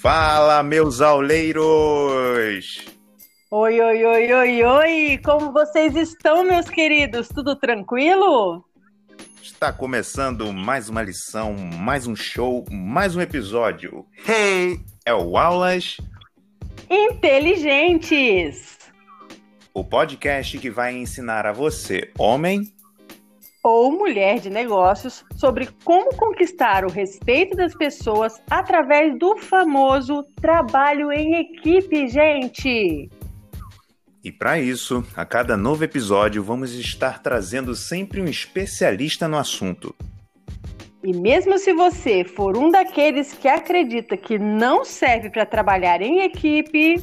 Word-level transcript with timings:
Fala, 0.00 0.62
meus 0.62 1.00
auleiros! 1.00 2.84
Oi, 3.50 3.80
oi, 3.80 4.04
oi, 4.04 4.32
oi, 4.32 4.62
oi! 4.62 5.20
Como 5.24 5.52
vocês 5.52 5.96
estão, 5.96 6.44
meus 6.44 6.70
queridos? 6.70 7.26
Tudo 7.26 7.56
tranquilo? 7.56 8.64
Está 9.42 9.72
começando 9.72 10.52
mais 10.52 10.88
uma 10.88 11.02
lição, 11.02 11.56
mais 11.56 12.06
um 12.06 12.14
show, 12.14 12.64
mais 12.70 13.16
um 13.16 13.20
episódio. 13.20 14.06
Hey! 14.24 14.78
É 15.04 15.12
o 15.12 15.36
Aulas 15.36 15.96
Inteligentes! 16.88 18.78
O 19.74 19.82
podcast 19.82 20.58
que 20.58 20.70
vai 20.70 20.94
ensinar 20.94 21.44
a 21.44 21.52
você, 21.52 22.12
homem 22.16 22.72
ou 23.68 23.92
mulher 23.92 24.40
de 24.40 24.48
negócios 24.48 25.24
sobre 25.36 25.68
como 25.84 26.14
conquistar 26.16 26.84
o 26.84 26.90
respeito 26.90 27.56
das 27.56 27.74
pessoas 27.74 28.40
através 28.50 29.18
do 29.18 29.36
famoso 29.36 30.24
trabalho 30.40 31.12
em 31.12 31.34
equipe, 31.34 32.08
gente. 32.08 33.10
E 34.24 34.32
para 34.32 34.58
isso, 34.58 35.04
a 35.14 35.24
cada 35.24 35.56
novo 35.56 35.84
episódio, 35.84 36.42
vamos 36.42 36.74
estar 36.74 37.22
trazendo 37.22 37.74
sempre 37.74 38.20
um 38.20 38.24
especialista 38.24 39.28
no 39.28 39.36
assunto. 39.36 39.94
E 41.04 41.16
mesmo 41.16 41.56
se 41.58 41.72
você 41.72 42.24
for 42.24 42.56
um 42.56 42.70
daqueles 42.70 43.32
que 43.32 43.46
acredita 43.46 44.16
que 44.16 44.38
não 44.38 44.84
serve 44.84 45.30
para 45.30 45.46
trabalhar 45.46 46.02
em 46.02 46.22
equipe, 46.22 46.96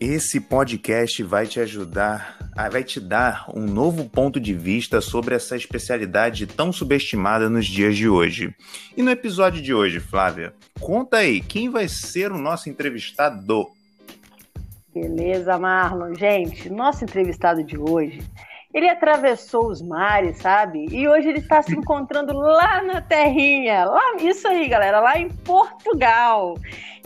esse 0.00 0.40
podcast 0.40 1.22
vai 1.22 1.46
te 1.46 1.60
ajudar 1.60 2.36
vai 2.70 2.82
te 2.82 2.98
dar 2.98 3.46
um 3.54 3.60
novo 3.60 4.08
ponto 4.08 4.40
de 4.40 4.52
vista 4.52 5.00
sobre 5.00 5.36
essa 5.36 5.54
especialidade 5.54 6.44
tão 6.44 6.72
subestimada 6.72 7.48
nos 7.48 7.66
dias 7.66 7.96
de 7.96 8.08
hoje. 8.08 8.52
E 8.96 9.02
no 9.02 9.12
episódio 9.12 9.62
de 9.62 9.72
hoje, 9.72 10.00
Flávia, 10.00 10.52
conta 10.80 11.18
aí, 11.18 11.40
quem 11.40 11.70
vai 11.70 11.86
ser 11.86 12.32
o 12.32 12.38
nosso 12.38 12.68
entrevistado? 12.68 13.68
Beleza, 14.92 15.56
Marlon. 15.56 16.14
Gente, 16.16 16.68
nosso 16.68 17.04
entrevistado 17.04 17.62
de 17.62 17.78
hoje, 17.78 18.20
ele 18.74 18.88
atravessou 18.88 19.68
os 19.68 19.80
mares, 19.80 20.38
sabe? 20.38 20.86
E 20.90 21.06
hoje 21.08 21.28
ele 21.28 21.38
está 21.38 21.62
se 21.62 21.72
encontrando 21.72 22.32
lá 22.32 22.82
na 22.82 23.00
terrinha, 23.00 23.84
lá, 23.84 24.16
isso 24.20 24.48
aí, 24.48 24.68
galera, 24.68 24.98
lá 24.98 25.16
em 25.16 25.28
Portugal. 25.28 26.56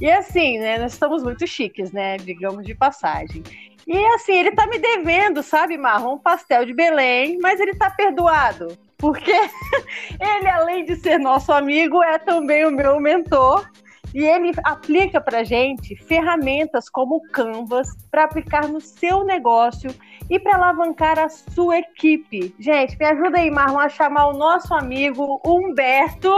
E 0.03 0.11
assim, 0.11 0.59
né, 0.59 0.79
nós 0.79 0.95
estamos 0.95 1.23
muito 1.23 1.47
chiques, 1.47 1.93
né, 1.93 2.17
digamos 2.17 2.67
de 2.67 2.75
passagem. 2.75 3.41
E 3.87 4.05
assim, 4.15 4.33
ele 4.33 4.51
tá 4.51 4.67
me 4.67 4.77
devendo, 4.77 5.45
sabe, 5.45 5.79
Marrom, 5.79 6.15
um 6.15 6.19
pastel 6.19 6.67
de 6.67 6.75
Belém, 6.75 7.39
mas 7.41 7.61
ele 7.61 7.73
tá 7.77 7.89
perdoado. 7.89 8.77
Porque 8.99 9.31
ele, 10.19 10.49
além 10.49 10.85
de 10.85 10.97
ser 10.97 11.19
nosso 11.19 11.53
amigo, 11.53 12.03
é 12.03 12.19
também 12.19 12.67
o 12.67 12.73
meu 12.73 12.99
mentor. 12.99 13.65
E 14.13 14.25
ele 14.25 14.51
aplica 14.65 15.21
para 15.21 15.45
gente 15.45 15.95
ferramentas 15.95 16.91
como 16.91 17.19
o 17.19 17.29
Canvas 17.31 17.87
para 18.11 18.25
aplicar 18.25 18.67
no 18.67 18.81
seu 18.81 19.23
negócio 19.23 19.95
e 20.29 20.37
para 20.37 20.57
alavancar 20.57 21.17
a 21.21 21.29
sua 21.29 21.79
equipe. 21.79 22.53
Gente, 22.59 22.99
me 22.99 23.07
ajuda 23.07 23.39
aí, 23.39 23.53
Marlon, 23.53 23.79
a 23.79 23.89
chamar 23.89 24.27
o 24.27 24.37
nosso 24.37 24.75
amigo 24.75 25.41
Humberto. 25.47 26.35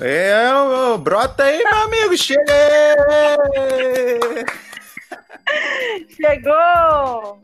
É, 0.00 0.40
brota 0.98 1.44
aí, 1.44 1.62
meu 1.62 1.82
amigo, 1.82 2.16
cheguei! 2.16 2.44
Chegou! 6.08 7.42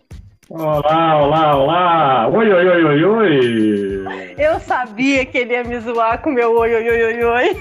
Olá, 0.48 1.22
olá, 1.22 1.56
olá! 1.56 2.28
Oi, 2.28 2.50
oi, 2.50 2.68
oi, 2.68 2.84
oi, 2.84 3.04
oi! 3.04 4.34
Eu 4.38 4.58
sabia 4.60 5.26
que 5.26 5.36
ele 5.36 5.52
ia 5.52 5.62
me 5.62 5.78
zoar 5.80 6.22
com 6.22 6.30
meu 6.30 6.56
oi, 6.56 6.74
oi, 6.74 6.88
oi, 6.88 7.02
oi, 7.04 7.24
oi. 7.24 7.56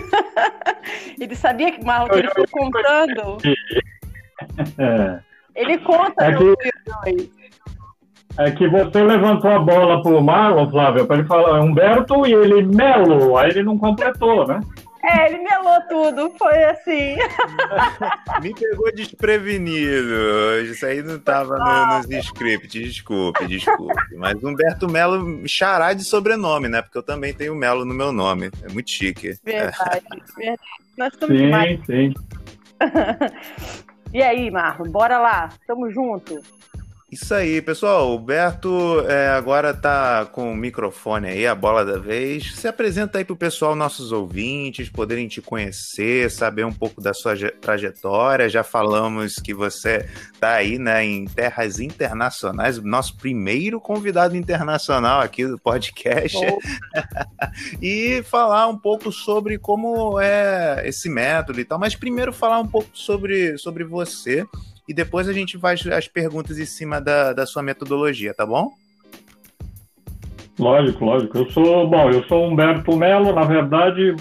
Ele 1.20 1.36
sabia 1.36 1.72
que 1.72 1.84
Marlon 1.84 2.08
que 2.08 2.20
ele 2.20 2.30
ficou 2.30 2.48
contando. 2.48 3.38
É. 4.78 5.20
Ele 5.54 5.78
conta 5.80 6.26
é 6.26 6.32
que, 6.34 6.44
oi, 6.44 6.56
oi. 7.06 7.32
É 8.40 8.52
que 8.52 8.68
você 8.68 9.04
levantou 9.04 9.52
a 9.52 9.60
bola 9.60 10.02
pro 10.02 10.22
Marlon, 10.22 10.70
Flávio, 10.70 11.06
para 11.06 11.18
ele 11.18 11.28
falar 11.28 11.60
Humberto 11.60 12.26
e 12.26 12.34
ele 12.34 12.62
Melo, 12.62 13.36
aí 13.36 13.50
ele 13.50 13.64
não 13.64 13.78
completou, 13.78 14.48
né? 14.48 14.60
É, 15.04 15.28
ele 15.28 15.38
melou 15.40 15.82
tudo, 15.88 16.34
foi 16.38 16.64
assim. 16.66 17.18
Me 18.42 18.54
pegou 18.54 18.92
desprevenido. 18.94 20.62
Isso 20.64 20.86
aí 20.86 21.02
não 21.02 21.16
estava 21.16 21.58
no, 21.58 21.98
nos 21.98 22.26
scripts, 22.26 22.72
desculpe, 22.72 23.46
desculpe. 23.48 24.16
Mas 24.16 24.44
Humberto 24.44 24.90
Melo 24.90 25.48
xará 25.48 25.94
de 25.94 26.04
sobrenome, 26.04 26.68
né? 26.68 26.82
Porque 26.82 26.98
eu 26.98 27.04
também 27.04 27.34
tenho 27.34 27.56
Melo 27.56 27.86
no 27.86 27.94
meu 27.94 28.12
nome. 28.12 28.50
É 28.64 28.72
muito 28.72 28.90
chique. 28.90 29.38
Verdade, 29.44 30.04
verdade. 30.36 30.62
Nós 30.98 31.14
estamos 31.14 31.38
sim, 31.38 31.44
demais. 31.46 31.80
Sim. 31.86 32.14
e 34.14 34.22
aí, 34.22 34.50
Marlon, 34.50 34.90
bora 34.90 35.20
lá. 35.20 35.50
Tamo 35.68 35.92
junto. 35.92 36.42
Isso 37.10 37.34
aí, 37.34 37.62
pessoal. 37.62 38.14
O 38.14 38.20
Berto 38.20 39.00
é, 39.08 39.30
agora 39.30 39.70
está 39.70 40.26
com 40.26 40.52
o 40.52 40.58
microfone 40.58 41.30
aí, 41.30 41.48
a 41.48 41.56
bola 41.56 41.86
da 41.86 41.98
vez. 41.98 42.54
Se 42.54 42.68
apresenta 42.68 43.18
aí 43.18 43.24
para 43.24 43.34
o 43.34 43.38
pessoal, 43.38 43.78
nossos 43.78 44.12
ouvintes, 44.12 44.90
poderem 44.90 45.26
te 45.30 45.42
conhecer, 45.42 46.30
saber 46.30 46.66
um 46.66 46.74
pouco 46.74 47.00
da 47.00 47.14
sua 47.14 47.34
trajetória. 47.62 48.50
Já 48.50 48.62
falamos 48.62 49.36
que 49.36 49.54
você 49.54 50.06
está 50.34 50.56
aí 50.56 50.78
né, 50.78 51.06
em 51.06 51.24
terras 51.24 51.80
internacionais, 51.80 52.78
nosso 52.84 53.16
primeiro 53.16 53.80
convidado 53.80 54.36
internacional 54.36 55.22
aqui 55.22 55.46
do 55.48 55.58
podcast. 55.58 56.38
Oh. 56.38 56.60
e 57.82 58.22
falar 58.24 58.68
um 58.68 58.78
pouco 58.78 59.14
sobre 59.14 59.58
como 59.58 60.20
é 60.20 60.84
esse 60.86 61.08
método 61.08 61.62
e 61.62 61.64
tal. 61.64 61.80
Mas 61.80 61.96
primeiro 61.96 62.34
falar 62.34 62.60
um 62.60 62.68
pouco 62.68 62.90
sobre, 62.92 63.58
sobre 63.58 63.86
você 63.86 64.46
e 64.88 64.94
depois 64.94 65.28
a 65.28 65.34
gente 65.34 65.58
faz 65.58 65.86
as 65.88 66.08
perguntas 66.08 66.58
em 66.58 66.66
cima 66.66 67.02
da, 67.02 67.34
da 67.34 67.46
sua 67.46 67.62
metodologia, 67.62 68.34
tá 68.34 68.46
bom? 68.46 68.70
Lógico, 70.58 71.06
lógico. 71.06 71.38
Eu 71.38 71.52
sou, 71.52 71.88
bom, 71.88 72.10
eu 72.10 72.24
sou 72.28 72.48
Humberto 72.48 72.96
Melo, 72.96 73.34
na 73.34 73.44
verdade 73.44 74.16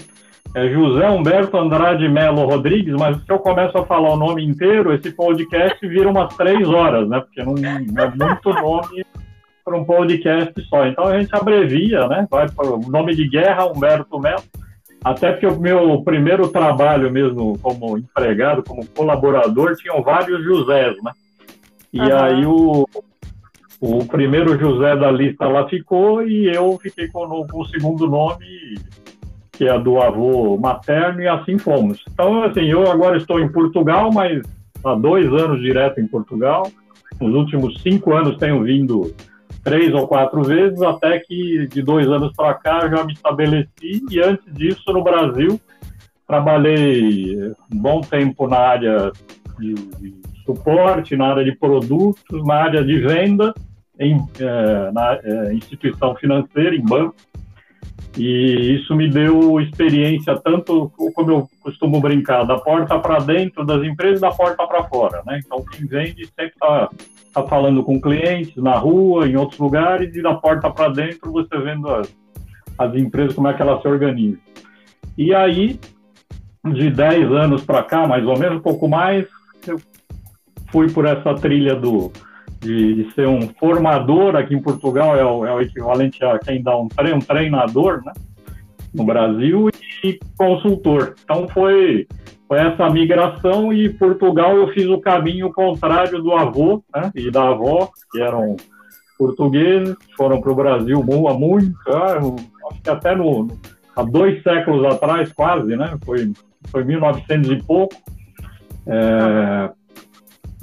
é 0.55 0.69
José 0.69 1.07
Humberto 1.09 1.55
Andrade 1.57 2.07
Melo 2.09 2.45
Rodrigues, 2.45 2.95
mas 2.95 3.17
se 3.17 3.31
eu 3.31 3.39
começo 3.39 3.77
a 3.77 3.85
falar 3.85 4.13
o 4.13 4.17
nome 4.17 4.43
inteiro, 4.43 4.93
esse 4.93 5.11
podcast 5.11 5.87
vira 5.87 6.09
umas 6.09 6.33
três 6.35 6.67
horas, 6.67 7.07
né? 7.07 7.19
Porque 7.19 7.43
não, 7.43 7.53
é 7.57 8.09
muito 8.09 8.49
nome 8.53 9.05
para 9.63 9.77
um 9.77 9.85
podcast 9.85 10.53
só. 10.67 10.87
Então 10.87 11.05
a 11.05 11.19
gente 11.19 11.35
abrevia, 11.35 12.07
né? 12.07 12.27
Vai 12.29 12.49
para 12.49 12.65
o 12.65 12.79
nome 12.89 13.15
de 13.15 13.27
guerra, 13.29 13.67
Humberto 13.67 14.19
Melo. 14.19 14.41
Até 15.07 15.31
porque 15.31 15.47
o 15.47 15.57
meu 15.57 16.01
primeiro 16.01 16.49
trabalho 16.49 17.09
mesmo 17.09 17.57
como 17.59 17.97
empregado, 17.97 18.61
como 18.61 18.85
colaborador, 18.87 19.73
tinham 19.77 20.01
vários 20.01 20.43
Josés, 20.43 21.01
né? 21.01 21.13
E 21.93 22.01
uhum. 22.01 22.17
aí 22.17 22.45
o, 22.45 22.85
o 23.79 24.05
primeiro 24.05 24.59
José 24.59 24.97
da 24.97 25.09
lista 25.09 25.47
lá 25.47 25.65
ficou 25.69 26.27
e 26.27 26.53
eu 26.53 26.77
fiquei 26.81 27.07
com 27.07 27.25
o, 27.25 27.45
o 27.53 27.65
segundo 27.67 28.05
nome, 28.05 28.75
que 29.53 29.65
é 29.65 29.79
do 29.79 30.01
avô 30.01 30.57
materno, 30.57 31.21
e 31.21 31.27
assim 31.27 31.57
fomos. 31.57 32.03
Então, 32.11 32.43
assim, 32.43 32.65
eu 32.65 32.91
agora 32.91 33.15
estou 33.15 33.39
em 33.39 33.49
Portugal, 33.49 34.11
mas 34.11 34.41
há 34.83 34.93
dois 34.93 35.25
anos 35.27 35.61
direto 35.61 36.01
em 36.01 36.07
Portugal. 36.07 36.69
Nos 37.21 37.33
últimos 37.33 37.81
cinco 37.81 38.13
anos 38.13 38.35
tenho 38.37 38.61
vindo 38.61 39.15
três 39.67 39.93
ou 39.93 40.07
quatro 40.07 40.41
vezes, 40.43 40.81
até 40.81 41.19
que 41.19 41.67
de 41.67 41.81
dois 41.81 42.07
anos 42.07 42.31
para 42.33 42.53
cá 42.53 42.87
já 42.87 43.03
me 43.03 43.11
estabeleci. 43.11 44.01
E 44.09 44.21
antes 44.21 44.45
disso, 44.53 44.93
no 44.93 45.03
Brasil, 45.03 45.59
trabalhei 46.25 47.37
um 47.69 47.77
bom 47.77 47.99
tempo 47.99 48.47
na 48.47 48.57
área 48.57 49.11
de, 49.59 49.73
de 49.73 50.15
suporte, 50.45 51.17
na 51.17 51.27
área 51.27 51.43
de 51.43 51.51
produtos, 51.51 52.45
na 52.45 52.55
área 52.55 52.81
de 52.81 52.97
venda, 52.97 53.53
em, 53.99 54.25
é, 54.39 54.91
na 54.93 55.19
é, 55.21 55.53
instituição 55.53 56.15
financeira, 56.15 56.73
em 56.73 56.81
banco. 56.81 57.15
E 58.17 58.77
isso 58.79 58.95
me 58.95 59.09
deu 59.09 59.59
experiência 59.59 60.39
tanto, 60.39 60.89
como 61.13 61.29
eu 61.29 61.49
costumo 61.61 61.99
brincar, 61.99 62.45
da 62.45 62.57
porta 62.57 62.97
para 62.99 63.19
dentro 63.19 63.65
das 63.65 63.83
empresas 63.83 64.21
da 64.21 64.31
porta 64.31 64.65
para 64.65 64.85
fora. 64.85 65.21
Né? 65.25 65.41
Então, 65.45 65.61
quem 65.65 65.85
vende 65.85 66.25
sempre 66.25 66.53
está 66.53 66.89
tá 67.33 67.43
falando 67.43 67.83
com 67.83 67.99
clientes 67.99 68.55
na 68.57 68.77
rua, 68.77 69.27
em 69.27 69.35
outros 69.35 69.59
lugares, 69.59 70.15
e 70.15 70.21
da 70.21 70.33
porta 70.33 70.69
para 70.69 70.89
dentro 70.89 71.31
você 71.31 71.57
vendo 71.57 71.89
as, 71.89 72.15
as 72.77 72.95
empresas, 72.95 73.33
como 73.33 73.47
é 73.47 73.53
que 73.53 73.61
elas 73.61 73.81
se 73.81 73.87
organizam. 73.87 74.39
E 75.17 75.33
aí, 75.33 75.79
de 76.65 76.89
10 76.89 77.31
anos 77.31 77.63
para 77.63 77.83
cá, 77.83 78.07
mais 78.07 78.25
ou 78.25 78.37
menos, 78.37 78.59
um 78.59 78.61
pouco 78.61 78.87
mais, 78.87 79.25
eu 79.65 79.79
fui 80.71 80.89
por 80.91 81.05
essa 81.05 81.33
trilha 81.35 81.75
do, 81.75 82.11
de, 82.59 83.03
de, 83.03 83.13
ser 83.13 83.27
um 83.27 83.41
formador 83.59 84.35
aqui 84.35 84.53
em 84.53 84.61
Portugal, 84.61 85.15
é 85.15 85.25
o, 85.25 85.45
é 85.45 85.53
o 85.53 85.61
equivalente 85.61 86.23
a 86.23 86.37
quem 86.39 86.61
dá 86.61 86.77
um, 86.77 86.87
um 87.15 87.19
treinador 87.19 88.03
né, 88.03 88.13
no 88.93 89.03
Brasil, 89.03 89.69
e 90.03 90.19
consultor. 90.37 91.15
Então 91.23 91.47
foi, 91.47 92.07
foi 92.47 92.59
essa 92.59 92.89
migração 92.89 93.73
e 93.73 93.89
Portugal 93.89 94.55
eu 94.55 94.69
fiz 94.69 94.87
o 94.87 94.99
caminho 94.99 95.51
contrário 95.51 96.21
do 96.21 96.33
avô 96.33 96.83
né, 96.95 97.11
e 97.15 97.29
da 97.29 97.49
avó, 97.49 97.89
que 98.11 98.21
eram 98.21 98.55
portugueses, 99.17 99.95
foram 100.15 100.39
para 100.39 100.51
o 100.51 100.55
Brasil 100.55 101.03
há 101.27 101.33
muito, 101.33 101.75
ah, 101.87 102.19
acho 102.71 102.81
que 102.81 102.89
até 102.89 103.15
no, 103.15 103.47
há 103.95 104.03
dois 104.03 104.41
séculos 104.43 104.85
atrás, 104.85 105.31
quase, 105.33 105.75
né? 105.75 105.97
Foi 106.05 106.31
foi 106.69 106.83
1900 106.83 107.51
e 107.51 107.63
pouco. 107.63 107.95
É, 108.85 109.69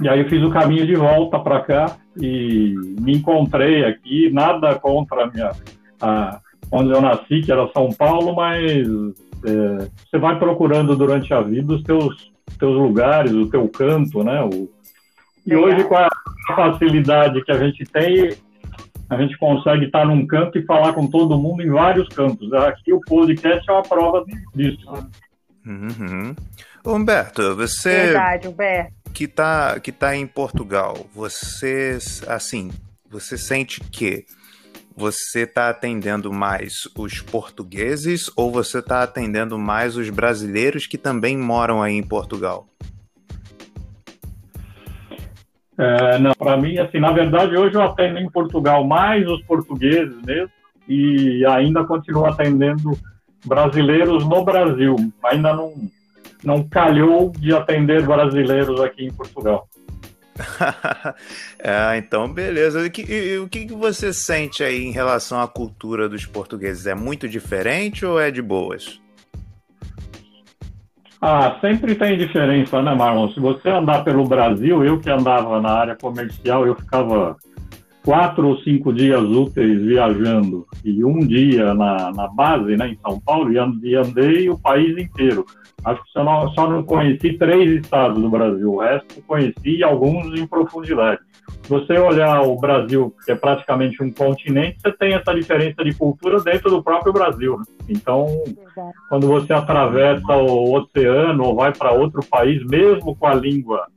e 0.01 0.09
aí 0.09 0.19
eu 0.19 0.29
fiz 0.29 0.43
o 0.43 0.49
caminho 0.49 0.85
de 0.85 0.95
volta 0.95 1.39
para 1.39 1.61
cá 1.61 1.97
e 2.17 2.73
me 2.99 3.17
encontrei 3.17 3.85
aqui, 3.85 4.29
nada 4.31 4.75
contra 4.75 5.23
a 5.23 5.27
minha, 5.27 5.51
a, 6.01 6.39
onde 6.71 6.91
eu 6.91 7.01
nasci, 7.01 7.41
que 7.41 7.51
era 7.51 7.69
São 7.71 7.89
Paulo, 7.93 8.35
mas 8.35 8.87
é, 9.45 9.89
você 10.05 10.17
vai 10.17 10.37
procurando 10.39 10.95
durante 10.95 11.33
a 11.33 11.41
vida 11.41 11.73
os 11.73 11.83
teus, 11.83 12.31
teus 12.57 12.75
lugares, 12.75 13.31
o 13.31 13.49
teu 13.49 13.67
canto, 13.69 14.23
né? 14.23 14.41
O, 14.41 14.69
e 15.45 15.55
hoje, 15.55 15.83
com 15.83 15.95
a 15.95 16.09
facilidade 16.55 17.43
que 17.43 17.51
a 17.51 17.57
gente 17.57 17.83
tem, 17.85 18.35
a 19.09 19.21
gente 19.21 19.37
consegue 19.37 19.85
estar 19.85 20.05
num 20.05 20.25
canto 20.25 20.57
e 20.57 20.65
falar 20.65 20.93
com 20.93 21.07
todo 21.07 21.37
mundo 21.37 21.61
em 21.61 21.69
vários 21.69 22.09
campos. 22.09 22.51
Aqui 22.53 22.91
o 22.91 23.01
podcast 23.01 23.69
é 23.69 23.73
uma 23.73 23.83
prova 23.83 24.25
disso. 24.55 24.91
Uhum. 25.65 26.35
Humberto, 26.85 27.55
você. 27.55 28.05
Verdade, 28.05 28.47
Humberto. 28.47 28.93
Que 29.13 29.25
está 29.25 29.79
que 29.79 29.91
tá 29.91 30.15
em 30.15 30.27
Portugal, 30.27 31.05
você, 31.13 31.97
assim, 32.27 32.71
você 33.09 33.37
sente 33.37 33.79
que 33.79 34.25
você 34.95 35.41
está 35.41 35.69
atendendo 35.69 36.31
mais 36.31 36.87
os 36.97 37.21
portugueses 37.21 38.31
ou 38.35 38.51
você 38.51 38.79
está 38.79 39.03
atendendo 39.03 39.59
mais 39.59 39.97
os 39.97 40.09
brasileiros 40.09 40.87
que 40.87 40.97
também 40.97 41.37
moram 41.37 41.81
aí 41.81 41.93
em 41.93 42.03
Portugal? 42.03 42.67
É, 45.77 46.17
não, 46.19 46.31
para 46.33 46.55
mim, 46.55 46.77
assim, 46.77 46.99
na 46.99 47.11
verdade, 47.11 47.57
hoje 47.57 47.75
eu 47.75 47.81
atendo 47.81 48.19
em 48.19 48.29
Portugal 48.29 48.85
mais 48.85 49.27
os 49.27 49.41
portugueses 49.43 50.15
mesmo 50.25 50.49
e 50.87 51.45
ainda 51.45 51.83
continuo 51.83 52.25
atendendo 52.25 52.97
brasileiros 53.45 54.25
no 54.25 54.45
Brasil. 54.45 54.95
Ainda 55.25 55.53
não, 55.53 55.73
não 56.43 56.63
calhou 56.63 57.31
de 57.31 57.53
atender 57.53 58.05
brasileiros 58.05 58.79
aqui 58.79 59.05
em 59.05 59.13
Portugal. 59.13 59.67
É, 61.59 61.97
então, 61.97 62.31
beleza. 62.31 62.85
E, 62.85 63.11
e, 63.11 63.37
o 63.37 63.47
que, 63.47 63.65
que 63.65 63.73
você 63.73 64.13
sente 64.13 64.63
aí 64.63 64.83
em 64.83 64.91
relação 64.91 65.39
à 65.39 65.47
cultura 65.47 66.09
dos 66.09 66.25
portugueses? 66.25 66.85
É 66.85 66.95
muito 66.95 67.27
diferente 67.27 68.05
ou 68.05 68.19
é 68.19 68.29
de 68.29 68.41
boas? 68.41 68.99
Ah, 71.21 71.57
sempre 71.61 71.95
tem 71.95 72.17
diferença, 72.17 72.81
né, 72.81 72.93
Marlon? 72.93 73.29
Se 73.31 73.39
você 73.39 73.69
andar 73.69 74.03
pelo 74.03 74.25
Brasil, 74.25 74.83
eu 74.83 74.99
que 74.99 75.09
andava 75.09 75.61
na 75.61 75.71
área 75.71 75.95
comercial, 75.95 76.67
eu 76.67 76.75
ficava 76.75 77.35
quatro 78.05 78.47
ou 78.47 78.57
cinco 78.59 78.93
dias 78.93 79.23
úteis 79.23 79.81
viajando 79.81 80.67
e 80.83 81.03
um 81.03 81.19
dia 81.19 81.73
na, 81.73 82.11
na 82.13 82.27
base, 82.27 82.77
né, 82.77 82.89
em 82.89 82.99
São 83.01 83.19
Paulo, 83.19 83.51
e 83.51 83.57
andei 83.95 84.47
o 84.47 84.57
país 84.57 84.95
inteiro. 84.95 85.43
Acho 85.83 86.03
que 86.03 86.11
só 86.11 86.23
não, 86.23 86.49
só 86.51 86.69
não 86.69 86.83
conheci 86.83 87.33
três 87.33 87.81
estados 87.81 88.21
do 88.21 88.29
Brasil, 88.29 88.73
o 88.73 88.79
resto 88.79 89.21
conheci 89.23 89.83
alguns 89.83 90.39
em 90.39 90.45
profundidade. 90.45 91.19
Se 91.63 91.69
você 91.69 91.97
olhar 91.97 92.41
o 92.41 92.55
Brasil, 92.57 93.13
que 93.25 93.31
é 93.31 93.35
praticamente 93.35 94.01
um 94.01 94.11
continente, 94.11 94.77
você 94.79 94.91
tem 94.91 95.13
essa 95.13 95.33
diferença 95.33 95.83
de 95.83 95.93
cultura 95.93 96.39
dentro 96.41 96.69
do 96.69 96.83
próprio 96.83 97.11
Brasil. 97.11 97.57
Né? 97.57 97.65
Então, 97.89 98.27
quando 99.09 99.27
você 99.27 99.51
atravessa 99.51 100.33
o 100.33 100.75
oceano 100.75 101.43
ou 101.43 101.55
vai 101.55 101.73
para 101.73 101.91
outro 101.91 102.23
país, 102.25 102.63
mesmo 102.65 103.15
com 103.15 103.25
a 103.25 103.33
língua 103.33 103.87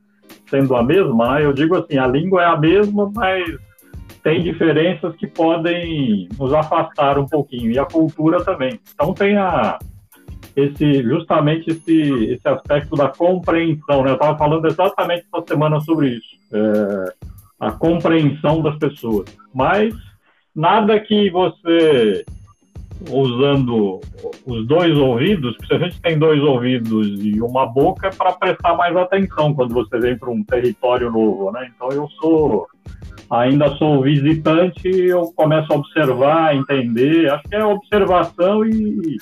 sendo 0.49 0.75
a 0.77 0.83
mesma, 0.83 1.35
né? 1.35 1.45
eu 1.45 1.53
digo 1.53 1.77
assim, 1.77 1.99
a 1.99 2.07
língua 2.07 2.43
é 2.43 2.47
a 2.47 2.57
mesma, 2.57 3.11
mas 3.15 3.45
tem 4.29 4.43
diferenças 4.43 5.17
que 5.17 5.27
podem 5.27 6.29
nos 6.39 6.53
afastar 6.53 7.19
um 7.19 7.25
pouquinho, 7.25 7.71
e 7.71 7.79
a 7.79 7.87
cultura 7.87 8.45
também. 8.45 8.79
Então 8.93 9.15
tem 9.15 9.39
a, 9.39 9.79
esse, 10.55 11.03
justamente 11.03 11.71
esse, 11.71 12.35
esse 12.35 12.47
aspecto 12.47 12.95
da 12.95 13.09
compreensão, 13.09 14.03
né? 14.03 14.11
eu 14.11 14.15
estava 14.17 14.37
falando 14.37 14.67
exatamente 14.67 15.25
essa 15.33 15.45
semana 15.49 15.81
sobre 15.81 16.09
isso, 16.11 16.37
é, 16.53 17.15
a 17.59 17.73
compreensão 17.73 18.61
das 18.61 18.77
pessoas. 18.77 19.35
Mas 19.55 19.95
nada 20.55 21.01
que 21.01 21.31
você, 21.31 22.27
usando 23.11 24.01
os 24.47 24.67
dois 24.67 24.97
ouvidos, 24.97 25.57
se 25.67 25.75
a 25.75 25.79
gente 25.79 26.01
tem 26.01 26.19
dois 26.19 26.43
ouvidos 26.43 27.07
e 27.25 27.41
uma 27.41 27.67
boca, 27.67 28.09
é 28.09 28.11
para 28.11 28.33
prestar 28.33 28.75
mais 28.77 28.97
atenção 28.97 29.55
quando 29.55 29.75
você 29.75 29.99
vem 29.99 30.19
para 30.19 30.31
um 30.31 30.43
território 30.43 31.11
novo, 31.11 31.53
né? 31.53 31.71
Então 31.75 31.89
eu 31.91 32.09
sou 32.21 32.67
ainda 33.31 33.77
sou 33.77 34.03
visitante, 34.03 34.89
eu 34.89 35.33
começo 35.37 35.73
a 35.73 35.77
observar, 35.77 36.57
entender, 36.57 37.31
acho 37.31 37.45
que 37.45 37.55
é 37.55 37.65
observação 37.65 38.65
e, 38.65 39.19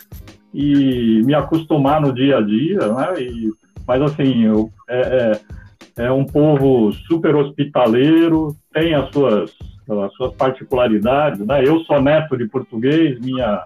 e 0.54 1.22
me 1.24 1.34
acostumar 1.34 2.00
no 2.00 2.12
dia 2.12 2.38
a 2.38 2.40
dia, 2.40 2.78
né? 2.78 3.20
E, 3.20 3.52
mas 3.86 4.02
assim, 4.02 4.44
eu, 4.44 4.70
é, 4.88 5.00
é, 5.98 6.04
é, 6.04 6.12
um 6.12 6.24
povo 6.24 6.92
super 6.92 7.34
hospitaleiro, 7.34 8.56
tem 8.72 8.94
as 8.94 9.10
suas, 9.10 9.52
as 9.88 10.12
suas 10.14 10.34
particularidades, 10.34 11.40
né? 11.40 11.62
Eu 11.64 11.80
sou 11.80 12.00
neto 12.00 12.36
de 12.36 12.46
português, 12.46 13.18
minha, 13.20 13.64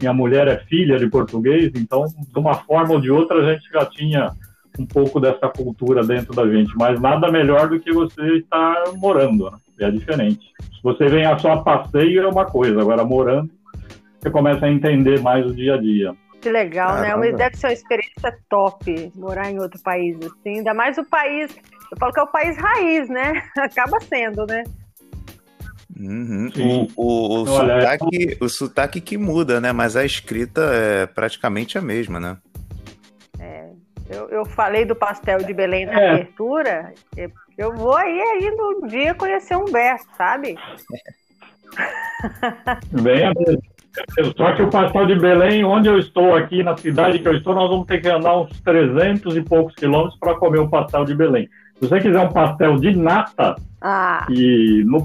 minha 0.00 0.12
mulher 0.12 0.48
é 0.48 0.58
filha 0.64 0.98
de 0.98 1.08
português, 1.08 1.72
então, 1.74 2.04
de 2.06 2.38
uma 2.38 2.54
forma 2.54 2.94
ou 2.94 3.00
de 3.00 3.10
outra, 3.10 3.38
a 3.38 3.52
gente 3.52 3.68
já 3.70 3.84
tinha 3.86 4.32
um 4.78 4.86
pouco 4.86 5.20
dessa 5.20 5.48
cultura 5.48 6.04
dentro 6.04 6.34
da 6.34 6.48
gente, 6.48 6.72
mas 6.76 7.00
nada 7.00 7.30
melhor 7.30 7.68
do 7.68 7.80
que 7.80 7.92
você 7.92 8.38
estar 8.38 8.92
morando, 8.96 9.50
né? 9.50 9.58
é 9.80 9.90
diferente. 9.90 10.52
Se 10.58 10.82
você 10.82 11.06
vem 11.06 11.24
a 11.24 11.38
só 11.38 11.58
passeio 11.58 12.22
é 12.22 12.28
uma 12.28 12.46
coisa, 12.46 12.80
agora 12.80 13.04
morando, 13.04 13.50
você 14.20 14.30
começa 14.30 14.66
a 14.66 14.70
entender 14.70 15.20
mais 15.20 15.46
o 15.46 15.54
dia 15.54 15.74
a 15.74 15.78
dia. 15.78 16.14
Que 16.40 16.50
legal, 16.50 16.94
né? 17.00 17.08
Caramba. 17.08 17.26
né? 17.26 17.32
Deve 17.32 17.56
ser 17.56 17.66
uma 17.66 17.72
experiência 17.72 18.38
top 18.48 19.12
morar 19.16 19.50
em 19.50 19.58
outro 19.58 19.80
país, 19.82 20.16
assim. 20.18 20.58
Ainda 20.58 20.72
mais 20.72 20.96
o 20.96 21.04
país, 21.04 21.56
eu 21.90 21.98
falo 21.98 22.12
que 22.12 22.20
é 22.20 22.22
o 22.22 22.26
país 22.28 22.56
raiz, 22.56 23.08
né? 23.08 23.42
Acaba 23.58 24.00
sendo, 24.00 24.46
né? 24.46 24.64
Uhum. 25.98 26.48
O, 26.56 26.88
o, 26.96 27.42
o, 27.42 27.46
sotaque, 27.46 28.38
o 28.40 28.48
sotaque 28.48 29.00
que 29.00 29.18
muda, 29.18 29.60
né? 29.60 29.72
Mas 29.72 29.96
a 29.96 30.04
escrita 30.04 30.60
é 30.72 31.06
praticamente 31.06 31.76
a 31.76 31.80
mesma, 31.80 32.20
né? 32.20 32.36
É, 33.40 33.68
eu, 34.08 34.28
eu 34.28 34.44
falei 34.44 34.84
do 34.84 34.94
pastel 34.94 35.38
de 35.38 35.52
Belém 35.52 35.86
na 35.86 36.00
é. 36.00 36.10
abertura. 36.10 36.94
Eu 37.56 37.74
vou 37.74 37.96
aí 37.96 38.20
ainda 38.20 38.62
um 38.62 38.86
dia 38.86 39.12
conhecer 39.14 39.56
Humberto, 39.56 40.06
sabe? 40.16 40.56
Venha 42.92 43.32
Só 44.36 44.52
que 44.54 44.62
o 44.62 44.70
pastel 44.70 45.06
de 45.06 45.18
Belém, 45.18 45.64
onde 45.64 45.88
eu 45.88 45.98
estou 45.98 46.36
aqui, 46.36 46.62
na 46.62 46.76
cidade 46.76 47.18
que 47.18 47.26
eu 47.26 47.36
estou, 47.36 47.54
nós 47.54 47.68
vamos 47.68 47.86
ter 47.88 48.00
que 48.00 48.08
andar 48.08 48.40
uns 48.40 48.60
300 48.60 49.36
e 49.36 49.42
poucos 49.42 49.74
quilômetros 49.74 50.16
para 50.20 50.36
comer 50.36 50.60
o 50.60 50.68
pastel 50.68 51.04
de 51.04 51.16
Belém. 51.16 51.48
Se 51.74 51.88
você 51.88 52.00
quiser 52.00 52.20
um 52.20 52.32
pastel 52.32 52.76
de 52.76 52.94
nata, 52.96 53.56
ah. 53.80 54.26
e 54.30 54.84
no 54.86 55.04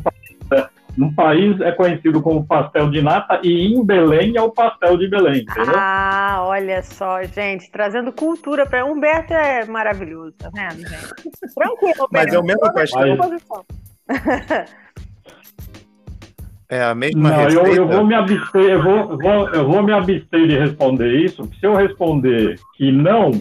no 0.97 1.13
país 1.13 1.59
é 1.61 1.71
conhecido 1.71 2.21
como 2.21 2.45
pastel 2.45 2.89
de 2.89 3.01
nata 3.01 3.39
e 3.43 3.73
em 3.73 3.83
Belém 3.83 4.37
é 4.37 4.41
o 4.41 4.51
pastel 4.51 4.97
de 4.97 5.07
Belém, 5.07 5.41
entendeu? 5.41 5.73
Ah, 5.75 6.43
olha 6.43 6.81
só, 6.83 7.23
gente, 7.23 7.69
trazendo 7.71 8.11
cultura 8.11 8.65
para 8.65 8.85
Humberto 8.85 9.33
é 9.33 9.65
maravilhoso, 9.65 10.33
tá 10.37 10.49
vendo, 10.53 10.87
gente? 10.87 11.53
Tranquilo, 11.55 12.07
Mas 12.11 12.33
é 12.33 12.39
o 12.39 12.43
mesmo 12.43 12.73
pastel. 12.73 13.17
É 16.69 16.81
a 16.81 16.95
mesma 16.95 17.29
Não, 17.29 17.49
eu, 17.49 17.67
eu, 17.67 17.87
vou 17.87 18.03
me 18.03 18.15
abster, 18.15 18.63
eu 18.63 18.81
vou, 18.81 19.17
vou, 19.17 19.49
eu 19.49 19.67
vou 19.67 19.83
me 19.83 19.93
abster 19.93 20.47
de 20.47 20.57
responder 20.57 21.13
isso, 21.23 21.43
porque 21.43 21.59
se 21.59 21.67
eu 21.67 21.75
responder 21.75 22.55
que 22.75 22.91
não, 22.91 23.31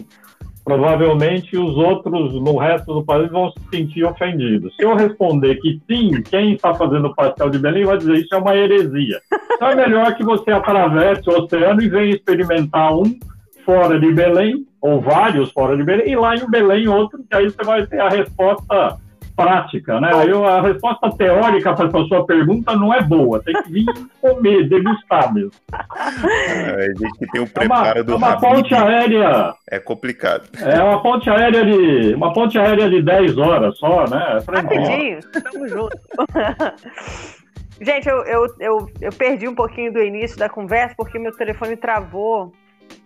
provavelmente 0.63 1.57
os 1.57 1.75
outros 1.75 2.33
no 2.33 2.57
resto 2.57 2.93
do 2.93 3.03
país 3.03 3.29
vão 3.29 3.51
se 3.51 3.59
sentir 3.69 4.03
ofendidos. 4.05 4.75
Se 4.75 4.83
eu 4.83 4.95
responder 4.95 5.55
que 5.55 5.81
sim, 5.87 6.21
quem 6.21 6.53
está 6.53 6.73
fazendo 6.73 7.07
o 7.07 7.15
pastel 7.15 7.49
de 7.49 7.59
Belém 7.59 7.85
vai 7.85 7.97
dizer 7.97 8.15
isso 8.15 8.33
é 8.33 8.37
uma 8.37 8.55
heresia. 8.55 9.19
Então 9.53 9.67
é 9.67 9.75
melhor 9.75 10.15
que 10.15 10.23
você 10.23 10.51
atravesse 10.51 11.29
o 11.29 11.43
oceano 11.43 11.81
e 11.81 11.89
venha 11.89 12.15
experimentar 12.15 12.93
um 12.95 13.17
fora 13.65 13.99
de 13.99 14.11
Belém, 14.11 14.65
ou 14.81 14.99
vários 14.99 15.51
fora 15.51 15.77
de 15.77 15.83
Belém, 15.83 16.09
e 16.09 16.15
lá 16.15 16.35
em 16.35 16.49
Belém 16.49 16.87
outro, 16.87 17.19
que 17.23 17.35
aí 17.35 17.49
você 17.49 17.63
vai 17.63 17.85
ter 17.87 17.99
a 17.99 18.09
resposta 18.09 18.97
prática, 19.35 19.99
né? 19.99 20.11
Aí 20.13 20.31
a 20.31 20.61
resposta 20.61 21.09
teórica 21.11 21.73
para 21.73 21.87
a 21.87 22.05
sua 22.05 22.25
pergunta 22.25 22.75
não 22.75 22.93
é 22.93 23.01
boa, 23.01 23.41
tem 23.41 23.53
que 23.63 23.71
vir 23.71 23.85
comer, 24.21 24.67
degustar 24.67 25.33
mesmo. 25.33 25.51
É, 25.71 26.85
a 26.85 26.99
gente 26.99 27.31
tem 27.31 27.41
o 27.41 27.47
preparo 27.47 27.99
é 27.99 28.01
uma, 28.01 28.03
do 28.03 28.15
uma 28.15 28.39
ponte 28.39 28.73
aérea. 28.73 29.53
É 29.69 29.79
complicado. 29.79 30.49
É 30.61 30.81
uma 30.81 31.01
ponte 31.01 31.29
aérea 31.29 31.65
de 31.65 32.13
uma 32.13 32.33
ponte 32.33 32.57
aérea 32.57 32.89
de 32.89 33.01
10 33.01 33.37
horas 33.37 33.77
só, 33.77 34.05
né? 34.07 34.39
É 34.39 34.55
Rapidinho, 34.55 35.19
tamo 35.31 35.67
junto. 35.67 35.97
Gente, 37.81 38.07
eu, 38.07 38.23
eu, 38.23 38.47
eu, 38.59 38.89
eu 39.01 39.11
perdi 39.11 39.47
um 39.47 39.55
pouquinho 39.55 39.91
do 39.91 40.01
início 40.01 40.37
da 40.37 40.47
conversa 40.47 40.95
porque 40.95 41.19
meu 41.19 41.35
telefone 41.35 41.75
travou. 41.75 42.53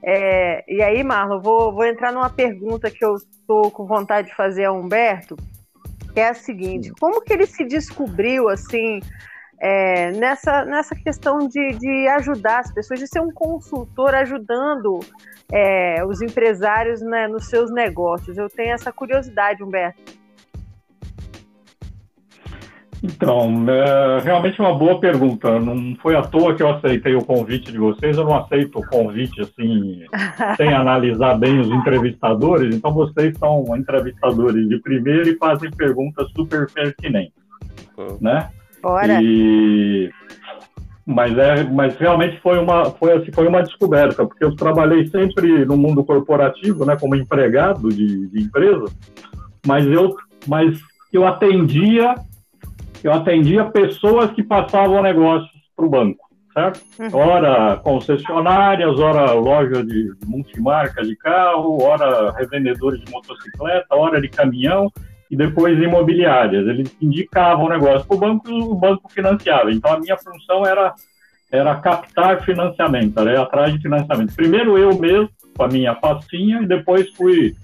É, 0.04 0.64
e 0.68 0.82
aí, 0.82 1.04
Marlon, 1.04 1.42
vou, 1.42 1.72
vou 1.72 1.86
entrar 1.86 2.12
numa 2.12 2.30
pergunta 2.30 2.92
que 2.92 3.04
eu 3.04 3.16
estou 3.16 3.72
com 3.72 3.86
vontade 3.86 4.28
de 4.28 4.36
fazer 4.36 4.66
a 4.66 4.72
Humberto, 4.72 5.36
que 6.18 6.22
é 6.22 6.30
a 6.30 6.34
seguinte: 6.34 6.92
como 7.00 7.22
que 7.22 7.32
ele 7.32 7.46
se 7.46 7.64
descobriu 7.64 8.50
assim 8.50 9.02
é, 9.60 10.12
nessa, 10.14 10.66
nessa 10.66 10.96
questão 10.96 11.48
de, 11.48 11.74
de 11.74 12.08
ajudar 12.08 12.62
as 12.62 12.72
pessoas, 12.72 13.00
de 13.00 13.08
ser 13.08 13.22
um 13.22 13.32
consultor 13.32 14.16
ajudando 14.16 15.00
é, 15.54 16.04
os 16.04 16.20
empresários 16.20 17.02
né, 17.02 17.28
nos 17.28 17.46
seus 17.46 17.72
negócios. 17.72 18.36
Eu 18.36 18.50
tenho 18.50 18.74
essa 18.74 18.92
curiosidade, 18.92 19.64
Humberto. 19.64 20.17
Então, 23.04 23.66
é 23.70 24.20
realmente 24.24 24.60
uma 24.60 24.74
boa 24.74 25.00
pergunta. 25.00 25.60
Não 25.60 25.96
foi 26.02 26.16
à 26.16 26.22
toa 26.22 26.56
que 26.56 26.64
eu 26.64 26.70
aceitei 26.70 27.16
o 27.16 27.24
convite 27.24 27.72
de 27.72 27.78
vocês. 27.78 28.18
Eu 28.18 28.26
não 28.26 28.36
aceito 28.36 28.80
o 28.80 28.88
convite 28.88 29.42
assim, 29.42 30.04
sem 30.58 30.74
analisar 30.74 31.38
bem 31.38 31.60
os 31.60 31.70
entrevistadores. 31.70 32.76
Então, 32.76 32.94
vocês 32.94 33.38
são 33.38 33.66
entrevistadores 33.78 34.68
de 34.68 34.80
primeira 34.80 35.30
e 35.30 35.38
fazem 35.38 35.70
perguntas 35.72 36.28
super 36.36 36.70
pertinentes, 36.72 37.34
uhum. 37.98 38.18
né? 38.20 38.50
Bora. 38.82 39.20
E 39.22 40.12
mas 41.08 41.38
é, 41.38 41.64
mas 41.64 41.96
realmente 41.96 42.38
foi 42.42 42.60
uma 42.60 42.92
foi 42.92 43.14
assim, 43.14 43.32
foi 43.32 43.48
uma 43.48 43.64
descoberta, 43.64 44.26
porque 44.26 44.44
eu 44.44 44.54
trabalhei 44.54 45.08
sempre 45.08 45.64
no 45.64 45.78
mundo 45.78 46.04
corporativo, 46.04 46.86
né, 46.86 46.98
como 47.00 47.16
empregado 47.16 47.88
de, 47.88 48.28
de 48.28 48.42
empresa, 48.42 48.86
mas 49.66 49.86
eu 49.86 50.18
mas 50.46 50.78
eu 51.14 51.26
atendia 51.26 52.14
eu 53.04 53.14
atendia 53.14 53.66
pessoas 53.66 54.32
que 54.32 54.44
passavam 54.44 55.02
negócios 55.02 55.52
para 55.76 55.86
o 55.86 55.90
banco, 55.90 56.28
certo? 56.54 56.82
Uhum. 57.00 57.10
Ora 57.14 57.78
concessionárias, 57.78 59.00
ora 59.00 59.32
loja 59.34 59.84
de, 59.84 60.16
de 60.16 60.26
multimarca 60.26 61.04
de 61.04 61.16
carro, 61.16 61.82
ora 61.82 62.32
revendedores 62.32 63.00
de 63.02 63.12
motocicleta, 63.12 63.96
ora 63.96 64.22
de 64.22 64.30
caminhão 64.30 64.92
e 65.30 65.36
depois 65.36 65.78
imobiliárias. 65.82 66.68
Eles 66.68 66.96
indicavam 67.02 67.66
o 67.66 67.70
negócio 67.70 68.08
para 68.08 68.18
o 68.18 68.20
banco 68.20 68.50
e 68.50 68.62
o 68.62 68.76
banco 68.76 69.10
financiava. 69.12 69.72
Então 69.72 69.94
a 69.94 70.00
minha 70.00 70.18
função 70.18 70.66
era 70.66 70.94
era 71.50 71.76
captar 71.76 72.44
financiamento, 72.44 73.18
era 73.20 73.32
ir 73.32 73.38
atrás 73.38 73.74
de 73.74 73.82
financiamento. 73.82 74.36
Primeiro 74.36 74.78
eu 74.78 74.98
mesmo, 75.00 75.30
com 75.56 75.64
a 75.64 75.68
minha 75.68 75.96
pastinha, 75.96 76.62
e 76.62 76.68
depois 76.68 77.10
fui 77.12 77.56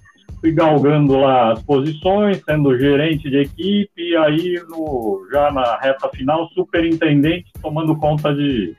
fui 0.44 0.52
galgando 0.52 1.18
lá 1.18 1.54
as 1.54 1.64
posições, 1.64 2.44
sendo 2.44 2.78
gerente 2.78 3.30
de 3.30 3.38
equipe, 3.38 3.90
e 3.98 4.16
aí 4.18 4.62
no, 4.68 5.26
já 5.32 5.50
na 5.52 5.78
reta 5.78 6.10
final, 6.10 6.50
superintendente, 6.50 7.50
tomando 7.62 7.96
conta 7.96 8.36
de, 8.36 8.76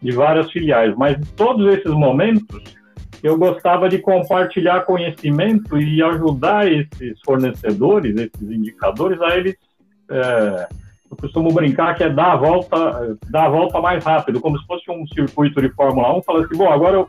de 0.00 0.12
várias 0.12 0.50
filiais. 0.52 0.94
Mas 0.96 1.18
todos 1.36 1.74
esses 1.74 1.92
momentos, 1.92 2.62
eu 3.24 3.36
gostava 3.36 3.88
de 3.88 3.98
compartilhar 3.98 4.82
conhecimento 4.82 5.76
e 5.78 6.00
ajudar 6.00 6.70
esses 6.70 7.18
fornecedores, 7.24 8.14
esses 8.16 8.50
indicadores, 8.50 9.20
a 9.20 9.36
eles. 9.36 9.56
É, 10.08 10.68
eu 11.10 11.16
costumo 11.16 11.52
brincar 11.52 11.96
que 11.96 12.04
é 12.04 12.08
dar 12.08 12.34
a 12.34 12.36
volta, 12.36 13.18
dar 13.28 13.46
a 13.46 13.50
volta 13.50 13.80
mais 13.80 14.04
rápido, 14.04 14.40
como 14.40 14.56
se 14.60 14.64
fosse 14.64 14.88
um 14.88 15.04
circuito 15.08 15.60
de 15.60 15.70
Fórmula 15.70 16.16
1, 16.18 16.22
falar 16.22 16.44
assim, 16.44 16.56
bom, 16.56 16.70
agora 16.70 16.98
eu 16.98 17.08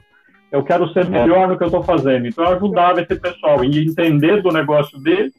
eu 0.52 0.64
quero 0.64 0.92
ser 0.92 1.10
melhor 1.10 1.48
no 1.48 1.58
que 1.58 1.64
eu 1.64 1.68
estou 1.68 1.84
fazendo. 1.84 2.28
Então, 2.28 2.44
eu 2.44 2.56
ajudava 2.56 3.02
esse 3.02 3.16
pessoal 3.16 3.64
em 3.64 3.78
entender 3.78 4.42
do 4.42 4.52
negócio 4.52 5.00
dele 5.00 5.32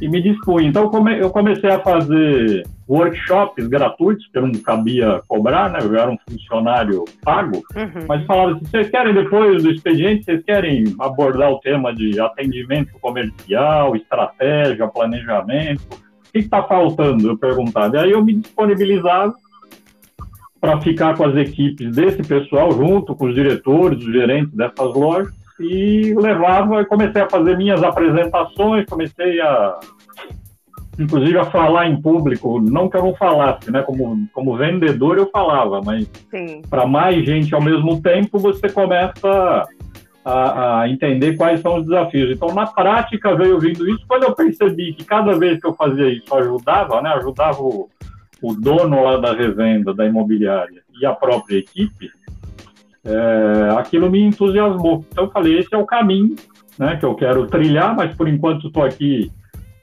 e 0.00 0.08
me 0.08 0.22
dispunha. 0.22 0.68
Então, 0.68 0.90
eu 1.10 1.30
comecei 1.30 1.70
a 1.70 1.80
fazer 1.80 2.64
workshops 2.88 3.66
gratuitos, 3.66 4.26
que 4.28 4.38
eu 4.38 4.46
não 4.46 4.52
cabia 4.60 5.20
cobrar, 5.26 5.70
né? 5.70 5.78
Eu 5.82 5.96
era 5.96 6.10
um 6.10 6.18
funcionário 6.28 7.04
pago, 7.24 7.62
uhum. 7.74 8.06
mas 8.06 8.24
falava 8.26 8.52
assim, 8.52 8.64
vocês 8.64 8.90
querem, 8.90 9.14
depois 9.14 9.62
do 9.62 9.70
expediente, 9.70 10.24
vocês 10.24 10.44
querem 10.44 10.94
abordar 10.98 11.50
o 11.50 11.60
tema 11.60 11.94
de 11.94 12.20
atendimento 12.20 12.92
comercial, 13.00 13.96
estratégia, 13.96 14.88
planejamento? 14.88 15.82
O 15.94 16.32
que 16.32 16.38
está 16.38 16.62
faltando? 16.62 17.28
Eu 17.28 17.36
perguntava. 17.36 17.96
E 17.96 18.00
aí 18.00 18.10
eu 18.10 18.24
me 18.24 18.34
disponibilizava 18.34 19.34
para 20.62 20.80
ficar 20.80 21.16
com 21.16 21.24
as 21.24 21.34
equipes 21.34 21.96
desse 21.96 22.22
pessoal, 22.22 22.70
junto 22.70 23.16
com 23.16 23.26
os 23.26 23.34
diretores, 23.34 23.98
os 23.98 24.12
gerentes 24.12 24.54
dessas 24.54 24.94
lojas, 24.94 25.34
e 25.58 26.14
levava, 26.16 26.84
comecei 26.84 27.20
a 27.20 27.28
fazer 27.28 27.56
minhas 27.56 27.82
apresentações, 27.82 28.86
comecei 28.86 29.40
a, 29.40 29.80
inclusive, 30.96 31.36
a 31.36 31.46
falar 31.46 31.88
em 31.88 32.00
público, 32.00 32.60
não 32.60 32.88
que 32.88 32.96
eu 32.96 33.02
não 33.02 33.14
falasse, 33.16 33.72
né? 33.72 33.82
Como, 33.82 34.28
como 34.32 34.56
vendedor 34.56 35.18
eu 35.18 35.28
falava, 35.32 35.80
mas 35.84 36.08
para 36.70 36.86
mais 36.86 37.26
gente 37.26 37.52
ao 37.52 37.60
mesmo 37.60 38.00
tempo 38.00 38.38
você 38.38 38.68
começa 38.68 39.66
a, 40.24 40.82
a, 40.82 40.88
entender 40.88 41.36
quais 41.36 41.60
são 41.60 41.78
os 41.78 41.86
desafios. 41.86 42.30
Então, 42.30 42.54
na 42.54 42.68
prática, 42.68 43.34
veio 43.34 43.58
vindo 43.58 43.90
isso. 43.90 44.04
Quando 44.06 44.22
eu 44.22 44.32
percebi 44.32 44.94
que 44.94 45.04
cada 45.04 45.36
vez 45.36 45.60
que 45.60 45.66
eu 45.66 45.74
fazia 45.74 46.08
isso 46.08 46.32
ajudava, 46.32 47.02
né? 47.02 47.10
Ajudava 47.14 47.60
o, 47.60 47.88
o 48.42 48.54
dono 48.54 49.02
lá 49.02 49.16
da 49.16 49.32
revenda, 49.32 49.94
da 49.94 50.06
imobiliária 50.06 50.82
e 51.00 51.06
a 51.06 51.12
própria 51.12 51.58
equipe, 51.58 52.10
é, 53.04 53.76
aquilo 53.78 54.10
me 54.10 54.20
entusiasmou. 54.20 55.04
Então 55.10 55.24
eu 55.24 55.30
falei, 55.30 55.58
esse 55.58 55.72
é 55.74 55.78
o 55.78 55.86
caminho 55.86 56.36
né, 56.78 56.96
que 56.96 57.04
eu 57.04 57.14
quero 57.14 57.46
trilhar, 57.46 57.94
mas 57.94 58.14
por 58.14 58.28
enquanto 58.28 58.66
estou 58.66 58.84
aqui 58.84 59.30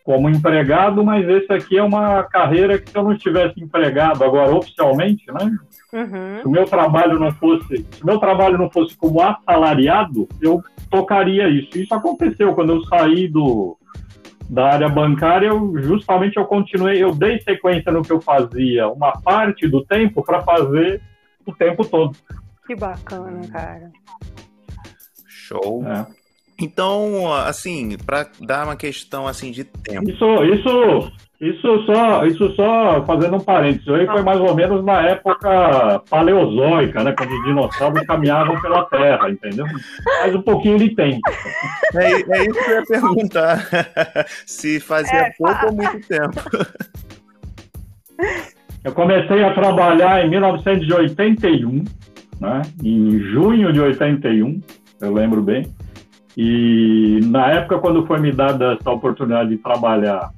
como 0.03 0.29
empregado, 0.29 1.03
mas 1.05 1.27
esse 1.29 1.53
aqui 1.53 1.77
é 1.77 1.83
uma 1.83 2.23
carreira 2.23 2.79
que 2.79 2.89
se 2.89 2.97
eu 2.97 3.03
não 3.03 3.13
estivesse 3.13 3.61
empregado 3.61 4.23
agora 4.23 4.55
oficialmente, 4.55 5.25
né? 5.31 5.55
Uhum. 5.93 6.41
Se 6.41 6.47
o 6.47 6.49
meu 6.49 6.65
trabalho 6.65 7.19
não 7.19 7.31
fosse, 7.33 7.85
se 7.91 8.01
o 8.01 8.05
meu 8.05 8.17
trabalho 8.17 8.57
não 8.57 8.71
fosse 8.71 8.97
como 8.97 9.21
assalariado, 9.21 10.27
eu 10.41 10.63
tocaria 10.89 11.47
isso. 11.47 11.77
Isso 11.77 11.93
aconteceu 11.93 12.53
quando 12.55 12.73
eu 12.73 12.83
saí 12.85 13.27
do, 13.27 13.77
da 14.49 14.73
área 14.73 14.89
bancária, 14.89 15.47
eu, 15.47 15.77
justamente 15.77 16.37
eu 16.37 16.45
continuei, 16.45 17.01
eu 17.01 17.13
dei 17.13 17.39
sequência 17.39 17.91
no 17.91 18.01
que 18.01 18.11
eu 18.11 18.19
fazia 18.19 18.87
uma 18.87 19.11
parte 19.11 19.67
do 19.67 19.85
tempo 19.85 20.23
para 20.23 20.41
fazer 20.41 21.01
o 21.45 21.53
tempo 21.53 21.85
todo. 21.85 22.17
Que 22.65 22.75
bacana, 22.75 23.47
cara. 23.47 23.91
Show. 25.27 25.85
É. 25.85 26.18
Então, 26.61 27.33
assim, 27.33 27.97
para 27.97 28.27
dar 28.41 28.65
uma 28.65 28.75
questão 28.75 29.27
assim 29.27 29.51
de 29.51 29.63
tempo. 29.63 30.09
Isso, 30.09 30.43
isso 30.43 31.11
isso 31.41 31.85
só, 31.85 32.25
isso 32.25 32.53
só 32.53 33.01
fazendo 33.05 33.37
um 33.37 33.39
parênteses, 33.39 33.87
aí 33.87 34.05
foi 34.05 34.21
mais 34.21 34.41
ou 34.41 34.53
menos 34.53 34.83
na 34.83 35.07
época 35.07 36.01
paleozoica, 36.09 37.01
né? 37.01 37.15
Quando 37.17 37.31
os 37.31 37.43
dinossauros 37.45 38.01
caminhavam 38.01 38.59
pela 38.61 38.83
Terra, 38.87 39.29
entendeu? 39.29 39.65
Faz 40.19 40.35
um 40.35 40.41
pouquinho 40.41 40.77
de 40.77 40.93
tempo. 40.93 41.21
É, 41.95 42.11
é 42.11 42.45
isso 42.45 42.65
que 42.65 42.71
eu 42.71 42.75
ia 42.75 42.83
perguntar. 42.83 43.65
Se 44.45 44.81
fazia 44.81 45.17
é, 45.17 45.31
pouco 45.37 45.67
ou 45.67 45.73
muito 45.73 46.05
tempo. 46.07 46.41
Eu 48.81 48.93
comecei 48.93 49.43
a 49.43 49.53
trabalhar 49.53 50.25
em 50.25 50.29
1981, 50.29 51.83
né? 52.39 52.61
Em 52.81 53.19
junho 53.19 53.73
de 53.73 53.81
81, 53.81 54.61
eu 55.01 55.13
lembro 55.13 55.41
bem. 55.41 55.67
E 56.37 57.19
na 57.23 57.51
época, 57.51 57.79
quando 57.79 58.05
foi 58.05 58.19
me 58.19 58.31
dada 58.31 58.73
essa 58.73 58.91
oportunidade 58.91 59.49
de 59.49 59.57
trabalhar 59.57 60.31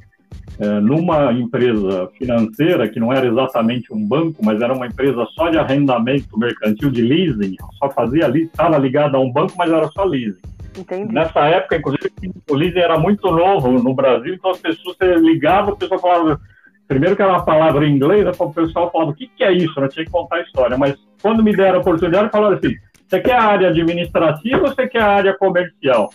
é, 0.60 0.80
numa 0.80 1.32
empresa 1.34 2.10
financeira, 2.18 2.88
que 2.88 3.00
não 3.00 3.12
era 3.12 3.26
exatamente 3.26 3.94
um 3.94 4.06
banco, 4.06 4.44
mas 4.44 4.62
era 4.62 4.74
uma 4.74 4.88
empresa 4.88 5.26
só 5.34 5.50
de 5.50 5.58
arrendamento 5.58 6.38
mercantil 6.38 6.92
de 6.92 7.02
leasing, 7.02 7.56
só 7.80 7.90
fazia 7.90 8.26
ali, 8.26 8.44
estava 8.44 8.78
ligada 8.78 9.18
a 9.18 9.20
um 9.20 9.32
banco, 9.32 9.54
mas 9.58 9.72
era 9.72 9.88
só 9.88 10.04
leasing. 10.04 10.40
Entendi. 10.78 11.14
Nessa 11.14 11.42
época, 11.48 11.78
inclusive, 11.78 12.12
o 12.50 12.56
leasing 12.56 12.80
era 12.80 12.98
muito 12.98 13.30
novo 13.32 13.72
no 13.72 13.94
Brasil, 13.94 14.34
então 14.34 14.52
as 14.52 14.60
pessoas 14.60 14.96
você 14.98 15.16
ligava, 15.16 15.72
o 15.72 15.78
pessoal 15.78 16.00
falava, 16.00 16.40
primeiro 16.88 17.16
que 17.16 17.22
era 17.22 17.32
uma 17.32 17.46
palavra 17.46 17.86
em 17.86 17.96
inglês, 17.96 18.24
né, 18.24 18.32
o 18.38 18.54
pessoal 18.54 18.92
falava, 18.92 19.12
o 19.12 19.16
que, 19.16 19.28
que 19.28 19.44
é 19.44 19.52
isso? 19.52 19.80
Eu 19.80 19.90
tinha 19.90 20.06
que 20.06 20.12
contar 20.12 20.38
a 20.38 20.42
história, 20.42 20.78
mas 20.78 20.96
quando 21.22 21.44
me 21.44 21.56
deram 21.56 21.78
a 21.78 21.82
oportunidade, 21.82 22.32
falaram 22.32 22.56
assim, 22.58 22.76
você 23.12 23.20
quer 23.20 23.34
a 23.34 23.44
área 23.44 23.68
administrativa 23.68 24.62
ou 24.62 24.68
você 24.70 24.88
quer 24.88 25.02
a 25.02 25.12
área 25.12 25.38
comercial? 25.38 26.10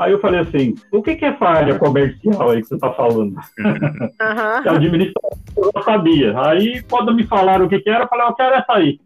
Aí 0.00 0.10
eu 0.10 0.20
falei 0.20 0.40
assim, 0.40 0.74
o 0.90 1.00
que, 1.00 1.14
que 1.14 1.24
é 1.24 1.28
essa 1.28 1.44
área 1.44 1.78
comercial 1.78 2.50
aí 2.50 2.60
que 2.60 2.68
você 2.68 2.74
está 2.74 2.92
falando? 2.92 3.36
Uhum. 4.20 4.62
que 4.62 4.68
administração 4.68 5.38
eu 5.56 5.70
não 5.74 5.82
sabia. 5.82 6.40
Aí 6.40 6.82
quando 6.82 7.14
me 7.14 7.26
falaram 7.26 7.64
o 7.64 7.68
que, 7.68 7.78
que 7.78 7.88
era, 7.88 8.04
eu 8.04 8.08
falei, 8.08 8.26
eu 8.26 8.34
quero 8.34 8.54
essa 8.54 8.72
aí. 8.72 9.00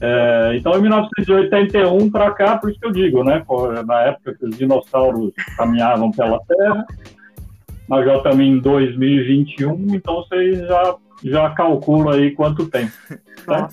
É, 0.00 0.56
então, 0.56 0.76
em 0.76 0.82
1981 0.82 2.10
para 2.10 2.30
cá, 2.32 2.58
por 2.58 2.70
isso 2.70 2.80
que 2.80 2.86
eu 2.86 2.92
digo, 2.92 3.22
né? 3.22 3.44
Na 3.86 4.00
época 4.02 4.34
que 4.34 4.44
os 4.46 4.56
dinossauros 4.56 5.32
caminhavam 5.56 6.10
pela 6.10 6.40
Terra, 6.46 6.86
nós 7.88 8.04
já 8.04 8.16
estamos 8.16 8.40
em 8.40 8.58
2021, 8.58 9.94
então 9.94 10.16
vocês 10.16 10.58
já, 10.66 10.96
já 11.22 11.50
calculam 11.50 12.10
aí 12.10 12.32
quanto 12.32 12.68
tempo. 12.68 12.92
Tá? 13.46 13.68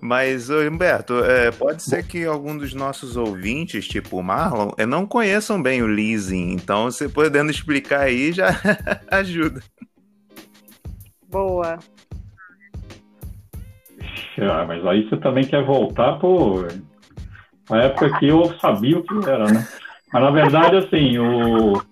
Mas, 0.00 0.50
Humberto, 0.50 1.24
é, 1.24 1.50
pode 1.50 1.82
ser 1.82 2.06
que 2.06 2.24
algum 2.24 2.56
dos 2.56 2.74
nossos 2.74 3.16
ouvintes, 3.16 3.88
tipo 3.88 4.18
o 4.18 4.22
Marlon, 4.22 4.70
é, 4.76 4.84
não 4.84 5.06
conheçam 5.06 5.62
bem 5.62 5.82
o 5.82 5.86
leasing. 5.86 6.52
Então, 6.52 6.84
você 6.84 7.08
podendo 7.08 7.50
explicar 7.50 8.00
aí 8.00 8.32
já 8.32 8.48
ajuda. 9.10 9.62
Boa. 11.28 11.78
Ah, 14.38 14.64
mas 14.66 14.84
aí 14.86 15.08
você 15.08 15.16
também 15.16 15.44
quer 15.44 15.64
voltar 15.64 16.18
por 16.18 16.68
a 17.70 17.78
época 17.78 18.18
que 18.18 18.28
eu 18.28 18.54
sabia 18.60 18.98
o 18.98 19.02
que 19.02 19.28
era, 19.28 19.46
né? 19.46 19.66
Mas 20.12 20.22
na 20.22 20.30
verdade, 20.30 20.76
assim, 20.76 21.18
o, 21.18 21.82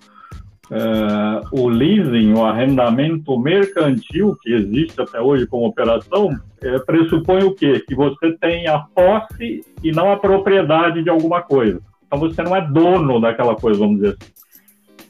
Uh, 0.71 1.45
o 1.53 1.69
leasing, 1.69 2.33
o 2.33 2.45
arrendamento 2.45 3.39
mercantil, 3.39 4.35
que 4.41 4.51
existe 4.51 4.99
até 5.01 5.21
hoje 5.21 5.47
como 5.47 5.67
operação, 5.67 6.31
é, 6.65 6.79
pressupõe 6.81 7.45
o 7.45 7.55
quê? 7.55 7.85
Que 7.87 7.95
você 7.95 8.33
tem 8.41 8.67
a 8.67 8.79
posse 8.79 9.65
e 9.83 9.93
não 9.93 10.11
a 10.11 10.17
propriedade 10.17 11.03
de 11.03 11.11
alguma 11.11 11.43
coisa. 11.43 11.81
Então 12.07 12.19
você 12.19 12.43
não 12.43 12.57
é 12.57 12.61
dono 12.61 13.21
daquela 13.21 13.55
coisa, 13.55 13.79
vamos 13.79 13.97
dizer 13.97 14.17
assim. 14.21 14.33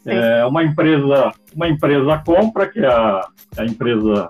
É, 0.07 0.45
uma 0.45 0.63
empresa, 0.63 1.33
uma 1.55 1.69
empresa 1.69 2.23
compra, 2.27 2.69
que 2.69 2.81
é 2.81 2.87
a, 2.87 3.27
a 3.57 3.65
empresa 3.65 4.29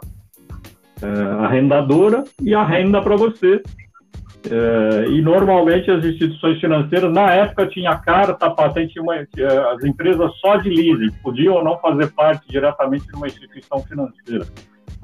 é, 1.02 1.44
arrendadora, 1.44 2.24
e 2.40 2.54
arrenda 2.54 3.02
para 3.02 3.16
você. 3.16 3.60
É, 4.48 5.08
e 5.08 5.22
normalmente 5.22 5.90
as 5.90 6.04
instituições 6.04 6.60
financeiras, 6.60 7.10
na 7.12 7.32
época, 7.32 7.66
tinha 7.66 7.96
carta, 7.96 8.50
patente, 8.50 9.00
uma, 9.00 9.16
é, 9.16 9.26
as 9.74 9.82
empresas 9.82 10.30
só 10.36 10.56
de 10.56 10.68
leasing 10.68 11.10
podiam 11.22 11.54
ou 11.54 11.64
não 11.64 11.78
fazer 11.78 12.12
parte 12.12 12.46
diretamente 12.48 13.06
de 13.06 13.14
uma 13.14 13.26
instituição 13.26 13.80
financeira. 13.80 14.46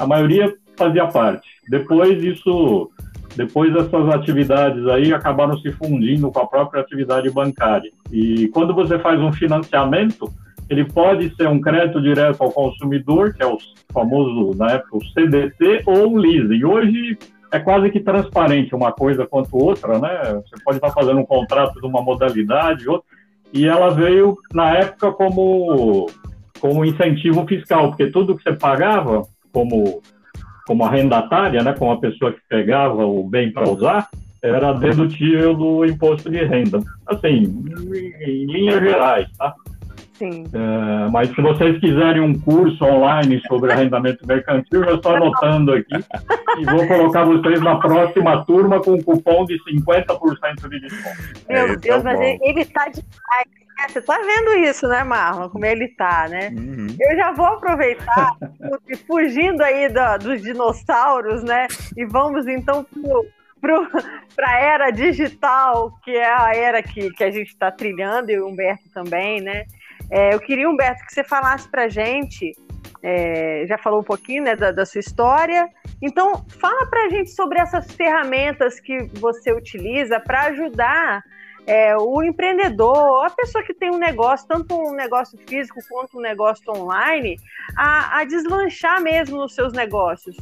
A 0.00 0.06
maioria 0.06 0.56
fazia 0.78 1.06
parte. 1.06 1.46
Depois 1.68 2.24
isso, 2.24 2.90
depois 3.36 3.76
essas 3.76 4.08
atividades 4.08 4.86
aí 4.88 5.12
acabaram 5.12 5.58
se 5.58 5.70
fundindo 5.72 6.32
com 6.32 6.40
a 6.40 6.46
própria 6.46 6.80
atividade 6.80 7.28
bancária. 7.28 7.92
E 8.10 8.48
quando 8.48 8.74
você 8.74 8.98
faz 8.98 9.20
um 9.20 9.30
financiamento, 9.30 10.32
ele 10.70 10.86
pode 10.86 11.36
ser 11.36 11.48
um 11.48 11.60
crédito 11.60 12.00
direto 12.00 12.42
ao 12.42 12.50
consumidor, 12.50 13.34
que 13.34 13.42
é 13.42 13.46
o 13.46 13.58
famoso, 13.92 14.56
na 14.56 14.70
época, 14.70 14.96
o 14.96 15.04
CDC, 15.04 15.82
ou 15.84 16.14
um 16.14 16.16
leasing. 16.16 16.64
Hoje 16.64 17.18
é 17.52 17.58
quase 17.58 17.90
que 17.90 18.00
transparente 18.00 18.74
uma 18.74 18.92
coisa 18.92 19.26
quanto 19.26 19.54
outra, 19.54 19.98
né? 19.98 20.40
Você 20.46 20.64
pode 20.64 20.78
estar 20.78 20.92
fazendo 20.92 21.20
um 21.20 21.26
contrato 21.26 21.78
de 21.78 21.86
uma 21.86 22.00
modalidade, 22.00 22.88
outra, 22.88 23.06
e 23.52 23.66
ela 23.66 23.90
veio, 23.90 24.38
na 24.54 24.70
época, 24.70 25.12
como, 25.12 26.06
como 26.58 26.86
incentivo 26.86 27.46
fiscal, 27.46 27.88
porque 27.88 28.06
tudo 28.06 28.34
que 28.34 28.42
você 28.42 28.54
pagava 28.54 29.28
como, 29.52 30.02
como 30.66 30.84
arrendatária, 30.84 31.62
né, 31.62 31.72
como 31.72 31.92
a 31.92 32.00
pessoa 32.00 32.32
que 32.32 32.40
pegava 32.48 33.04
o 33.04 33.28
bem 33.28 33.52
para 33.52 33.68
usar, 33.68 34.08
era 34.42 34.72
dedutível 34.72 35.54
do 35.54 35.84
imposto 35.84 36.30
de 36.30 36.44
renda. 36.44 36.80
Assim, 37.06 37.64
em, 38.22 38.24
em 38.24 38.46
linhas 38.46 38.80
gerais, 38.80 39.28
tá? 39.36 39.54
Sim. 40.20 40.44
É, 40.52 41.10
mas 41.10 41.34
se 41.34 41.40
vocês 41.40 41.80
quiserem 41.80 42.20
um 42.20 42.38
curso 42.38 42.84
online 42.84 43.40
sobre 43.48 43.72
arrendamento 43.72 44.26
mercantil, 44.26 44.84
eu 44.84 44.96
estou 44.96 45.16
anotando 45.16 45.72
aqui 45.72 45.94
e 46.58 46.64
vou 46.66 46.86
colocar 46.86 47.24
vocês 47.24 47.58
na 47.62 47.76
próxima 47.76 48.44
turma 48.44 48.82
com 48.82 48.96
um 48.96 49.02
cupom 49.02 49.46
de 49.46 49.58
50% 49.64 50.68
de 50.68 50.80
desconto. 50.80 51.16
Meu 51.48 51.68
é, 51.68 51.76
Deus, 51.76 52.02
tá 52.02 52.12
mas 52.12 52.20
ele 52.20 52.60
está 52.60 52.84
demais. 52.88 53.46
Né? 53.78 53.88
Você 53.88 53.98
está 54.00 54.18
vendo 54.18 54.58
isso, 54.68 54.86
né, 54.88 55.02
Marlon? 55.04 55.48
Como 55.48 55.64
ele 55.64 55.86
está, 55.86 56.28
né? 56.28 56.50
Uhum. 56.50 56.88
Eu 57.00 57.16
já 57.16 57.32
vou 57.32 57.46
aproveitar, 57.46 58.36
fugindo 59.06 59.62
aí 59.62 59.88
do, 59.88 60.18
dos 60.22 60.42
dinossauros, 60.42 61.42
né? 61.42 61.66
E 61.96 62.04
vamos 62.04 62.46
então 62.46 62.86
para 64.36 64.50
a 64.50 64.60
era 64.60 64.90
digital, 64.90 65.98
que 66.04 66.10
é 66.10 66.30
a 66.30 66.54
era 66.54 66.82
que, 66.82 67.10
que 67.10 67.24
a 67.24 67.30
gente 67.30 67.48
está 67.48 67.70
trilhando, 67.70 68.30
e 68.30 68.38
o 68.38 68.48
Humberto 68.48 68.84
também, 68.92 69.40
né? 69.40 69.64
É, 70.10 70.34
eu 70.34 70.40
queria, 70.40 70.68
Humberto, 70.68 71.04
que 71.06 71.14
você 71.14 71.22
falasse 71.22 71.68
para 71.68 71.84
a 71.84 71.88
gente, 71.88 72.52
é, 73.02 73.64
já 73.66 73.78
falou 73.78 74.00
um 74.00 74.04
pouquinho 74.04 74.42
né, 74.42 74.56
da, 74.56 74.72
da, 74.72 74.84
sua 74.84 74.98
história, 74.98 75.68
então 76.02 76.44
fala 76.60 76.86
para 76.86 77.06
a 77.06 77.08
gente 77.08 77.30
sobre 77.30 77.60
essas 77.60 77.90
ferramentas 77.92 78.80
que 78.80 79.04
você 79.20 79.52
utiliza 79.52 80.18
para 80.18 80.46
ajudar 80.46 81.22
é, 81.66 81.96
o 81.96 82.22
empreendedor, 82.22 83.24
a 83.24 83.30
pessoa 83.30 83.62
que 83.62 83.72
tem 83.72 83.90
um 83.90 83.98
negócio, 83.98 84.48
tanto 84.48 84.74
um 84.74 84.92
negócio 84.92 85.38
físico 85.46 85.78
quanto 85.88 86.18
um 86.18 86.20
negócio 86.20 86.64
online, 86.72 87.36
a, 87.76 88.18
a 88.18 88.24
deslanchar 88.24 89.00
mesmo 89.00 89.36
nos 89.36 89.54
seus 89.54 89.72
negócios. 89.72 90.36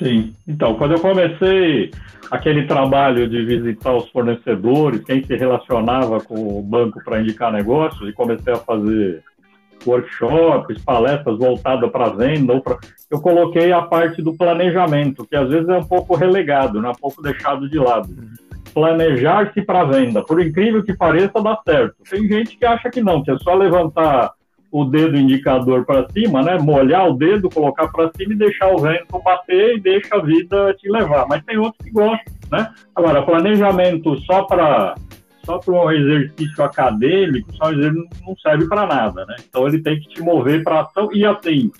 Sim, 0.00 0.34
então, 0.48 0.74
quando 0.76 0.92
eu 0.92 1.00
comecei 1.00 1.90
aquele 2.30 2.66
trabalho 2.66 3.28
de 3.28 3.44
visitar 3.44 3.94
os 3.94 4.08
fornecedores, 4.08 5.04
quem 5.04 5.22
se 5.22 5.36
relacionava 5.36 6.20
com 6.20 6.58
o 6.58 6.62
banco 6.62 7.04
para 7.04 7.20
indicar 7.20 7.52
negócios, 7.52 8.08
e 8.08 8.12
comecei 8.12 8.52
a 8.52 8.56
fazer 8.56 9.22
workshops, 9.86 10.82
palestras 10.82 11.38
voltadas 11.38 11.90
para 11.90 12.08
venda, 12.10 12.54
ou 12.54 12.62
pra... 12.62 12.78
eu 13.10 13.20
coloquei 13.20 13.72
a 13.72 13.82
parte 13.82 14.22
do 14.22 14.34
planejamento, 14.34 15.26
que 15.26 15.36
às 15.36 15.50
vezes 15.50 15.68
é 15.68 15.76
um 15.76 15.84
pouco 15.84 16.16
relegado, 16.16 16.80
né? 16.80 16.88
um 16.88 17.00
pouco 17.00 17.20
deixado 17.20 17.68
de 17.68 17.78
lado. 17.78 18.08
Planejar-se 18.72 19.60
para 19.62 19.84
venda, 19.84 20.22
por 20.22 20.40
incrível 20.40 20.82
que 20.82 20.96
pareça, 20.96 21.42
dá 21.42 21.60
certo. 21.62 21.96
Tem 22.08 22.26
gente 22.26 22.56
que 22.56 22.64
acha 22.64 22.88
que 22.88 23.02
não, 23.02 23.22
que 23.22 23.30
é 23.30 23.38
só 23.38 23.52
levantar 23.54 24.32
o 24.70 24.84
dedo 24.84 25.16
indicador 25.16 25.84
para 25.84 26.08
cima, 26.10 26.42
né? 26.42 26.58
Molhar 26.58 27.08
o 27.08 27.14
dedo, 27.14 27.50
colocar 27.50 27.88
para 27.88 28.10
cima 28.16 28.32
e 28.32 28.36
deixar 28.36 28.68
o 28.68 28.78
vento 28.78 29.20
bater 29.22 29.76
e 29.76 29.80
deixa 29.80 30.14
a 30.14 30.22
vida 30.22 30.74
te 30.74 30.88
levar. 30.88 31.26
Mas 31.28 31.44
tem 31.44 31.58
outros 31.58 31.84
que 31.84 31.90
gostam, 31.90 32.32
né? 32.50 32.70
Agora, 32.94 33.22
planejamento 33.22 34.16
só 34.20 34.44
para 34.44 34.94
só 35.44 35.58
para 35.58 35.74
um 35.74 35.90
exercício 35.90 36.62
acadêmico, 36.62 37.52
só 37.54 37.72
não 37.72 38.36
serve 38.40 38.68
para 38.68 38.86
nada, 38.86 39.24
né? 39.26 39.36
Então 39.48 39.66
ele 39.66 39.82
tem 39.82 39.98
que 39.98 40.08
te 40.08 40.22
mover 40.22 40.62
para 40.62 40.82
ação 40.82 41.08
e 41.12 41.24
assim, 41.24 41.72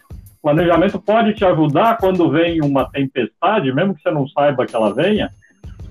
planejamento 0.43 0.99
pode 0.99 1.35
te 1.35 1.45
ajudar 1.45 1.99
quando 1.99 2.31
vem 2.31 2.61
uma 2.63 2.91
tempestade, 2.91 3.73
mesmo 3.73 3.95
que 3.95 4.03
você 4.03 4.11
não 4.11 4.27
saiba 4.29 4.67
que 4.67 4.75
ela 4.75 4.95
venha, 4.95 5.31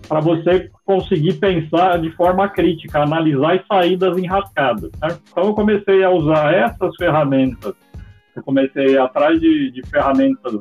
para 0.09 0.19
você 0.19 0.71
conseguir 0.83 1.33
pensar 1.33 1.99
de 1.99 2.11
forma 2.13 2.49
crítica, 2.49 3.03
analisar 3.03 3.55
e 3.55 3.63
sair 3.67 3.95
das 3.95 4.17
enrascadas. 4.17 4.89
Certo? 4.99 5.21
Então 5.31 5.43
eu 5.45 5.53
comecei 5.53 6.03
a 6.03 6.09
usar 6.09 6.51
essas 6.51 6.95
ferramentas, 6.95 7.75
eu 8.35 8.41
comecei 8.41 8.97
atrás 8.97 9.39
de, 9.39 9.69
de 9.69 9.85
ferramentas 9.87 10.59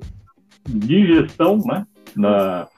de 0.68 1.06
gestão, 1.06 1.58
né, 1.64 1.87
da, 2.14 2.68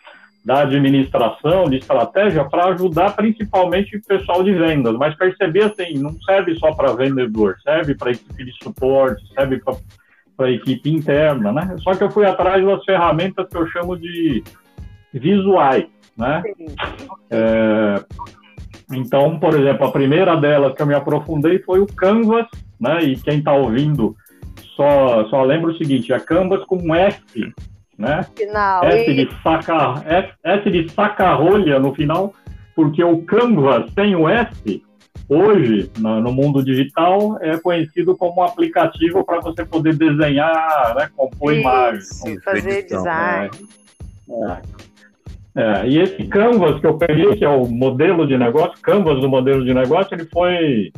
da 0.45 0.63
administração, 0.63 1.65
de 1.65 1.79
estratégia, 1.79 2.45
para 2.45 2.67
ajudar 2.67 3.17
principalmente 3.17 3.97
o 3.97 4.03
pessoal 4.03 4.45
de 4.45 4.53
vendas. 4.53 4.95
Mas 4.95 5.17
perceber 5.17 5.65
assim, 5.65 5.99
não 5.99 6.15
serve 6.23 6.55
só 6.55 6.73
para 6.73 6.95
vendedor, 6.95 7.57
serve 7.65 7.97
para 7.97 8.13
equipe 8.13 8.45
de 8.45 8.53
suporte, 8.63 9.27
serve 9.35 9.61
para 10.37 10.47
a 10.47 10.51
equipe 10.53 10.89
interna, 10.89 11.51
né? 11.51 11.75
Só 11.81 11.95
que 11.95 12.05
eu 12.05 12.11
fui 12.13 12.25
atrás 12.25 12.65
das 12.65 12.85
ferramentas 12.85 13.49
que 13.49 13.57
eu 13.57 13.67
chamo 13.67 13.99
de 13.99 14.45
visuais 15.13 15.87
né? 16.21 16.43
É, 17.31 18.05
então, 18.93 19.39
por 19.39 19.59
exemplo, 19.59 19.87
a 19.87 19.93
primeira 19.93 20.37
delas 20.37 20.75
que 20.75 20.83
eu 20.83 20.87
me 20.87 20.95
aprofundei 20.95 21.59
foi 21.61 21.81
o 21.81 21.87
Canvas, 21.87 22.47
né? 22.79 23.03
E 23.03 23.17
quem 23.17 23.39
está 23.39 23.53
ouvindo 23.53 24.15
só, 24.77 25.27
só 25.29 25.43
lembra 25.43 25.71
o 25.71 25.79
seguinte, 25.79 26.13
é 26.13 26.21
Canvas 26.21 26.65
com 26.67 26.77
um 26.77 26.95
F, 26.95 27.53
né? 27.97 28.27
Final, 28.37 28.85
S, 28.85 29.15
de 29.15 29.29
saca, 29.43 30.03
S, 30.07 30.33
S 30.45 30.71
de 30.71 30.89
saca-rolha 30.91 31.79
no 31.79 31.95
final, 31.95 32.35
porque 32.77 33.03
o 33.03 33.23
Canvas 33.23 33.91
tem 33.95 34.15
o 34.15 34.29
S, 34.29 34.83
hoje, 35.29 35.91
no, 35.99 36.21
no, 36.21 36.33
mundo 36.33 36.65
digital, 36.65 37.39
é 37.41 37.57
conhecido 37.59 38.17
como 38.17 38.41
um 38.41 38.45
aplicativo 38.45 39.25
para 39.25 39.41
você 39.41 39.65
poder 39.65 39.95
desenhar, 39.95 40.95
né, 40.97 41.09
compor 41.17 41.53
Isso, 41.53 41.61
imagens. 41.61 42.45
fazer 42.45 42.83
design. 42.83 43.51
É, 44.29 44.53
é. 44.53 44.61
É, 45.55 45.89
e 45.89 45.99
esse 45.99 46.25
Canvas 46.29 46.81
que 46.81 46.87
eu 46.87 46.97
peguei, 46.97 47.37
que 47.37 47.45
é 47.45 47.49
o 47.49 47.67
modelo 47.67 48.27
de 48.27 48.39
negócio, 48.39 48.81
Canvas 48.83 49.21
do 49.21 49.29
modelo 49.29 49.65
de 49.65 49.75
negócio, 49.75 50.15
ele 50.15 50.27
foi, 50.27 50.93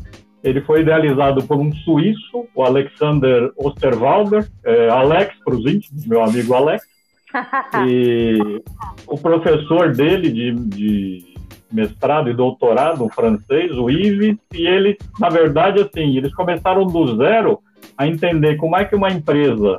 ele 0.45 0.61
foi 0.63 0.83
idealizado 0.83 1.43
por 1.45 1.57
um 1.57 1.73
suíço, 1.73 2.47
o 2.55 2.63
Alexander 2.63 3.51
Osterwalder, 3.57 4.47
é, 4.65 4.89
Alex 4.89 5.35
para 5.45 5.55
os 5.55 5.65
íntimos, 5.65 6.07
meu 6.07 6.23
amigo 6.23 6.55
Alex, 6.55 6.85
e 7.89 8.63
o 9.07 9.17
professor 9.17 9.93
dele 9.93 10.31
de, 10.31 10.53
de 10.53 11.33
mestrado 11.73 12.29
e 12.29 12.35
doutorado, 12.35 13.03
um 13.05 13.09
francês, 13.09 13.73
o 13.73 13.89
Yves, 13.89 14.37
e 14.53 14.67
ele, 14.67 14.99
na 15.19 15.31
verdade, 15.31 15.81
assim, 15.81 16.17
eles 16.17 16.35
começaram 16.35 16.87
do 16.87 17.17
zero 17.17 17.59
a 17.97 18.07
entender 18.07 18.57
como 18.57 18.77
é 18.77 18.85
que 18.85 18.95
uma 18.95 19.11
empresa 19.11 19.79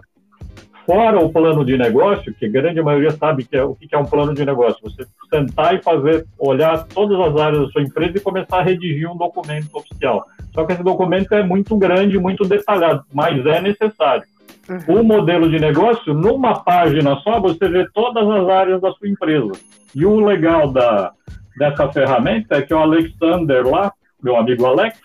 fora 0.86 1.20
o 1.20 1.32
plano 1.32 1.66
de 1.66 1.78
negócio, 1.78 2.34
que 2.34 2.46
a 2.46 2.50
grande 2.50 2.82
maioria 2.82 3.12
sabe 3.12 3.44
que 3.44 3.56
é, 3.56 3.64
o 3.64 3.76
que 3.76 3.94
é 3.94 3.98
um 3.98 4.06
plano 4.06 4.34
de 4.34 4.46
negócio, 4.46 4.80
você 4.82 5.06
sentar 5.30 5.76
e 5.76 5.82
fazer, 5.82 6.26
olhar 6.38 6.86
todas 6.86 7.20
as 7.20 7.40
áreas 7.40 7.64
da 7.64 7.70
sua 7.70 7.82
empresa 7.82 8.18
e 8.18 8.22
começar 8.22 8.60
a 8.60 8.64
redigir 8.64 9.10
um 9.10 9.18
documento 9.18 9.70
oficial. 9.74 10.26
Só 10.54 10.66
que 10.66 10.74
esse 10.74 10.84
documento 10.84 11.34
é 11.34 11.44
muito 11.44 11.76
grande, 11.78 12.20
muito 12.20 12.46
detalhado, 12.46 13.04
mas 13.14 13.46
é 13.46 13.62
necessário. 13.62 14.24
Uhum. 14.70 15.00
O 15.00 15.04
modelo 15.04 15.50
de 15.50 15.60
negócio, 15.60 16.14
numa 16.14 16.60
página 16.64 17.16
só, 17.18 17.40
você 17.40 17.68
vê 17.68 17.88
todas 17.94 18.28
as 18.30 18.50
áreas 18.50 18.82
da 18.82 18.92
sua 18.92 19.08
empresa. 19.08 19.52
E 19.94 20.06
o 20.06 20.20
legal 20.20 20.72
da, 20.72 21.12
dessa 21.58 21.92
ferramenta 21.92 22.56
é 22.56 22.62
que 22.62 22.74
o 22.74 22.78
Alexander 22.78 23.68
lá, 23.68 23.92
meu 24.22 24.38
amigo 24.38 24.66
Alex, 24.66 25.00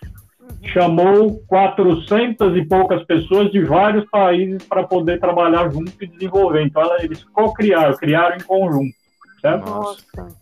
chamou 0.73 1.43
400 1.47 2.57
e 2.57 2.65
poucas 2.65 3.03
pessoas 3.05 3.51
de 3.51 3.63
vários 3.63 4.05
países 4.11 4.63
para 4.65 4.85
poder 4.85 5.21
trabalhar 5.21 5.71
junto 5.71 5.93
e 6.01 6.07
desenvolver. 6.07 6.63
Então, 6.63 6.83
eles 7.01 7.25
co-criaram, 7.25 7.97
criaram 7.97 8.37
em 8.37 8.41
conjunto. 8.41 8.95
Certo? 9.41 9.71
Nossa. 9.71 10.39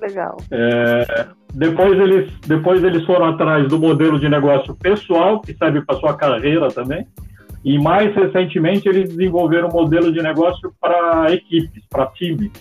Legal. 0.00 0.36
É, 0.50 1.26
depois, 1.54 1.98
eles, 1.98 2.30
depois 2.46 2.84
eles 2.84 3.04
foram 3.04 3.26
atrás 3.26 3.66
do 3.68 3.78
modelo 3.78 4.20
de 4.20 4.28
negócio 4.28 4.74
pessoal, 4.76 5.40
que 5.40 5.54
serve 5.54 5.80
para 5.80 5.96
sua 5.96 6.14
carreira 6.14 6.68
também. 6.68 7.06
E 7.64 7.78
mais 7.78 8.14
recentemente 8.14 8.88
eles 8.88 9.08
desenvolveram 9.08 9.68
um 9.68 9.72
modelo 9.72 10.12
de 10.12 10.22
negócio 10.22 10.72
para 10.80 11.32
equipes, 11.32 11.82
para 11.88 12.06
times. 12.06 12.52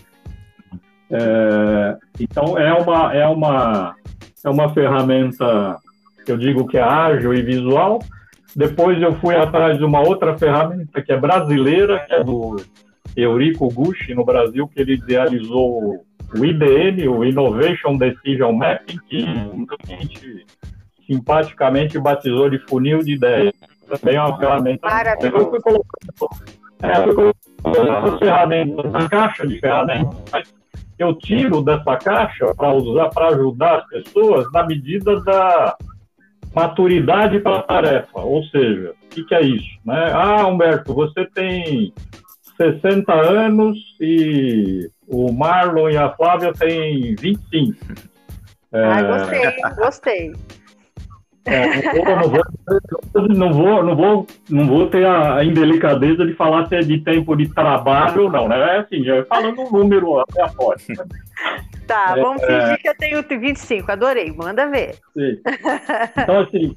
É, 1.11 1.97
então 2.19 2.57
é 2.57 2.73
uma, 2.73 3.13
é, 3.13 3.27
uma, 3.27 3.95
é 4.43 4.49
uma 4.49 4.73
ferramenta, 4.73 5.77
eu 6.31 6.37
digo 6.37 6.67
que 6.67 6.77
é 6.77 6.81
ágil 6.81 7.33
e 7.33 7.41
visual. 7.41 7.99
Depois 8.55 9.01
eu 9.01 9.13
fui 9.15 9.35
atrás 9.35 9.77
de 9.77 9.83
uma 9.83 9.99
outra 9.99 10.37
ferramenta 10.37 11.01
que 11.01 11.11
é 11.11 11.17
brasileira, 11.17 11.99
que 12.05 12.13
é 12.13 12.23
do 12.23 12.55
Eurico 13.15 13.69
Gucci, 13.69 14.13
no 14.13 14.23
Brasil, 14.23 14.67
que 14.67 14.79
ele 14.79 14.93
idealizou 14.93 16.05
o 16.33 16.45
IDM, 16.45 17.07
o 17.07 17.23
Innovation 17.23 17.97
Decision 17.97 18.53
Mapping, 18.53 18.99
que 19.09 19.25
a 19.25 19.95
gente 19.95 20.45
simpaticamente 21.05 21.99
batizou 21.99 22.49
de 22.49 22.59
funil 22.59 22.99
de 22.99 23.13
ideias. 23.13 23.53
Também 23.87 24.15
é 24.15 24.21
uma 24.21 24.37
ferramenta. 24.37 24.87
Eu 25.21 25.49
fui 25.49 25.61
colocando, 25.61 26.29
é, 26.81 27.03
fui 27.03 27.13
colocando 27.13 28.19
ferramentas 28.19 28.91
na 28.91 29.09
caixa 29.09 29.47
de 29.47 29.59
ferramentas, 29.59 30.53
eu 30.97 31.13
tiro 31.13 31.61
dessa 31.61 31.97
caixa 31.97 32.53
para 32.55 32.73
usar 32.73 33.09
para 33.09 33.27
ajudar 33.27 33.79
as 33.79 33.87
pessoas 33.87 34.49
na 34.51 34.65
medida 34.65 35.19
da 35.21 35.77
maturidade 36.55 37.39
para 37.39 37.57
a 37.57 37.63
tarefa. 37.63 38.21
Ou 38.21 38.43
seja, 38.45 38.93
o 39.03 39.09
que, 39.09 39.23
que, 39.25 39.35
é 39.35 39.41
isso? 39.41 39.67
Né? 39.85 40.11
Ah, 40.13 40.47
Humberto, 40.47 40.93
você 40.93 41.25
tem 41.25 41.93
60 42.55 43.13
anos 43.13 43.77
e 43.99 44.89
o 45.05 45.31
Marlon 45.33 45.89
e 45.89 45.97
a 45.97 46.09
Flávia 46.15 46.53
têm 46.53 47.13
25. 47.15 47.75
É... 48.71 48.83
Ah, 48.85 49.03
gostei, 49.03 49.75
gostei. 49.75 50.33
É, 51.45 51.93
não, 51.93 52.29
vou, 52.29 52.43
não, 53.29 53.53
vou, 53.53 53.83
não, 53.83 53.95
vou, 53.95 54.27
não 54.49 54.67
vou 54.67 54.87
ter 54.87 55.05
a 55.05 55.43
indelicadeza 55.43 56.25
de 56.25 56.33
falar 56.33 56.67
se 56.67 56.75
é 56.75 56.79
de 56.79 56.99
tempo 56.99 57.35
de 57.35 57.47
trabalho 57.53 58.23
ou 58.23 58.31
não, 58.31 58.47
né? 58.47 58.57
É 58.57 58.79
assim, 58.79 59.03
falando 59.29 59.61
um 59.61 59.71
número 59.71 60.19
até 60.19 60.41
a 60.41 60.49
foto. 60.49 60.81
Tá, 61.85 62.15
é, 62.17 62.21
vamos 62.21 62.41
é. 62.41 62.47
fingir 62.47 62.81
que 62.81 62.89
eu 62.89 62.97
tenho 62.97 63.23
25, 63.39 63.91
adorei, 63.91 64.31
manda 64.31 64.67
ver. 64.67 64.95
Sim. 65.13 65.39
Então, 66.17 66.39
assim, 66.39 66.75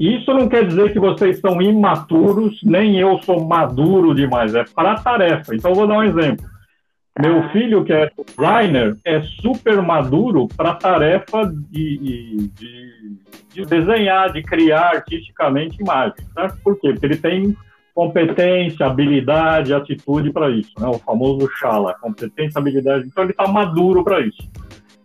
isso 0.00 0.34
não 0.34 0.48
quer 0.48 0.66
dizer 0.66 0.92
que 0.92 0.98
vocês 0.98 1.38
são 1.38 1.62
imaturos, 1.62 2.58
nem 2.64 2.98
eu 2.98 3.22
sou 3.22 3.44
maduro 3.44 4.12
demais, 4.12 4.54
é 4.54 4.64
para 4.64 4.92
a 4.92 5.00
tarefa. 5.00 5.54
Então, 5.54 5.72
vou 5.72 5.86
dar 5.86 5.98
um 5.98 6.02
exemplo. 6.02 6.44
Meu 7.20 7.40
ah. 7.40 7.48
filho, 7.50 7.84
que 7.84 7.92
é 7.92 8.10
designer, 8.26 8.96
é 9.04 9.20
super 9.40 9.80
maduro 9.80 10.48
para 10.56 10.70
a 10.70 10.74
tarefa 10.74 11.46
de, 11.70 12.50
de, 12.52 13.16
de, 13.52 13.64
desenhar, 13.64 14.32
de 14.32 14.42
criar 14.42 14.96
artisticamente 14.96 15.80
imagens. 15.80 16.26
Certo? 16.32 16.58
Por 16.62 16.80
quê? 16.80 16.92
Porque 16.92 17.06
ele 17.06 17.16
tem 17.16 17.56
competência, 17.94 18.86
habilidade, 18.86 19.72
atitude 19.72 20.32
para 20.32 20.50
isso, 20.50 20.72
né? 20.80 20.88
o 20.88 20.98
famoso 20.98 21.48
Shala, 21.56 21.94
competência, 22.00 22.58
habilidade. 22.58 23.06
Então 23.06 23.22
ele 23.22 23.30
está 23.30 23.46
maduro 23.46 24.02
para 24.02 24.20
isso. 24.20 24.42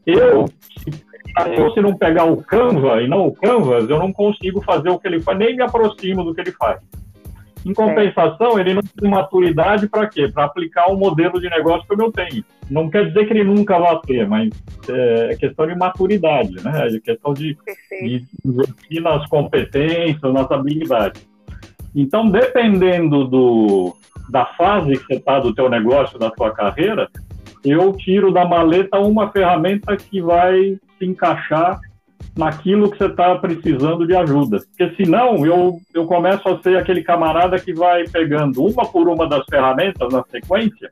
Eu, 0.07 0.47
se, 0.47 0.91
se 0.91 1.81
não 1.81 1.95
pegar 1.95 2.25
o 2.25 2.37
Canva 2.37 3.03
e 3.03 3.07
não 3.07 3.27
o 3.27 3.31
Canvas, 3.31 3.87
eu 3.87 3.99
não 3.99 4.11
consigo 4.11 4.59
fazer 4.63 4.89
o 4.89 4.97
que 4.97 5.07
ele 5.07 5.21
faz, 5.21 5.37
nem 5.37 5.55
me 5.55 5.61
aproximo 5.61 6.23
do 6.23 6.33
que 6.33 6.41
ele 6.41 6.51
faz. 6.53 6.79
Em 7.65 7.73
compensação, 7.73 8.57
ele 8.57 8.73
não 8.73 8.81
tem 8.81 9.09
maturidade 9.09 9.87
para 9.87 10.07
quê? 10.07 10.27
Para 10.27 10.45
aplicar 10.45 10.89
o 10.89 10.93
um 10.93 10.97
modelo 10.97 11.39
de 11.41 11.49
negócio 11.49 11.85
que 11.87 12.01
eu 12.01 12.11
tenho. 12.11 12.43
Não 12.69 12.89
quer 12.89 13.07
dizer 13.07 13.25
que 13.25 13.33
ele 13.33 13.43
nunca 13.43 13.77
vai 13.77 13.99
ter, 14.05 14.27
mas 14.27 14.49
é, 14.87 15.29
é 15.31 15.35
questão 15.35 15.67
de 15.67 15.75
maturidade, 15.75 16.55
né? 16.63 16.87
É 16.87 16.99
questão 16.99 17.33
de, 17.33 17.57
de 18.01 18.25
investir 18.45 19.01
nas 19.01 19.27
competências, 19.27 20.33
nas 20.33 20.49
habilidades. 20.49 21.27
Então, 21.93 22.29
dependendo 22.29 23.25
do, 23.25 23.95
da 24.29 24.45
fase 24.45 24.93
que 24.93 25.05
você 25.05 25.15
está 25.15 25.39
do 25.39 25.53
teu 25.53 25.69
negócio, 25.69 26.19
da 26.19 26.29
tua 26.29 26.51
carreira, 26.51 27.09
eu 27.65 27.91
tiro 27.93 28.31
da 28.31 28.45
maleta 28.45 28.99
uma 28.99 29.31
ferramenta 29.31 29.97
que 29.97 30.21
vai 30.21 30.77
se 30.97 31.05
encaixar 31.05 31.79
naquilo 32.37 32.89
que 32.89 32.97
você 32.97 33.05
está 33.05 33.35
precisando 33.35 34.07
de 34.07 34.15
ajuda. 34.15 34.59
Porque 34.59 34.95
senão 34.95 35.45
eu, 35.45 35.77
eu 35.93 36.05
começo 36.05 36.47
a 36.47 36.61
ser 36.61 36.77
aquele 36.77 37.03
camarada 37.03 37.59
que 37.59 37.73
vai 37.73 38.07
pegando 38.07 38.65
uma 38.65 38.85
por 38.85 39.07
uma 39.07 39.27
das 39.27 39.45
ferramentas 39.49 40.11
na 40.11 40.23
sequência 40.29 40.89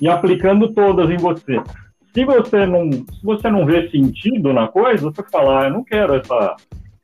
e 0.00 0.08
aplicando 0.08 0.72
todas 0.72 1.10
em 1.10 1.16
você. 1.16 1.60
Se 2.14 2.24
você 2.24 2.64
não, 2.64 2.90
se 2.92 3.22
você 3.22 3.50
não 3.50 3.66
vê 3.66 3.90
sentido 3.90 4.52
na 4.52 4.68
coisa, 4.68 5.10
você 5.10 5.22
fala, 5.30 5.62
ah, 5.62 5.64
eu 5.64 5.72
não 5.72 5.84
quero 5.84 6.14
essa 6.14 6.56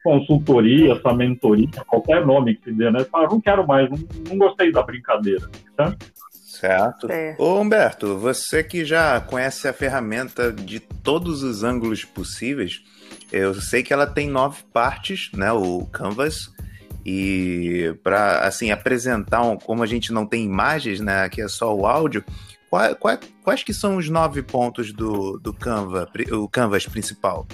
consultoria, 0.02 0.92
essa 0.92 1.12
mentoria, 1.12 1.68
qualquer 1.86 2.24
nome 2.24 2.54
que 2.54 2.70
se 2.70 2.72
dê, 2.72 2.90
né? 2.90 3.00
Você 3.00 3.10
fala, 3.10 3.28
não 3.28 3.40
quero 3.40 3.66
mais, 3.66 3.90
não, 3.90 3.98
não 4.28 4.38
gostei 4.38 4.70
da 4.70 4.82
brincadeira. 4.82 5.48
Tá? 5.76 5.94
Certo. 6.60 7.10
É. 7.10 7.34
Ô 7.38 7.58
Humberto, 7.58 8.18
você 8.18 8.62
que 8.62 8.84
já 8.84 9.20
conhece 9.20 9.66
a 9.66 9.72
ferramenta 9.72 10.52
de 10.52 10.78
todos 10.78 11.42
os 11.42 11.64
ângulos 11.64 12.04
possíveis, 12.04 12.82
eu 13.32 13.54
sei 13.54 13.82
que 13.82 13.92
ela 13.92 14.06
tem 14.06 14.28
nove 14.28 14.62
partes, 14.72 15.30
né? 15.34 15.52
O 15.52 15.86
Canvas. 15.86 16.50
E 17.04 17.94
para 18.02 18.40
assim 18.40 18.70
apresentar, 18.70 19.42
um, 19.42 19.56
como 19.56 19.82
a 19.82 19.86
gente 19.86 20.12
não 20.12 20.26
tem 20.26 20.44
imagens, 20.44 21.00
né? 21.00 21.22
Aqui 21.22 21.40
é 21.40 21.48
só 21.48 21.74
o 21.74 21.86
áudio. 21.86 22.24
Quais, 22.68 22.96
quais, 22.98 23.20
quais 23.42 23.62
que 23.62 23.72
são 23.72 23.96
os 23.96 24.08
nove 24.08 24.42
pontos 24.42 24.92
do, 24.92 25.38
do 25.38 25.52
Canva, 25.52 26.08
o 26.32 26.48
Canvas 26.48 26.86
principal? 26.86 27.46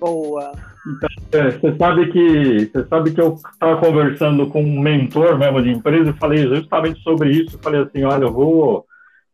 Boa. 0.00 0.52
Então, 0.86 1.40
é, 1.40 1.50
você 1.50 1.76
sabe 1.76 2.10
que 2.10 2.70
você 2.72 2.88
sabe 2.88 3.10
que 3.12 3.20
eu 3.20 3.34
estava 3.34 3.76
conversando 3.78 4.46
com 4.46 4.62
um 4.62 4.80
mentor 4.80 5.38
mesmo 5.38 5.62
de 5.62 5.70
empresa 5.70 6.10
e 6.10 6.18
falei 6.18 6.46
justamente 6.46 7.02
sobre 7.02 7.30
isso. 7.30 7.56
Eu 7.56 7.60
falei 7.60 7.82
assim, 7.82 8.02
olha, 8.04 8.24
eu 8.24 8.32
vou 8.32 8.86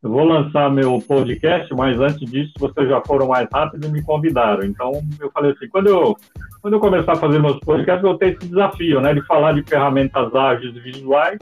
eu 0.06 0.12
vou 0.12 0.24
lançar 0.24 0.70
meu 0.70 1.00
podcast, 1.00 1.74
mas 1.74 1.98
antes 1.98 2.30
disso 2.30 2.52
vocês 2.58 2.88
já 2.88 3.02
foram 3.04 3.26
mais 3.26 3.48
rápidos 3.52 3.88
e 3.88 3.92
me 3.92 4.02
convidaram. 4.02 4.64
Então 4.64 4.92
eu 5.20 5.30
falei 5.32 5.50
assim, 5.50 5.68
quando 5.68 5.88
eu, 5.88 6.16
quando 6.62 6.74
eu 6.74 6.80
começar 6.80 7.12
a 7.12 7.16
fazer 7.16 7.40
meus 7.40 7.58
podcasts, 7.58 8.04
eu 8.04 8.16
tenho 8.16 8.32
esse 8.32 8.46
desafio, 8.46 9.00
né, 9.00 9.12
de 9.12 9.26
falar 9.26 9.52
de 9.52 9.68
ferramentas 9.68 10.32
ágeis 10.32 10.72
visuais 10.74 11.38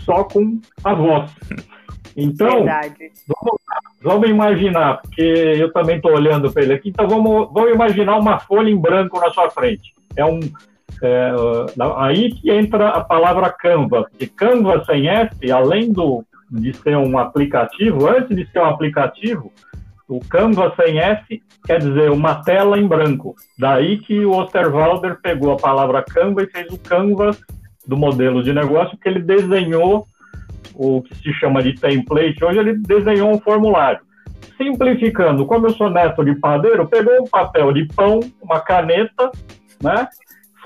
só 0.00 0.24
com 0.24 0.58
a 0.82 0.94
voz. 0.94 1.30
Então, 2.16 2.64
vamos, 2.64 3.60
vamos, 4.02 4.28
imaginar, 4.30 5.02
porque 5.02 5.20
eu 5.20 5.70
também 5.74 5.96
estou 5.96 6.12
olhando 6.12 6.50
para 6.50 6.62
ele 6.62 6.72
aqui, 6.72 6.88
então 6.88 7.06
vamos, 7.06 7.52
vamos 7.52 7.72
imaginar 7.72 8.16
uma 8.16 8.38
folha 8.38 8.70
em 8.70 8.80
branco 8.80 9.20
na 9.20 9.28
sua 9.30 9.50
frente. 9.50 9.94
É 10.16 10.24
um, 10.24 10.40
é, 11.02 11.34
aí 11.98 12.30
que 12.32 12.50
entra 12.50 12.88
a 12.88 13.04
palavra 13.04 13.50
Canva, 13.52 14.04
porque 14.04 14.26
Canva 14.26 14.82
sem 14.86 15.06
S, 15.06 15.52
além 15.52 15.92
do 15.92 16.24
de 16.50 16.72
ser 16.76 16.96
um 16.96 17.18
aplicativo, 17.18 18.08
antes 18.08 18.36
de 18.36 18.46
ser 18.50 18.60
um 18.60 18.66
aplicativo, 18.66 19.52
o 20.08 20.20
Canva 20.20 20.72
sem 20.76 20.98
S 20.98 21.42
quer 21.64 21.80
dizer 21.80 22.10
uma 22.10 22.42
tela 22.42 22.78
em 22.78 22.86
branco. 22.86 23.34
Daí 23.58 23.98
que 23.98 24.24
o 24.24 24.30
Osterwalder 24.30 25.18
pegou 25.20 25.52
a 25.52 25.56
palavra 25.56 26.02
Canva 26.02 26.42
e 26.42 26.50
fez 26.50 26.72
o 26.72 26.78
Canvas 26.78 27.40
do 27.86 27.96
modelo 27.96 28.42
de 28.42 28.52
negócio, 28.52 28.96
que 28.98 29.08
ele 29.08 29.20
desenhou 29.20 30.06
o 30.74 31.02
que 31.02 31.14
se 31.16 31.32
chama 31.34 31.62
de 31.62 31.74
template. 31.74 32.44
Hoje 32.44 32.58
ele 32.58 32.74
desenhou 32.74 33.32
um 33.32 33.40
formulário. 33.40 34.00
Simplificando, 34.56 35.44
como 35.46 35.66
eu 35.66 35.70
sou 35.70 35.90
neto 35.90 36.24
de 36.24 36.34
padeiro, 36.36 36.86
pegou 36.86 37.22
um 37.22 37.28
papel 37.28 37.72
de 37.72 37.86
pão, 37.86 38.20
uma 38.40 38.60
caneta, 38.60 39.30
né? 39.82 40.08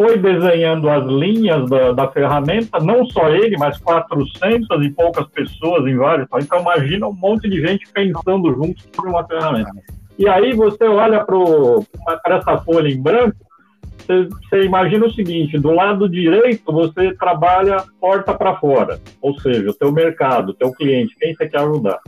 Foi 0.01 0.17
desenhando 0.17 0.89
as 0.89 1.05
linhas 1.05 1.69
da, 1.69 1.93
da, 1.93 2.09
ferramenta, 2.09 2.81
não 2.81 3.05
só 3.05 3.29
ele, 3.29 3.59
mas 3.59 3.77
400 3.77 4.83
e 4.83 4.91
poucas 4.93 5.27
pessoas 5.27 5.87
em 5.87 5.95
vários. 5.95 6.27
Então, 6.41 6.59
imagina 6.59 7.07
um 7.07 7.13
monte 7.13 7.51
de 7.51 7.61
gente 7.61 7.87
pensando 7.93 8.51
juntos 8.55 8.83
sobre 8.95 9.11
uma 9.11 9.27
ferramenta. 9.27 9.71
E 10.19 10.27
aí 10.27 10.55
você 10.55 10.85
olha 10.85 11.23
para 11.23 12.39
essa 12.39 12.57
folha 12.63 12.89
em 12.89 12.99
branco, 12.99 13.37
você, 13.99 14.25
você, 14.25 14.65
imagina 14.65 15.05
o 15.05 15.13
seguinte: 15.13 15.59
do 15.59 15.71
lado 15.71 16.09
direito 16.09 16.73
você 16.73 17.15
trabalha 17.17 17.85
porta 18.01 18.33
para 18.33 18.57
fora, 18.57 18.99
ou 19.21 19.39
seja, 19.39 19.69
o 19.69 19.75
teu 19.75 19.93
mercado, 19.93 20.49
o 20.49 20.55
teu 20.55 20.73
cliente, 20.73 21.15
quem 21.21 21.35
você 21.35 21.47
quer 21.47 21.61
ajudar. 21.61 22.01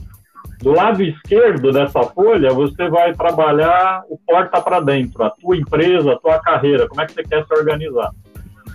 Do 0.62 0.70
lado 0.70 1.02
esquerdo 1.02 1.72
dessa 1.72 2.04
folha, 2.04 2.52
você 2.52 2.88
vai 2.88 3.12
trabalhar 3.12 4.04
o 4.08 4.16
porta 4.16 4.60
para 4.60 4.78
dentro, 4.78 5.24
a 5.24 5.30
tua 5.30 5.56
empresa, 5.56 6.12
a 6.12 6.18
tua 6.18 6.38
carreira, 6.38 6.86
como 6.86 7.00
é 7.00 7.06
que 7.06 7.14
você 7.14 7.24
quer 7.24 7.44
se 7.44 7.52
organizar. 7.52 8.12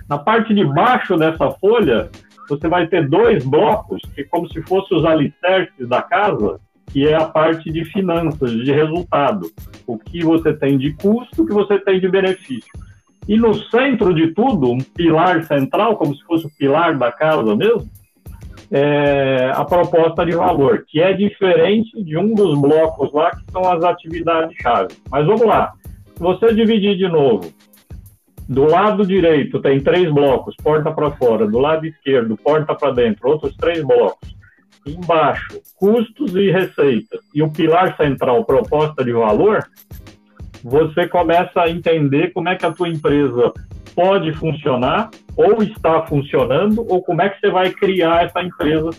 Na 0.06 0.18
parte 0.18 0.54
de 0.54 0.66
baixo 0.66 1.16
dessa 1.16 1.50
folha, 1.52 2.10
você 2.46 2.68
vai 2.68 2.86
ter 2.86 3.08
dois 3.08 3.42
blocos, 3.42 4.02
que 4.14 4.20
é 4.20 4.24
como 4.24 4.46
se 4.52 4.60
fossem 4.62 4.98
os 4.98 5.04
alicerces 5.06 5.88
da 5.88 6.02
casa, 6.02 6.60
que 6.92 7.08
é 7.08 7.14
a 7.14 7.24
parte 7.24 7.72
de 7.72 7.84
finanças, 7.86 8.50
de 8.50 8.70
resultado. 8.70 9.50
O 9.86 9.98
que 9.98 10.22
você 10.22 10.52
tem 10.52 10.76
de 10.76 10.92
custo, 10.92 11.42
o 11.42 11.46
que 11.46 11.54
você 11.54 11.78
tem 11.78 11.98
de 12.00 12.08
benefício. 12.08 12.70
E 13.26 13.38
no 13.38 13.54
centro 13.54 14.14
de 14.14 14.28
tudo, 14.28 14.72
um 14.72 14.78
pilar 14.78 15.42
central, 15.44 15.96
como 15.96 16.14
se 16.14 16.22
fosse 16.24 16.46
o 16.46 16.50
pilar 16.58 16.98
da 16.98 17.10
casa 17.10 17.56
mesmo, 17.56 17.88
é, 18.70 19.50
a 19.54 19.64
proposta 19.64 20.24
de 20.24 20.32
valor, 20.32 20.84
que 20.86 21.00
é 21.00 21.12
diferente 21.12 22.02
de 22.02 22.16
um 22.16 22.34
dos 22.34 22.60
blocos 22.60 23.12
lá, 23.12 23.30
que 23.30 23.50
são 23.50 23.62
as 23.62 23.82
atividades-chave. 23.82 24.94
Mas 25.10 25.26
vamos 25.26 25.46
lá. 25.46 25.72
Se 26.14 26.22
você 26.22 26.52
dividir 26.52 26.96
de 26.96 27.08
novo, 27.08 27.52
do 28.48 28.64
lado 28.64 29.06
direito 29.06 29.60
tem 29.60 29.80
três 29.80 30.12
blocos, 30.12 30.54
porta 30.62 30.90
para 30.90 31.10
fora, 31.12 31.46
do 31.46 31.58
lado 31.58 31.86
esquerdo, 31.86 32.36
porta 32.36 32.74
para 32.74 32.92
dentro, 32.92 33.28
outros 33.28 33.56
três 33.56 33.82
blocos. 33.84 34.36
Embaixo, 34.86 35.60
custos 35.76 36.34
e 36.34 36.50
receitas. 36.50 37.20
E 37.34 37.42
o 37.42 37.50
pilar 37.50 37.94
central, 37.96 38.44
proposta 38.44 39.04
de 39.04 39.12
valor, 39.12 39.62
você 40.62 41.06
começa 41.06 41.62
a 41.62 41.70
entender 41.70 42.32
como 42.32 42.48
é 42.48 42.56
que 42.56 42.64
a 42.64 42.72
tua 42.72 42.88
empresa 42.88 43.52
pode 43.98 44.32
funcionar 44.34 45.10
ou 45.36 45.60
está 45.60 46.06
funcionando 46.06 46.86
ou 46.88 47.02
como 47.02 47.20
é 47.20 47.28
que 47.28 47.40
você 47.40 47.50
vai 47.50 47.68
criar 47.70 48.26
essa 48.26 48.40
empresa 48.40 48.90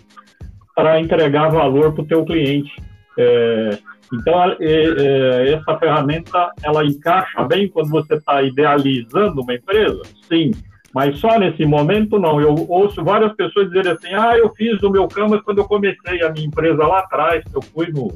para 0.75 0.99
entregar 0.99 1.47
valor 1.47 1.93
para 1.93 2.03
o 2.03 2.05
teu 2.05 2.25
cliente. 2.25 2.69
É, 3.17 3.77
então, 4.13 4.43
é, 4.43 4.57
é, 4.59 5.53
essa 5.53 5.77
ferramenta, 5.79 6.51
ela 6.61 6.83
encaixa 6.83 7.45
bem 7.45 7.69
quando 7.69 7.89
você 7.89 8.15
está 8.15 8.41
idealizando 8.41 9.41
uma 9.41 9.53
empresa? 9.53 10.01
Sim, 10.27 10.51
mas 10.93 11.17
só 11.17 11.39
nesse 11.39 11.65
momento 11.65 12.19
não. 12.19 12.41
Eu 12.41 12.53
ouço 12.67 13.01
várias 13.01 13.31
pessoas 13.37 13.67
dizerem 13.67 13.93
assim, 13.93 14.13
ah, 14.13 14.37
eu 14.37 14.53
fiz 14.53 14.83
o 14.83 14.89
meu 14.89 15.07
Canvas 15.07 15.41
quando 15.43 15.59
eu 15.59 15.65
comecei 15.65 16.21
a 16.21 16.29
minha 16.29 16.47
empresa 16.47 16.85
lá 16.85 16.99
atrás, 16.99 17.41
eu 17.53 17.61
fui 17.61 17.87
no, 17.87 18.11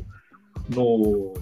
no 0.76 1.34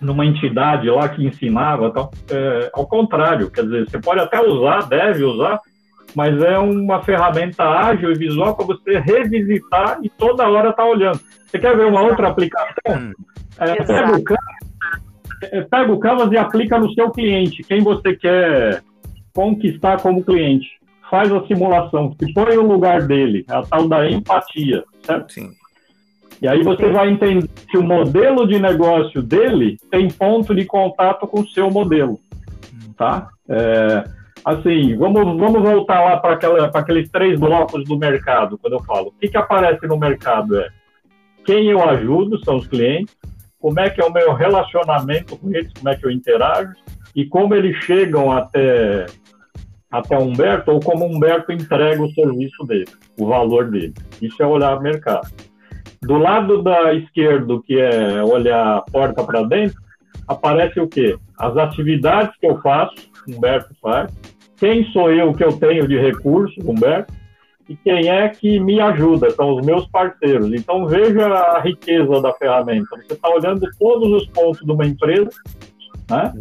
numa 0.00 0.24
entidade 0.24 0.88
lá 0.88 1.08
que 1.08 1.24
ensinava, 1.24 1.90
tal. 1.90 2.10
É, 2.30 2.70
ao 2.72 2.86
contrário, 2.86 3.50
quer 3.50 3.64
dizer, 3.64 3.88
você 3.88 3.98
pode 3.98 4.20
até 4.20 4.40
usar, 4.40 4.88
deve 4.88 5.24
usar, 5.24 5.60
mas 6.14 6.42
é 6.42 6.58
uma 6.58 7.02
ferramenta 7.02 7.64
ágil 7.64 8.10
e 8.10 8.18
visual 8.18 8.56
para 8.56 8.66
você 8.66 8.98
revisitar 8.98 9.98
e 10.02 10.08
toda 10.08 10.48
hora 10.48 10.70
estar 10.70 10.82
tá 10.82 10.88
olhando. 10.88 11.20
Você 11.46 11.58
quer 11.58 11.76
ver 11.76 11.86
uma 11.86 12.02
outra 12.02 12.28
aplicação? 12.28 12.74
Hum. 12.88 13.12
É, 13.58 13.74
pega, 13.82 14.16
o 14.16 14.24
Canvas, 14.24 14.54
é, 15.42 15.60
pega 15.62 15.92
o 15.92 15.98
Canvas 15.98 16.32
e 16.32 16.38
aplica 16.38 16.78
no 16.78 16.92
seu 16.94 17.10
cliente, 17.10 17.62
quem 17.62 17.82
você 17.82 18.16
quer 18.16 18.82
conquistar 19.34 20.00
como 20.00 20.24
cliente. 20.24 20.68
Faz 21.10 21.30
a 21.32 21.44
simulação, 21.46 22.14
se 22.18 22.32
põe 22.32 22.54
no 22.54 22.62
lugar 22.62 23.02
dele, 23.02 23.44
a 23.48 23.62
tal 23.62 23.88
da 23.88 24.08
empatia, 24.08 24.84
certo? 25.02 25.32
Sim. 25.32 25.50
E 26.40 26.48
aí 26.48 26.62
você 26.62 26.88
vai 26.90 27.10
entender 27.10 27.48
que 27.68 27.76
o 27.76 27.82
modelo 27.82 28.46
de 28.46 28.58
negócio 28.58 29.22
dele 29.22 29.76
tem 29.90 30.08
ponto 30.08 30.54
de 30.54 30.64
contato 30.64 31.26
com 31.26 31.40
o 31.40 31.48
seu 31.48 31.70
modelo, 31.70 32.18
tá? 32.96 33.28
É, 33.46 34.04
assim, 34.44 34.96
vamos, 34.96 35.38
vamos 35.38 35.60
voltar 35.60 36.00
lá 36.02 36.16
para 36.16 36.38
aqueles 36.80 37.10
três 37.10 37.38
blocos 37.38 37.84
do 37.84 37.98
mercado, 37.98 38.56
quando 38.56 38.74
eu 38.74 38.82
falo. 38.84 39.08
O 39.08 39.12
que, 39.12 39.28
que 39.28 39.36
aparece 39.36 39.86
no 39.86 39.98
mercado 39.98 40.58
é 40.58 40.68
quem 41.44 41.68
eu 41.68 41.82
ajudo, 41.86 42.42
são 42.42 42.56
os 42.56 42.66
clientes, 42.66 43.14
como 43.58 43.78
é 43.78 43.90
que 43.90 44.00
é 44.00 44.04
o 44.04 44.12
meu 44.12 44.32
relacionamento 44.32 45.36
com 45.36 45.50
eles, 45.50 45.72
como 45.74 45.90
é 45.90 45.96
que 45.96 46.06
eu 46.06 46.10
interajo, 46.10 46.72
e 47.14 47.26
como 47.26 47.54
eles 47.54 47.76
chegam 47.84 48.32
até, 48.32 49.04
até 49.90 50.16
Humberto, 50.16 50.70
ou 50.70 50.80
como 50.80 51.04
Humberto 51.04 51.52
entrega 51.52 52.02
o 52.02 52.10
serviço 52.12 52.64
dele, 52.64 52.88
o 53.18 53.26
valor 53.26 53.70
dele. 53.70 53.92
Isso 54.22 54.42
é 54.42 54.46
olhar 54.46 54.80
mercado. 54.80 55.28
Do 56.02 56.16
lado 56.16 56.62
da 56.62 56.94
esquerdo, 56.94 57.62
que 57.62 57.78
é 57.78 58.22
olhar 58.22 58.78
a 58.78 58.80
porta 58.80 59.22
para 59.22 59.42
dentro, 59.42 59.80
aparece 60.26 60.80
o 60.80 60.88
quê? 60.88 61.16
As 61.38 61.56
atividades 61.56 62.34
que 62.38 62.46
eu 62.46 62.60
faço, 62.60 62.94
Humberto 63.28 63.74
faz, 63.82 64.10
quem 64.56 64.84
sou 64.92 65.12
eu 65.12 65.32
que 65.34 65.44
eu 65.44 65.52
tenho 65.58 65.86
de 65.86 65.98
recursos, 65.98 66.56
Humberto, 66.64 67.12
e 67.68 67.76
quem 67.76 68.08
é 68.08 68.28
que 68.28 68.58
me 68.58 68.80
ajuda, 68.80 69.30
são 69.30 69.56
os 69.56 69.64
meus 69.64 69.86
parceiros. 69.86 70.52
Então 70.52 70.86
veja 70.86 71.26
a 71.26 71.60
riqueza 71.60 72.20
da 72.20 72.32
ferramenta. 72.34 72.88
Você 72.96 73.12
está 73.12 73.28
olhando 73.28 73.68
todos 73.78 74.22
os 74.22 74.26
pontos 74.28 74.60
de 74.64 74.72
uma 74.72 74.86
empresa, 74.86 75.30
né? 76.10 76.32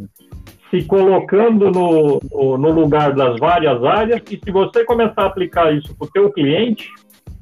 se 0.69 0.83
colocando 0.85 1.71
no, 1.71 2.19
no, 2.31 2.57
no, 2.57 2.71
lugar 2.71 3.13
das 3.13 3.39
várias 3.39 3.83
áreas, 3.83 4.21
e 4.29 4.39
se 4.43 4.51
você 4.51 4.85
começar 4.85 5.23
a 5.23 5.25
aplicar 5.25 5.73
isso 5.73 5.95
para 5.95 6.07
o 6.07 6.11
teu 6.11 6.31
cliente, 6.31 6.89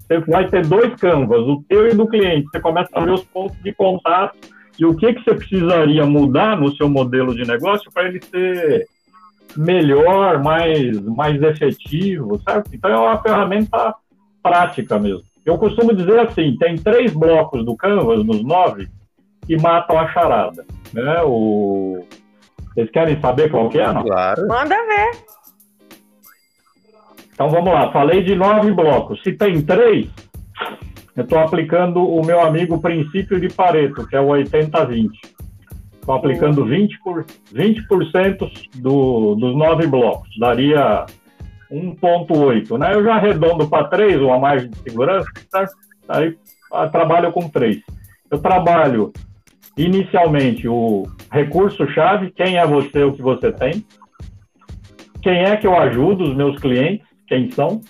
você 0.08 0.20
vai 0.20 0.48
ter 0.48 0.66
dois 0.66 0.94
canvas, 0.96 1.42
o 1.42 1.64
teu 1.68 1.88
e 1.88 1.94
do 1.94 2.08
cliente. 2.08 2.48
Você 2.50 2.60
começa 2.60 2.90
a 2.94 3.04
ver 3.04 3.12
os 3.12 3.24
pontos 3.26 3.58
de 3.62 3.74
contato 3.74 4.38
e 4.80 4.86
o 4.86 4.96
que, 4.96 5.14
que 5.14 5.24
você 5.24 5.36
precisaria 5.36 6.06
mudar 6.06 6.58
no 6.58 6.74
seu 6.76 6.88
modelo 6.88 7.36
de 7.36 7.46
negócio 7.46 7.92
para 7.92 8.08
ele 8.08 8.22
ser 8.22 8.88
melhor, 9.56 10.42
mais, 10.42 11.02
mais 11.02 11.42
efetivo, 11.42 12.40
certo? 12.48 12.70
Então 12.74 12.92
é 12.92 12.98
uma 12.98 13.22
ferramenta 13.22 13.96
prática 14.42 15.00
mesmo. 15.00 15.24
Eu 15.46 15.58
costumo 15.58 15.94
dizer 15.94 16.20
assim, 16.20 16.58
tem 16.58 16.76
três 16.76 17.14
blocos 17.14 17.66
do 17.66 17.76
Canvas, 17.76 18.24
nos 18.24 18.44
nove, 18.44 18.88
que 19.46 19.58
matam 19.58 19.98
a 19.98 20.08
charada. 20.10 20.66
Né? 20.94 21.22
O... 21.24 22.06
Vocês 22.74 22.90
querem 22.92 23.20
saber 23.20 23.50
qual 23.50 23.70
que 23.70 23.80
é? 23.80 23.92
Não? 23.92 24.04
Claro. 24.04 24.48
Manda 24.48 24.76
ver. 24.86 25.12
Então 27.38 27.50
vamos 27.50 27.72
lá, 27.72 27.92
falei 27.92 28.24
de 28.24 28.36
nove 28.36 28.72
blocos. 28.72 29.22
Se 29.22 29.32
tem 29.32 29.62
três, 29.62 30.08
eu 31.16 31.24
estou 31.24 31.38
aplicando 31.38 32.04
o 32.04 32.26
meu 32.26 32.42
amigo 32.42 32.82
princípio 32.82 33.40
de 33.40 33.48
Pareto, 33.48 34.08
que 34.08 34.16
é 34.16 34.20
o 34.20 34.30
80-20. 34.30 35.12
Estou 35.94 36.16
aplicando 36.16 36.66
20%, 36.66 36.98
por, 37.04 37.24
20 37.54 37.86
do, 38.82 39.36
dos 39.36 39.56
nove 39.56 39.86
blocos, 39.86 40.28
daria 40.40 41.06
1,8. 41.72 42.76
Né? 42.80 42.96
Eu 42.96 43.04
já 43.04 43.18
arredondo 43.18 43.70
para 43.70 43.88
três, 43.88 44.20
uma 44.20 44.40
margem 44.40 44.72
de 44.72 44.80
segurança, 44.80 45.30
certo? 45.52 45.76
aí 46.10 46.36
eu 46.74 46.90
trabalho 46.90 47.32
com 47.32 47.48
três. 47.48 47.84
Eu 48.32 48.40
trabalho 48.40 49.14
inicialmente 49.78 50.68
o 50.68 51.04
recurso-chave, 51.32 52.32
quem 52.32 52.58
é 52.58 52.66
você, 52.66 53.04
o 53.04 53.14
que 53.14 53.22
você 53.22 53.52
tem, 53.52 53.86
quem 55.22 55.44
é 55.44 55.56
que 55.56 55.68
eu 55.68 55.78
ajudo, 55.78 56.24
os 56.24 56.36
meus 56.36 56.60
clientes, 56.60 57.07
quem 57.28 57.52
são, 57.52 57.82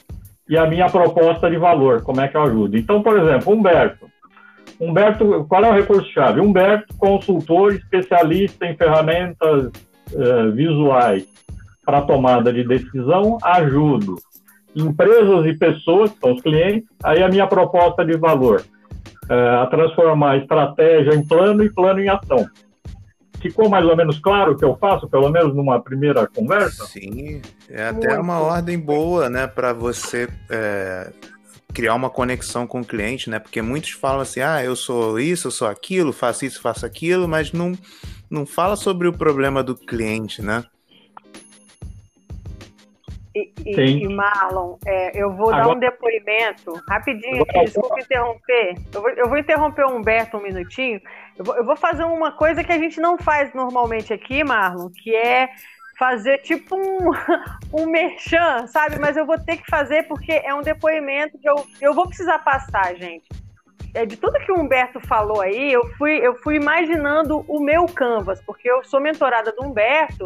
e 0.49 0.57
a 0.57 0.65
minha 0.65 0.89
proposta 0.89 1.49
de 1.49 1.57
valor, 1.57 2.01
como 2.01 2.21
é 2.21 2.27
que 2.27 2.37
eu 2.37 2.43
ajudo. 2.43 2.77
Então, 2.77 3.03
por 3.03 3.17
exemplo, 3.19 3.53
Humberto. 3.53 4.07
Humberto, 4.79 5.45
qual 5.49 5.63
é 5.63 5.69
o 5.69 5.73
recurso-chave? 5.73 6.39
Humberto, 6.39 6.95
consultor 6.97 7.73
especialista 7.73 8.65
em 8.65 8.77
ferramentas 8.77 9.71
uh, 10.13 10.51
visuais 10.53 11.25
para 11.85 12.01
tomada 12.01 12.53
de 12.53 12.63
decisão, 12.63 13.37
ajudo 13.43 14.15
empresas 14.77 15.45
e 15.47 15.57
pessoas, 15.57 16.11
são 16.19 16.33
os 16.33 16.41
clientes, 16.41 16.87
aí 17.03 17.23
a 17.23 17.29
minha 17.29 17.47
proposta 17.47 18.05
de 18.05 18.15
valor, 18.17 18.63
uh, 19.29 19.61
a 19.63 19.67
transformar 19.67 20.37
estratégia 20.37 21.15
em 21.15 21.25
plano 21.25 21.63
e 21.63 21.69
plano 21.69 21.99
em 21.99 22.09
ação. 22.09 22.45
Ficou 23.41 23.69
mais 23.69 23.85
ou 23.85 23.95
menos 23.95 24.19
claro 24.19 24.53
o 24.53 24.57
que 24.57 24.65
eu 24.65 24.75
faço, 24.77 25.07
pelo 25.07 25.29
menos 25.29 25.55
numa 25.55 25.79
primeira 25.79 26.27
conversa? 26.27 26.85
Sim, 26.85 27.41
é 27.69 27.87
até 27.89 28.09
Muito. 28.09 28.21
uma 28.21 28.39
ordem 28.39 28.79
boa, 28.79 29.29
né, 29.29 29.45
para 29.45 29.73
você 29.73 30.27
é, 30.49 31.11
criar 31.73 31.93
uma 31.93 32.09
conexão 32.09 32.65
com 32.65 32.81
o 32.81 32.85
cliente, 32.85 33.29
né? 33.29 33.37
Porque 33.37 33.61
muitos 33.61 33.91
falam 33.91 34.21
assim, 34.21 34.39
ah, 34.39 34.63
eu 34.63 34.75
sou 34.75 35.19
isso, 35.19 35.47
eu 35.47 35.51
sou 35.51 35.67
aquilo, 35.67 36.11
faço 36.11 36.45
isso, 36.45 36.61
faço 36.61 36.85
aquilo, 36.85 37.27
mas 37.27 37.51
não, 37.51 37.77
não 38.29 38.45
fala 38.45 38.75
sobre 38.75 39.07
o 39.07 39.13
problema 39.13 39.61
do 39.61 39.75
cliente, 39.75 40.41
né? 40.41 40.63
E, 43.37 43.53
e, 43.65 44.03
e 44.03 44.07
Marlon, 44.07 44.77
é, 44.85 45.11
eu 45.21 45.31
vou 45.31 45.49
Agora... 45.49 45.63
dar 45.63 45.69
um 45.69 45.79
depoimento 45.79 46.73
rapidinho 46.89 47.43
aqui, 47.43 47.65
desculpa 47.65 47.99
interromper. 47.99 48.75
Eu 48.93 49.01
vou, 49.01 49.09
eu 49.11 49.29
vou 49.29 49.37
interromper 49.37 49.85
o 49.85 49.95
Humberto 49.95 50.37
um 50.37 50.41
minutinho. 50.41 50.99
Eu 51.37 51.45
vou, 51.45 51.55
eu 51.55 51.65
vou 51.65 51.75
fazer 51.75 52.03
uma 52.03 52.31
coisa 52.31 52.63
que 52.63 52.71
a 52.71 52.77
gente 52.77 52.99
não 52.99 53.17
faz 53.17 53.53
normalmente 53.53 54.11
aqui, 54.13 54.43
Marlon, 54.43 54.89
que 54.89 55.15
é 55.15 55.49
fazer 55.99 56.39
tipo 56.39 56.75
um, 56.75 57.11
um 57.73 57.85
merchan, 57.85 58.65
sabe? 58.67 58.97
Mas 58.99 59.17
eu 59.17 59.25
vou 59.25 59.37
ter 59.39 59.57
que 59.57 59.69
fazer 59.69 60.03
porque 60.07 60.31
é 60.31 60.53
um 60.53 60.61
depoimento 60.61 61.37
que 61.37 61.49
eu, 61.49 61.65
eu 61.81 61.93
vou 61.93 62.07
precisar 62.07 62.39
passar, 62.39 62.95
gente. 62.95 63.27
É, 63.93 64.05
de 64.05 64.17
tudo 64.17 64.39
que 64.39 64.51
o 64.51 64.59
Humberto 64.59 64.99
falou 64.99 65.41
aí, 65.41 65.71
eu 65.71 65.87
fui, 65.97 66.17
eu 66.17 66.35
fui 66.35 66.55
imaginando 66.55 67.43
o 67.47 67.59
meu 67.59 67.85
canvas, 67.85 68.41
porque 68.41 68.69
eu 68.69 68.83
sou 68.83 68.99
mentorada 68.99 69.51
do 69.51 69.63
Humberto 69.63 70.25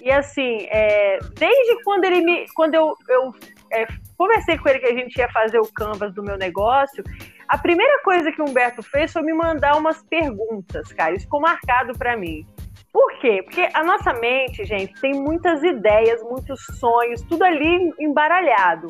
e 0.00 0.10
assim, 0.10 0.66
é, 0.70 1.18
desde 1.36 1.82
quando 1.82 2.04
ele 2.04 2.20
me. 2.20 2.46
Quando 2.54 2.74
eu, 2.74 2.94
eu 3.08 3.34
é, 3.72 3.86
conversei 4.16 4.56
com 4.58 4.68
ele 4.68 4.78
que 4.78 4.86
a 4.86 4.94
gente 4.94 5.16
ia 5.16 5.28
fazer 5.30 5.58
o 5.58 5.72
canvas 5.72 6.14
do 6.14 6.22
meu 6.22 6.36
negócio, 6.36 7.02
a 7.48 7.58
primeira 7.58 8.02
coisa 8.02 8.30
que 8.30 8.40
o 8.40 8.44
Humberto 8.48 8.82
fez 8.82 9.12
foi 9.12 9.22
me 9.22 9.32
mandar 9.32 9.76
umas 9.76 10.02
perguntas, 10.02 10.92
cara. 10.92 11.14
Isso 11.14 11.24
ficou 11.24 11.40
marcado 11.40 11.98
para 11.98 12.16
mim. 12.16 12.46
Por 12.92 13.18
quê? 13.18 13.42
Porque 13.42 13.68
a 13.74 13.84
nossa 13.84 14.12
mente, 14.14 14.64
gente, 14.64 14.98
tem 15.00 15.12
muitas 15.12 15.62
ideias, 15.62 16.22
muitos 16.22 16.60
sonhos, 16.78 17.22
tudo 17.22 17.44
ali 17.44 17.92
embaralhado. 17.98 18.88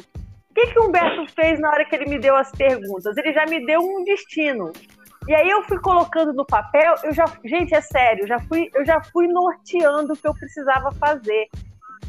O 0.51 0.55
que, 0.55 0.67
que 0.67 0.79
o 0.79 0.89
Humberto 0.89 1.27
fez 1.35 1.61
na 1.61 1.71
hora 1.71 1.85
que 1.85 1.95
ele 1.95 2.07
me 2.07 2.19
deu 2.19 2.35
as 2.35 2.51
perguntas? 2.51 3.17
Ele 3.17 3.33
já 3.33 3.45
me 3.47 3.65
deu 3.65 3.81
um 3.81 4.05
destino. 4.05 4.73
E 5.29 5.35
aí 5.35 5.51
eu 5.51 5.63
fui 5.65 5.79
colocando 5.79 6.33
no 6.33 6.47
papel, 6.47 6.95
eu 7.05 7.13
já, 7.13 7.27
gente, 7.45 7.75
é 7.75 7.83
sério, 7.83 8.27
já 8.27 8.39
fui, 8.39 8.71
eu 8.75 8.83
já 8.87 8.99
fui 9.13 9.29
norteando 9.29 10.15
o 10.15 10.17
que 10.17 10.27
eu 10.27 10.33
precisava 10.33 10.91
fazer. 10.93 11.49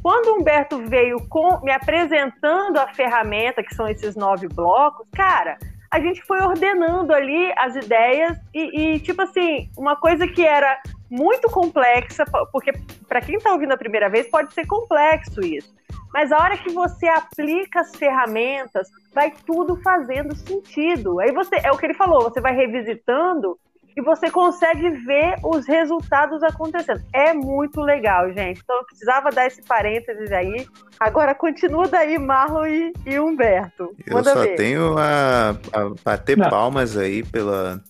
Quando 0.02 0.28
o 0.28 0.40
Humberto 0.40 0.80
veio 0.88 1.18
com, 1.28 1.60
me 1.62 1.74
apresentando 1.74 2.78
a 2.78 2.88
ferramenta, 2.94 3.62
que 3.62 3.76
são 3.76 3.90
esses 3.90 4.16
nove 4.16 4.48
blocos, 4.48 5.06
cara, 5.14 5.58
a 5.92 6.00
gente 6.00 6.22
foi 6.24 6.40
ordenando 6.40 7.14
ali 7.14 7.52
as 7.58 7.76
ideias 7.76 8.38
e, 8.54 8.94
e 8.94 9.00
tipo 9.02 9.22
assim, 9.22 9.70
uma 9.78 9.98
coisa 9.98 10.26
que 10.26 10.46
era 10.46 10.82
muito 11.10 11.50
complexa, 11.50 12.24
porque 12.54 12.72
para 13.06 13.20
quem 13.20 13.36
está 13.36 13.52
ouvindo 13.52 13.74
a 13.74 13.78
primeira 13.78 14.10
vez 14.10 14.30
pode 14.30 14.54
ser 14.54 14.66
complexo 14.66 15.42
isso. 15.42 15.79
Mas 16.13 16.32
a 16.32 16.38
hora 16.38 16.58
que 16.58 16.72
você 16.72 17.08
aplica 17.08 17.82
as 17.82 17.95
ferramentas, 17.95 18.88
vai 19.13 19.32
tudo 19.45 19.76
fazendo 19.78 20.36
sentido. 20.36 21.19
Aí 21.19 21.32
você, 21.32 21.58
é 21.63 21.72
o 21.72 21.78
que 21.78 21.86
ele 21.86 21.93
falou, 21.93 22.24
você 22.24 22.41
vai 22.41 22.56
revisitando 22.56 23.58
e 23.95 24.02
você 24.02 24.32
consegue 24.32 24.89
ver 25.06 25.36
os 25.43 25.67
resultados 25.67 26.41
acontecendo. 26.41 27.02
É 27.13 27.34
muito 27.34 27.82
legal, 27.82 28.32
gente. 28.32 28.62
Então 28.62 28.78
eu 28.78 28.86
precisava 28.86 29.30
dar 29.30 29.45
esse 29.45 29.62
parênteses 29.62 30.32
aí. 30.32 30.67
Agora 31.00 31.36
continua 31.36 31.88
daí, 31.88 32.17
Marlon 32.17 32.65
e, 32.65 32.93
e 33.06 33.19
Humberto. 33.19 33.93
Manda 34.10 34.32
eu 34.32 34.36
só 34.36 34.41
ver. 34.41 34.56
tenho 34.56 34.98
a, 34.98 35.50
a 35.50 35.93
bater 36.04 36.38
Não. 36.38 36.50
palmas 36.50 36.95
aí 36.98 37.24
pela, 37.24 37.82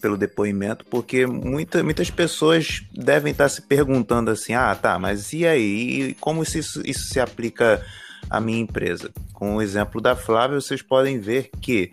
pelo 0.00 0.16
depoimento, 0.16 0.84
porque 0.86 1.26
muita, 1.26 1.82
muitas 1.82 2.10
pessoas 2.10 2.82
devem 2.92 3.32
estar 3.32 3.48
se 3.48 3.62
perguntando 3.62 4.30
assim: 4.30 4.54
ah, 4.54 4.74
tá, 4.74 4.98
mas 4.98 5.32
e 5.32 5.46
aí? 5.46 6.14
Como 6.20 6.42
isso, 6.42 6.82
isso 6.84 7.08
se 7.08 7.20
aplica 7.20 7.84
à 8.28 8.40
minha 8.40 8.60
empresa? 8.60 9.10
Com 9.32 9.56
o 9.56 9.62
exemplo 9.62 10.00
da 10.00 10.16
Flávia, 10.16 10.60
vocês 10.60 10.82
podem 10.82 11.18
ver 11.18 11.50
que, 11.60 11.92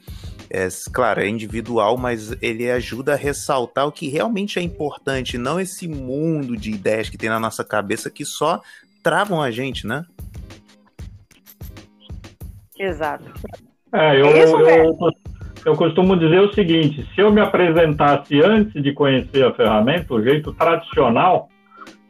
é, 0.50 0.68
claro, 0.92 1.22
é 1.22 1.28
individual, 1.28 1.98
mas 1.98 2.36
ele 2.42 2.70
ajuda 2.72 3.14
a 3.14 3.18
ressaltar 3.18 3.88
o 3.88 3.92
que 3.92 4.08
realmente 4.08 4.58
é 4.58 4.62
importante, 4.62 5.38
não 5.38 5.60
esse 5.60 5.88
mundo 5.88 6.56
de 6.58 6.72
ideias 6.72 7.10
que 7.10 7.18
tem 7.18 7.30
na 7.30 7.40
nossa 7.40 7.64
cabeça 7.64 8.10
que 8.10 8.26
só 8.26 8.62
travam 9.04 9.42
a 9.42 9.52
gente, 9.52 9.86
né? 9.86 10.06
Exato. 12.80 13.26
É, 13.94 14.22
eu, 14.22 14.28
é 14.28 14.44
isso, 14.44 14.58
eu, 14.58 15.12
eu 15.68 15.76
costumo 15.76 16.16
dizer 16.16 16.40
o 16.40 16.54
seguinte: 16.54 17.06
se 17.14 17.22
eu 17.22 17.30
me 17.30 17.42
apresentasse 17.42 18.42
antes 18.42 18.82
de 18.82 18.94
conhecer 18.94 19.44
a 19.44 19.54
ferramenta, 19.54 20.14
o 20.14 20.24
jeito 20.24 20.54
tradicional, 20.54 21.50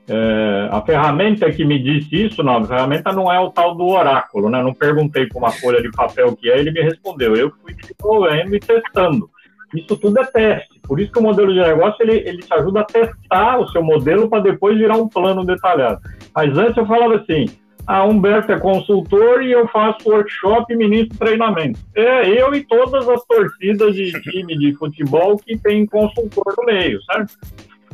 é, 0.08 0.70
a 0.72 0.80
ferramenta 0.82 1.52
que 1.52 1.66
me 1.66 1.82
disse 1.82 2.28
isso, 2.28 2.44
não, 2.44 2.58
a 2.58 2.64
ferramenta 2.64 3.12
não 3.12 3.32
é 3.32 3.40
o 3.40 3.50
tal 3.50 3.74
do 3.76 3.88
oráculo, 3.88 4.48
né? 4.50 4.62
Não 4.62 4.74
perguntei 4.74 5.26
para 5.26 5.40
uma 5.40 5.52
folha 5.52 5.82
de 5.82 5.90
papel 5.92 6.28
o 6.28 6.36
que 6.36 6.50
é, 6.50 6.60
ele 6.60 6.72
me 6.72 6.82
respondeu. 6.82 7.36
Eu 7.36 7.52
fui 7.64 7.74
desenvolvendo 7.74 8.56
e 8.56 8.60
testando. 8.60 9.28
Isso 9.76 9.98
tudo 9.98 10.20
é 10.20 10.26
teste. 10.26 10.80
Por 10.84 11.00
isso 11.00 11.12
que 11.12 11.20
o 11.20 11.24
modelo 11.24 11.52
de 11.52 11.60
negócio 11.60 11.98
ele, 12.02 12.20
ele 12.30 12.38
te 12.38 12.54
ajuda 12.54 12.82
a 12.82 12.86
testar 12.86 13.60
o 13.60 13.68
seu 13.70 13.84
modelo 13.84 14.30
para 14.30 14.44
depois 14.44 14.78
virar 14.78 14.98
um 14.98 15.10
plano 15.10 15.44
detalhado. 15.44 16.00
Mas 16.34 16.56
antes 16.56 16.78
eu 16.78 16.86
falava 16.86 17.16
assim: 17.16 17.48
a 17.88 18.04
Humberto 18.04 18.52
é 18.52 18.60
consultor 18.60 19.42
e 19.42 19.54
eu 19.54 19.66
faço 19.70 20.10
workshop 20.10 20.74
e 20.74 20.76
ministro 20.76 21.18
treinamento. 21.18 21.80
É 21.96 22.28
eu 22.30 22.54
e 22.54 22.66
todas 22.66 23.08
as 23.08 23.24
torcidas 23.26 23.96
de 23.96 24.12
time 24.24 24.58
de 24.58 24.74
futebol 24.76 25.38
que 25.38 25.58
tem 25.58 25.86
consultor 25.86 26.54
no 26.58 26.66
meio, 26.66 27.02
certo? 27.04 27.34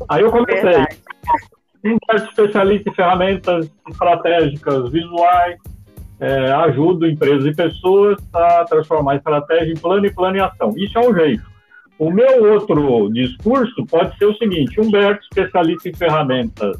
Aí 0.09 0.23
eu 0.23 0.31
comecei. 0.31 0.83
Humberto 1.85 2.29
especialista 2.29 2.89
em 2.89 2.93
ferramentas 2.93 3.71
estratégicas 3.87 4.89
visuais, 4.89 5.57
é, 6.19 6.51
ajudo 6.51 7.07
empresas 7.07 7.45
e 7.45 7.53
pessoas 7.53 8.17
a 8.33 8.63
transformar 8.63 9.17
estratégia 9.17 9.73
em 9.73 9.77
plano 9.77 10.05
e 10.07 10.13
plano 10.13 10.37
em 10.37 10.41
ação. 10.41 10.73
Isso 10.75 10.97
é 10.97 11.07
um 11.07 11.13
jeito. 11.13 11.43
O 11.99 12.09
meu 12.09 12.51
outro 12.51 13.09
discurso 13.09 13.85
pode 13.85 14.17
ser 14.17 14.25
o 14.25 14.37
seguinte: 14.37 14.81
Humberto, 14.81 15.23
especialista 15.23 15.89
em 15.89 15.93
ferramentas 15.93 16.77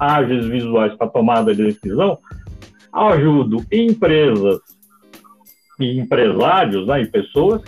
ágeis 0.00 0.46
visuais 0.46 0.94
para 0.94 1.06
tomada 1.08 1.54
de 1.54 1.64
decisão, 1.64 2.18
ajudo 2.96 3.64
empresas 3.70 4.60
e 5.78 5.98
empresários 5.98 6.86
né, 6.86 7.02
e 7.02 7.06
pessoas 7.06 7.62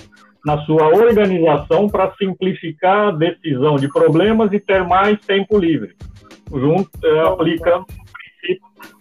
na 0.45 0.59
sua 0.65 0.89
organização 0.89 1.89
para 1.89 2.13
simplificar 2.17 3.09
a 3.09 3.13
decisão 3.13 3.77
de 3.77 3.89
problemas 3.89 4.51
e 4.53 4.59
ter 4.59 4.83
mais 4.85 5.21
tempo 5.21 5.59
livre, 5.59 5.95
junto 6.51 6.91
é, 7.05 7.21
aplicando 7.21 7.87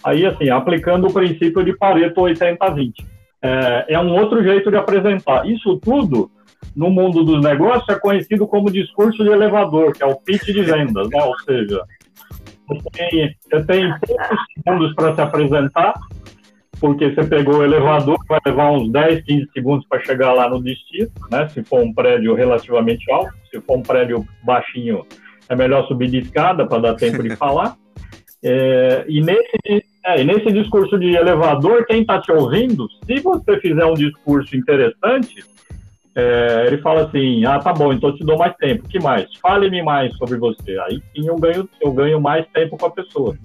aí 0.04 0.26
assim 0.26 0.50
aplicando 0.50 1.08
o 1.08 1.14
princípio 1.14 1.64
de 1.64 1.78
Pareto 1.78 2.22
80-20. 2.22 2.94
É, 3.42 3.86
é 3.94 4.00
um 4.00 4.14
outro 4.14 4.44
jeito 4.44 4.70
de 4.70 4.78
apresentar. 4.78 5.48
Isso 5.48 5.78
tudo 5.78 6.30
no 6.76 6.90
mundo 6.90 7.24
dos 7.24 7.42
negócios 7.42 7.88
é 7.90 8.00
conhecido 8.00 8.48
como 8.48 8.72
discurso 8.72 9.24
de 9.24 9.30
elevador, 9.30 9.94
que 9.94 10.04
é 10.04 10.06
o 10.06 10.16
pitch 10.16 10.46
de 10.46 10.62
vendas, 10.64 11.10
né? 11.10 11.24
ou 11.24 11.38
seja, 11.40 11.84
tem, 12.92 13.36
você 13.44 13.64
tem 13.66 13.94
poucos 14.00 14.38
segundos 14.54 14.96
para 14.96 15.16
se 15.16 15.22
apresentar 15.22 15.94
porque 16.80 17.10
você 17.12 17.24
pegou 17.24 17.58
o 17.58 17.64
elevador, 17.64 18.18
vai 18.28 18.40
levar 18.46 18.72
uns 18.72 18.92
10, 18.92 19.24
15 19.24 19.52
segundos 19.52 19.88
para 19.88 20.04
chegar 20.04 20.34
lá 20.34 20.50
no 20.50 20.62
destino, 20.62 21.10
né? 21.32 21.48
Se 21.50 21.64
for 21.64 21.82
um 21.82 21.94
prédio 21.94 22.34
relativamente 22.34 23.12
alto, 23.12 23.34
se 23.50 23.60
for 23.62 23.78
um 23.78 23.82
prédio 23.82 24.26
baixinho, 24.44 25.06
é 25.50 25.56
melhor 25.56 25.88
subir 25.88 26.10
de 26.10 26.20
escada 26.20 26.66
para 26.68 26.82
dar 26.82 26.96
tempo 26.96 27.24
de 27.24 27.34
falar. 27.36 27.76
É, 28.44 29.06
e, 29.08 29.22
nesse, 29.22 29.84
é, 30.06 30.22
e 30.22 30.24
nesse 30.24 30.52
discurso 30.52 30.98
de 31.00 31.16
elevador, 31.16 31.86
quem 31.86 32.02
está 32.02 32.22
te 32.22 32.32
ouvindo, 32.32 32.88
se 33.06 33.20
você 33.22 33.60
fizer 33.60 33.86
um 33.86 33.96
discurso 33.96 34.56
interessante, 34.56 35.44
é, 36.20 36.66
ele 36.66 36.80
fala 36.80 37.04
assim: 37.04 37.46
ah, 37.46 37.60
tá 37.60 37.72
bom, 37.72 37.94
então 37.94 38.10
eu 38.10 38.16
te 38.16 38.26
dou 38.26 38.40
mais 38.40 38.56
tempo. 38.56 38.90
Que 38.90 39.00
mais? 39.00 39.28
Fale-me 39.40 39.84
mais 39.84 40.12
sobre 40.18 40.40
você. 40.40 40.76
Aí 40.80 41.00
sim 41.16 41.28
eu 41.28 41.36
ganho, 41.36 41.70
eu 41.80 41.92
ganho 41.92 42.20
mais 42.20 42.44
tempo 42.48 42.76
com 42.76 42.88
a 42.88 42.92
pessoa. 42.92 43.38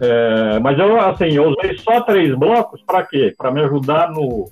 É, 0.00 0.60
mas 0.60 0.78
eu, 0.78 1.00
assim, 1.00 1.30
eu 1.32 1.48
usei 1.48 1.76
só 1.78 2.00
três 2.02 2.32
blocos 2.38 2.80
para 2.86 3.04
quê? 3.04 3.34
Para 3.36 3.50
me 3.50 3.62
ajudar 3.62 4.12
no, 4.12 4.48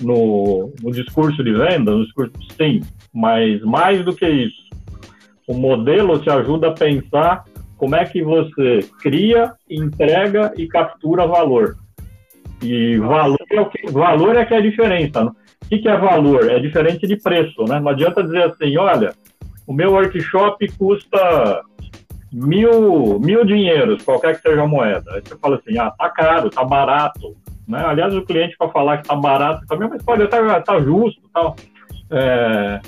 no, 0.00 0.72
no, 0.80 0.92
discurso 0.92 1.42
de 1.42 1.52
venda, 1.52 1.90
no 1.90 2.04
discurso, 2.04 2.32
sim, 2.56 2.80
mas 3.12 3.60
mais 3.62 4.04
do 4.04 4.14
que 4.14 4.28
isso, 4.28 4.68
o 5.48 5.54
modelo 5.54 6.20
te 6.20 6.30
ajuda 6.30 6.68
a 6.68 6.72
pensar 6.72 7.44
como 7.76 7.96
é 7.96 8.04
que 8.04 8.22
você 8.22 8.80
cria, 9.00 9.52
entrega 9.68 10.52
e 10.56 10.68
captura 10.68 11.26
valor. 11.26 11.76
E 12.62 12.96
valor 12.98 13.44
é, 13.50 13.60
o 13.60 13.66
que, 13.66 13.90
valor 13.90 14.36
é 14.36 14.44
que 14.44 14.54
é 14.54 14.58
a 14.58 14.62
diferença. 14.62 15.34
O 15.72 15.74
que, 15.74 15.78
que 15.84 15.88
é 15.88 15.96
valor? 15.96 16.50
É 16.50 16.58
diferente 16.58 17.06
de 17.06 17.16
preço, 17.16 17.64
né? 17.64 17.80
Não 17.80 17.88
adianta 17.88 18.22
dizer 18.22 18.42
assim, 18.42 18.76
olha, 18.76 19.14
o 19.66 19.72
meu 19.72 19.92
workshop 19.92 20.70
custa 20.76 21.62
mil, 22.30 23.18
mil 23.18 23.42
dinheiros, 23.42 24.02
qualquer 24.02 24.36
que 24.36 24.42
seja 24.42 24.64
a 24.64 24.66
moeda. 24.66 25.10
Aí 25.14 25.22
você 25.24 25.34
fala 25.38 25.56
assim, 25.56 25.78
ah, 25.78 25.90
tá 25.90 26.10
caro, 26.10 26.50
tá 26.50 26.62
barato. 26.62 27.34
Né? 27.66 27.82
Aliás, 27.86 28.14
o 28.14 28.20
cliente 28.20 28.54
para 28.58 28.68
falar 28.68 28.98
que 28.98 29.08
tá 29.08 29.16
barato 29.16 29.66
também, 29.66 29.88
mas 29.88 30.02
pode 30.02 30.22
até 30.22 30.60
tá 30.60 30.78
justo. 30.78 31.22
Tal. 31.32 31.56
É, 32.10 32.78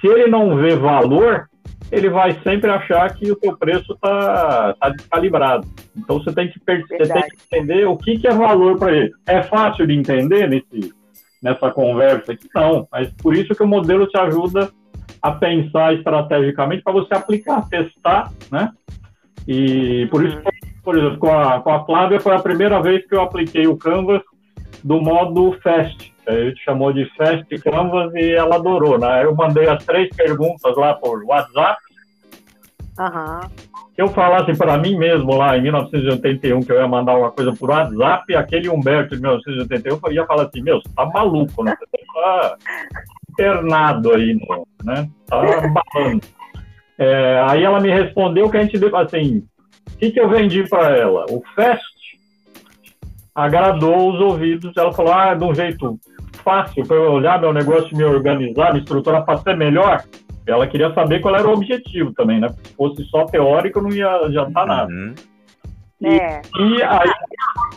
se 0.00 0.06
ele 0.06 0.26
não 0.28 0.56
vê 0.56 0.74
valor, 0.74 1.50
ele 1.90 2.08
vai 2.08 2.32
sempre 2.42 2.70
achar 2.70 3.12
que 3.14 3.30
o 3.30 3.36
teu 3.36 3.54
preço 3.58 3.94
tá, 4.00 4.74
tá 4.80 4.88
descalibrado. 4.88 5.68
Então 5.94 6.18
você 6.18 6.32
tem 6.32 6.48
que, 6.48 6.58
você 6.58 7.12
tem 7.12 7.22
que 7.24 7.36
entender 7.58 7.86
o 7.86 7.94
que, 7.94 8.18
que 8.18 8.26
é 8.26 8.32
valor 8.32 8.78
para 8.78 8.96
ele. 8.96 9.12
É 9.26 9.42
fácil 9.42 9.86
de 9.86 9.92
entender 9.92 10.48
nesse, 10.48 10.94
nessa 11.42 11.70
conversa 11.70 12.32
aqui? 12.32 12.48
Não, 12.54 12.86
mas 12.90 13.12
por 13.14 13.36
isso 13.36 13.54
que 13.54 13.62
o 13.62 13.66
modelo 13.66 14.06
te 14.06 14.16
ajuda 14.16 14.70
a 15.20 15.32
pensar 15.32 15.94
estrategicamente 15.94 16.82
para 16.82 16.92
você 16.92 17.14
aplicar, 17.14 17.68
testar, 17.68 18.30
né? 18.50 18.70
E 19.46 20.06
por 20.06 20.24
isso, 20.24 20.40
por 20.82 20.96
exemplo, 20.96 21.18
com 21.18 21.32
a, 21.32 21.60
com 21.60 21.70
a 21.70 21.84
Flávia 21.84 22.20
foi 22.20 22.34
a 22.34 22.40
primeira 22.40 22.80
vez 22.80 23.06
que 23.06 23.14
eu 23.14 23.20
apliquei 23.20 23.66
o 23.66 23.76
Canvas 23.76 24.22
do 24.82 25.00
modo 25.00 25.58
Fast. 25.62 26.12
A 26.26 26.32
gente 26.32 26.62
chamou 26.62 26.92
de 26.92 27.04
Fast 27.16 27.48
Canvas 27.58 28.14
e 28.14 28.32
ela 28.32 28.56
adorou, 28.56 28.98
né? 28.98 29.24
Eu 29.24 29.34
mandei 29.34 29.68
as 29.68 29.84
três 29.84 30.08
perguntas 30.14 30.76
lá 30.76 30.94
por 30.94 31.24
WhatsApp. 31.24 31.80
Uhum. 32.98 33.71
Eu 34.02 34.08
falasse 34.08 34.52
para 34.58 34.76
mim 34.78 34.98
mesmo 34.98 35.32
lá 35.36 35.56
em 35.56 35.62
1981 35.62 36.60
que 36.62 36.72
eu 36.72 36.76
ia 36.76 36.88
mandar 36.88 37.16
uma 37.16 37.30
coisa 37.30 37.52
por 37.52 37.70
WhatsApp, 37.70 38.34
aquele 38.34 38.68
Humberto 38.68 39.14
de 39.14 39.22
1981 39.22 40.00
eu 40.04 40.12
ia 40.12 40.26
falar 40.26 40.46
assim: 40.46 40.60
Meu, 40.60 40.82
você 40.82 40.92
tá 40.92 41.06
maluco, 41.06 41.62
né? 41.62 41.72
Você 41.78 42.04
tá 42.12 42.56
internado 43.30 44.12
aí, 44.12 44.34
no, 44.34 44.66
né? 44.82 45.08
Tá 45.28 45.40
balando. 45.40 46.20
É, 46.98 47.44
aí 47.48 47.62
ela 47.62 47.78
me 47.78 47.90
respondeu 47.92 48.50
que 48.50 48.56
a 48.56 48.64
gente, 48.64 48.76
assim, 48.96 49.46
o 49.94 49.96
que, 49.98 50.10
que 50.10 50.20
eu 50.20 50.28
vendi 50.28 50.68
para 50.68 50.96
ela? 50.96 51.24
O 51.30 51.40
Fast 51.54 51.84
agradou 53.32 54.14
os 54.14 54.20
ouvidos. 54.20 54.76
Ela 54.76 54.92
falou, 54.92 55.12
ah, 55.12 55.32
de 55.32 55.44
um 55.44 55.54
jeito 55.54 55.96
fácil 56.42 56.84
para 56.84 56.96
eu 56.96 57.12
olhar 57.12 57.40
meu 57.40 57.52
negócio, 57.52 57.96
me 57.96 58.02
organizar, 58.02 58.72
me 58.72 58.80
estruturar 58.80 59.24
para 59.24 59.38
ser 59.38 59.56
melhor. 59.56 60.02
Ela 60.46 60.66
queria 60.66 60.92
saber 60.92 61.20
qual 61.20 61.36
era 61.36 61.48
o 61.48 61.52
objetivo 61.52 62.12
também, 62.12 62.40
né? 62.40 62.48
Se 62.48 62.74
fosse 62.74 63.04
só 63.04 63.24
teórico, 63.26 63.80
não 63.80 63.90
ia 63.90 64.08
adiantar 64.08 64.66
nada. 64.66 64.92
Uhum. 64.92 65.14
É. 66.04 66.42
E 66.58 66.82
aí, 66.82 67.10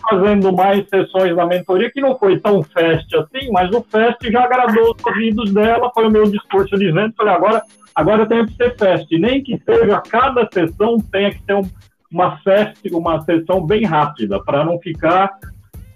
fazendo 0.10 0.52
mais 0.52 0.88
sessões 0.90 1.36
da 1.36 1.46
mentoria, 1.46 1.92
que 1.92 2.02
não 2.02 2.18
foi 2.18 2.40
tão 2.40 2.64
fast 2.64 3.16
assim, 3.16 3.52
mas 3.52 3.70
o 3.72 3.84
fast 3.84 4.32
já 4.32 4.44
agradou 4.44 4.96
os 4.96 5.06
ouvidos 5.06 5.54
dela, 5.54 5.92
foi 5.94 6.08
o 6.08 6.12
meu 6.12 6.24
discurso 6.24 6.76
de 6.76 6.92
vento. 6.92 7.16
Falei, 7.16 7.36
agora, 7.36 7.62
agora 7.94 8.26
tem 8.26 8.46
que 8.48 8.56
ser 8.56 8.76
fast. 8.78 9.16
Nem 9.18 9.44
que 9.44 9.62
seja 9.64 10.02
cada 10.02 10.48
sessão 10.52 10.98
tenha 11.12 11.32
que 11.32 11.44
ter 11.44 11.54
um, 11.54 11.70
uma 12.12 12.38
festa, 12.38 12.80
uma 12.92 13.22
sessão 13.22 13.64
bem 13.64 13.86
rápida, 13.86 14.44
para 14.44 14.66
não 14.66 14.80
ficar 14.80 15.32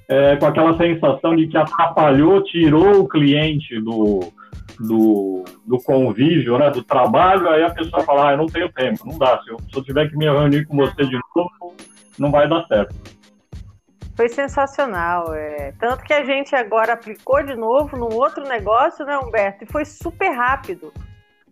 é, 0.08 0.36
com 0.36 0.46
aquela 0.46 0.78
sensação 0.78 1.36
de 1.36 1.48
que 1.48 1.58
atrapalhou, 1.58 2.44
tirou 2.44 3.02
o 3.02 3.08
cliente 3.08 3.80
do, 3.82 4.32
do, 4.80 5.44
do 5.66 5.78
convívio, 5.78 6.58
né, 6.58 6.70
do 6.70 6.84
trabalho, 6.84 7.50
aí 7.50 7.64
a 7.64 7.70
pessoa 7.70 8.04
fala, 8.04 8.30
ah, 8.30 8.32
eu 8.34 8.38
não 8.38 8.46
tenho 8.46 8.72
tempo, 8.72 9.06
não 9.06 9.18
dá, 9.18 9.40
se 9.44 9.52
eu, 9.52 9.58
se 9.60 9.78
eu 9.78 9.84
tiver 9.84 10.10
que 10.10 10.18
me 10.18 10.26
reunir 10.26 10.66
com 10.66 10.78
você 10.78 11.06
de 11.06 11.20
novo, 11.36 11.76
não 12.18 12.32
vai 12.32 12.48
dar 12.48 12.66
certo. 12.68 12.96
Foi 14.16 14.30
sensacional, 14.30 15.34
é. 15.34 15.74
tanto 15.80 16.04
que 16.04 16.14
a 16.14 16.24
gente 16.24 16.56
agora 16.56 16.94
aplicou 16.94 17.44
de 17.44 17.56
novo 17.56 17.98
num 17.98 18.14
outro 18.14 18.44
negócio, 18.44 19.06
né, 19.06 19.18
Humberto, 19.18 19.64
e 19.64 19.68
foi 19.68 19.86
super 19.86 20.30
rápido. 20.32 20.92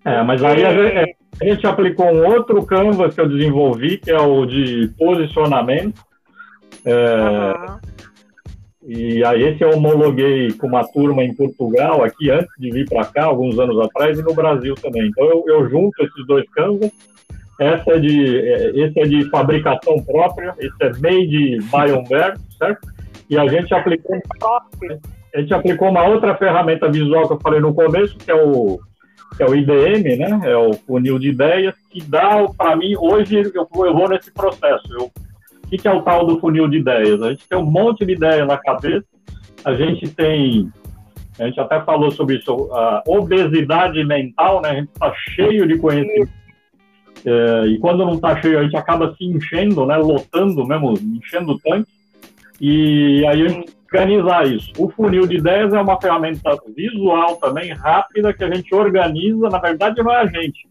É, 0.06 0.24
mas 0.24 0.42
aí 0.42 0.64
a 0.66 0.72
gente, 0.72 1.18
a 1.42 1.46
gente 1.46 1.68
aplicou 1.68 2.06
um 2.06 2.26
outro 2.26 2.66
Canvas 2.66 3.14
que 3.14 3.20
eu 3.20 3.28
desenvolvi, 3.28 3.98
que 3.98 4.10
é 4.10 4.20
o 4.20 4.46
de 4.46 4.90
posicionamento. 4.98 6.02
É, 6.86 6.94
uhum. 6.94 7.80
E 8.88 9.22
aí 9.26 9.44
esse 9.44 9.62
eu 9.62 9.72
homologuei 9.72 10.54
com 10.54 10.66
uma 10.66 10.88
turma 10.88 11.22
em 11.22 11.36
Portugal, 11.36 12.06
aqui 12.06 12.32
antes 12.32 12.50
de 12.58 12.72
vir 12.72 12.88
para 12.88 13.04
cá, 13.04 13.26
alguns 13.26 13.60
anos 13.60 13.78
atrás, 13.82 14.18
e 14.18 14.24
no 14.24 14.34
Brasil 14.34 14.76
também. 14.76 15.08
Então 15.08 15.26
eu, 15.26 15.44
eu 15.46 15.70
junto 15.70 16.02
esses 16.02 16.26
dois 16.26 16.50
Canvas. 16.52 16.90
Essa 17.60 17.92
é 17.92 18.00
de, 18.00 18.40
é, 18.40 18.70
esse 18.80 19.00
é 19.00 19.04
de 19.04 19.30
fabricação 19.30 20.02
própria, 20.06 20.56
esse 20.60 20.76
é 20.80 20.90
made 21.02 21.58
by 21.58 21.92
Humberto, 21.92 22.40
certo? 22.58 22.88
E 23.30 23.38
a 23.38 23.46
gente 23.48 23.74
aplicou, 23.74 24.16
a 25.36 25.40
gente 25.42 25.54
aplicou 25.54 25.90
uma 25.90 26.08
outra 26.08 26.36
ferramenta 26.36 26.90
visual 26.90 27.28
que 27.28 27.34
eu 27.34 27.40
falei 27.42 27.60
no 27.60 27.74
começo, 27.74 28.18
que 28.18 28.32
é 28.32 28.36
o 28.36 28.80
que 29.36 29.44
é 29.44 29.46
o 29.46 29.54
IDM, 29.54 30.18
né? 30.18 30.40
É 30.50 30.56
o 30.56 30.74
funil 30.74 31.20
de 31.20 31.30
ideias, 31.30 31.76
que 31.92 32.02
dá, 32.02 32.46
para 32.58 32.76
mim, 32.76 32.96
hoje 32.98 33.52
eu, 33.54 33.68
eu 33.86 33.94
vou 33.94 34.08
nesse 34.08 34.32
processo. 34.32 34.88
Eu, 34.94 35.12
o 35.68 35.70
que, 35.70 35.88
é 35.88 35.92
o 35.92 36.02
tal 36.02 36.26
do 36.26 36.40
funil 36.40 36.68
de 36.68 36.78
ideias? 36.78 37.22
A 37.22 37.30
gente 37.30 37.48
tem 37.48 37.58
um 37.58 37.66
monte 37.66 38.06
de 38.06 38.14
ideia 38.14 38.46
na 38.46 38.58
cabeça, 38.58 39.06
a 39.66 39.74
gente 39.74 40.08
tem, 40.10 40.72
a 41.38 41.46
gente 41.46 41.60
até 41.60 41.82
falou 41.82 42.10
sobre 42.10 42.38
isso, 42.38 42.70
a 42.72 43.04
obesidade 43.06 44.02
mental, 44.06 44.62
né? 44.62 44.70
A 44.70 44.76
gente 44.76 44.90
está 44.94 45.14
cheio 45.36 45.68
de 45.68 45.78
conhecimento. 45.78 46.32
É, 47.26 47.68
e 47.68 47.78
quando 47.80 48.06
não 48.06 48.14
está 48.14 48.42
cheio, 48.42 48.60
a 48.60 48.64
gente 48.64 48.78
acaba 48.78 49.14
se 49.18 49.26
enchendo, 49.26 49.86
né? 49.86 49.98
Lotando 49.98 50.66
mesmo, 50.66 50.94
enchendo 50.94 51.52
o 51.52 51.60
tanque. 51.60 51.92
E 52.62 53.26
aí 53.28 53.46
a 53.46 53.48
gente 53.50 53.76
organizar 53.92 54.48
isso. 54.48 54.72
O 54.78 54.90
funil 54.90 55.28
de 55.28 55.36
ideias 55.36 55.74
é 55.74 55.82
uma 55.82 56.00
ferramenta 56.00 56.58
visual 56.76 57.36
também, 57.38 57.74
rápida, 57.74 58.34
que 58.34 58.44
a 58.44 58.54
gente 58.54 58.74
organiza, 58.74 59.50
na 59.50 59.60
verdade 59.60 60.02
não 60.02 60.12
é 60.12 60.22
a 60.22 60.26
gente. 60.26 60.66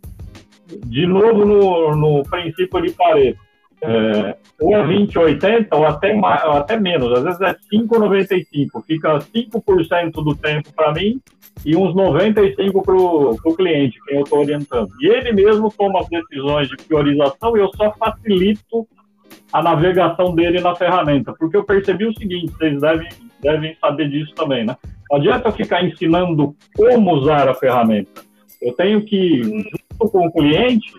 De 0.87 1.07
novo 1.07 1.45
no, 1.45 1.95
no 1.95 2.23
princípio 2.25 2.81
de 2.83 2.91
Pareto. 2.93 3.46
É, 3.83 4.37
ou 4.61 4.75
é 4.75 4.87
20, 4.87 5.19
80, 5.19 5.77
ou 5.77 5.85
até, 5.85 6.15
ou 6.15 6.53
até 6.53 6.79
menos, 6.79 7.13
às 7.13 7.25
vezes 7.25 7.41
é 7.41 7.55
5,95. 7.73 8.83
Fica 8.87 9.19
5% 9.19 10.13
do 10.13 10.35
tempo 10.35 10.73
para 10.75 10.93
mim 10.93 11.21
e 11.65 11.77
uns 11.77 11.95
95% 11.95 12.83
para 12.83 12.95
o 12.95 13.57
cliente, 13.57 13.99
quem 14.07 14.17
eu 14.17 14.25
estou 14.25 14.41
orientando. 14.41 14.91
E 15.01 15.09
ele 15.09 15.33
mesmo 15.33 15.71
toma 15.77 16.01
as 16.01 16.09
decisões 16.09 16.69
de 16.69 16.77
priorização 16.77 17.57
e 17.57 17.61
eu 17.61 17.71
só 17.77 17.93
facilito 17.93 18.87
a 19.53 19.63
navegação 19.63 20.35
dele 20.35 20.61
na 20.61 20.75
ferramenta. 20.75 21.35
Porque 21.39 21.57
eu 21.57 21.65
percebi 21.65 22.07
o 22.07 22.15
seguinte, 22.15 22.53
vocês 22.53 22.81
devem, 22.81 23.09
devem 23.41 23.77
saber 23.81 24.09
disso 24.09 24.35
também, 24.35 24.65
né? 24.65 24.77
Não 25.11 25.19
adianta 25.19 25.49
eu 25.49 25.53
ficar 25.53 25.85
ensinando 25.85 26.55
como 26.75 27.15
usar 27.15 27.49
a 27.49 27.55
ferramenta. 27.55 28.23
Eu 28.61 28.73
tenho 28.73 29.03
que, 29.05 29.43
junto 29.43 30.11
com 30.11 30.27
o 30.27 30.33
cliente, 30.33 30.93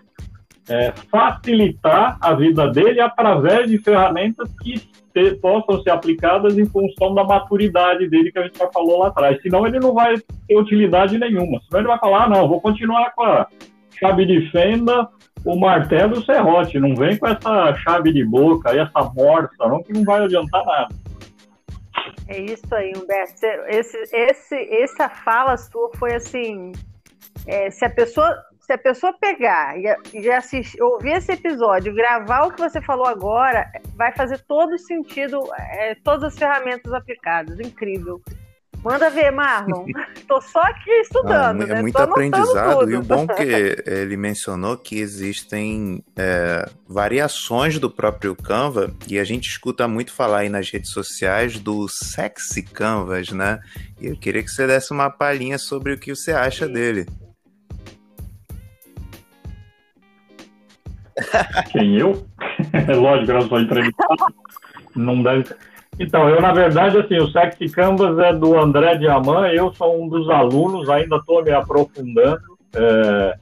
é, 0.70 0.92
facilitar 1.10 2.18
a 2.22 2.34
vida 2.34 2.68
dele 2.68 3.00
através 3.00 3.70
de 3.70 3.78
ferramentas 3.78 4.50
que 4.62 4.82
ter, 5.14 5.40
possam 5.40 5.82
ser 5.82 5.92
aplicadas 5.92 6.58
em 6.58 6.66
função 6.66 7.16
da 7.16 7.24
maturidade 7.24 8.08
dele 8.08 8.32
que 8.32 8.40
a 8.40 8.44
gente 8.44 8.58
já 8.58 8.70
falou 8.72 9.00
lá 9.00 9.08
atrás. 9.08 9.42
Senão 9.42 9.66
ele 9.66 9.80
não 9.80 9.94
vai 9.94 10.16
ter 10.48 10.58
utilidade 10.58 11.18
nenhuma. 11.18 11.60
Senão 11.66 11.80
ele 11.80 11.88
vai 11.88 12.00
falar, 12.00 12.26
ah, 12.26 12.30
não, 12.30 12.48
vou 12.48 12.62
continuar 12.62 13.12
com 13.16 13.24
a 13.24 13.48
chave 14.00 14.26
de 14.26 14.50
fenda 14.52 15.10
o 15.46 15.56
martelo 15.56 16.16
e 16.16 16.20
o 16.20 16.26
serrote. 16.26 16.80
Não 16.80 16.96
vem 16.96 17.18
com 17.18 17.28
essa 17.28 17.74
chave 17.76 18.12
de 18.12 18.24
boca 18.24 18.74
e 18.74 18.80
essa 18.80 19.12
morsa, 19.16 19.68
não, 19.68 19.82
que 19.82 19.94
não 19.94 20.04
vai 20.04 20.24
adiantar 20.24 20.66
nada. 20.66 20.96
É 22.28 22.42
isso 22.42 22.76
aí, 22.76 22.92
Humberto. 22.96 23.46
Esse, 23.68 23.98
esse, 24.14 24.56
essa 24.84 25.10
fala 25.10 25.56
sua 25.56 25.90
foi 25.98 26.16
assim. 26.16 26.74
É, 27.46 27.70
se 27.72 27.86
a 27.86 27.90
pessoa 27.90 28.36
se 28.68 28.74
a 28.74 28.78
pessoa 28.78 29.14
pegar 29.14 29.80
e, 29.80 29.86
e 30.14 30.30
assistir, 30.30 30.82
ouvir 30.82 31.14
esse 31.14 31.32
episódio, 31.32 31.96
gravar 31.96 32.44
o 32.44 32.52
que 32.52 32.60
você 32.60 32.82
falou 32.82 33.06
agora, 33.06 33.66
vai 33.96 34.14
fazer 34.14 34.44
todo 34.46 34.78
sentido, 34.78 35.42
é, 35.58 35.96
todas 36.04 36.26
as 36.26 36.38
ferramentas 36.38 36.92
aplicadas. 36.92 37.62
Incrível. 37.62 38.22
Manda 38.84 39.10
ver, 39.10 39.32
Marlon. 39.32 39.86
Estou 40.16 40.42
só 40.42 40.62
aqui 40.64 40.92
estudando. 41.00 41.62
Ah, 41.62 41.64
é 41.64 41.68
né? 41.76 41.82
muito 41.82 41.98
aprendizado. 41.98 42.80
Tudo. 42.80 42.92
E 42.92 42.96
o 42.98 43.02
bom 43.02 43.26
que 43.26 43.42
ele 43.88 44.18
mencionou 44.18 44.78
que 44.78 45.00
existem 45.00 46.04
é, 46.18 46.70
variações 46.86 47.80
do 47.80 47.90
próprio 47.90 48.36
Canva, 48.36 48.94
e 49.08 49.18
a 49.18 49.24
gente 49.24 49.50
escuta 49.50 49.88
muito 49.88 50.14
falar 50.14 50.40
aí 50.40 50.50
nas 50.50 50.70
redes 50.70 50.92
sociais 50.92 51.58
do 51.58 51.88
sexy 51.88 52.64
Canvas, 52.64 53.32
né? 53.32 53.62
E 54.02 54.08
eu 54.08 54.18
queria 54.18 54.44
que 54.44 54.50
você 54.50 54.68
desse 54.68 54.92
uma 54.92 55.10
palhinha 55.10 55.58
sobre 55.58 55.94
o 55.94 55.98
que 55.98 56.14
você 56.14 56.34
acha 56.34 56.68
dele. 56.68 57.08
Quem 61.72 61.98
eu? 61.98 62.26
É 62.74 62.96
lógico, 62.96 63.32
eu 63.32 63.42
sou 63.44 63.60
entrevistado. 63.60 64.16
Não 64.96 65.22
deve. 65.22 65.46
Então, 66.00 66.28
eu, 66.28 66.42
na 66.42 66.52
verdade, 66.52 66.98
assim, 66.98 67.18
o 67.18 67.30
Sexy 67.30 67.70
Canvas 67.70 68.18
é 68.20 68.34
do 68.34 68.58
André 68.58 68.98
Diamant, 68.98 69.52
eu 69.54 69.74
sou 69.74 70.04
um 70.04 70.08
dos 70.08 70.30
alunos, 70.30 70.90
ainda 70.90 71.18
estou 71.18 71.44
me 71.44 71.52
aprofundando, 71.52 72.58
é, 72.76 73.36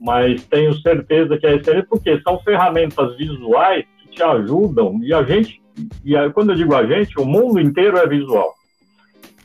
mas 0.00 0.44
tenho 0.44 0.74
certeza 0.80 1.36
que 1.36 1.46
é 1.46 1.56
excelente, 1.56 1.88
porque 1.88 2.20
são 2.22 2.38
ferramentas 2.40 3.16
visuais 3.16 3.84
que 3.98 4.08
te 4.10 4.22
ajudam, 4.22 5.00
e 5.02 5.12
a 5.12 5.22
gente, 5.22 5.60
e 6.04 6.14
quando 6.30 6.50
eu 6.50 6.56
digo 6.56 6.74
a 6.74 6.86
gente, 6.86 7.18
o 7.20 7.24
mundo 7.24 7.60
inteiro 7.60 7.98
é 7.98 8.06
visual. 8.06 8.54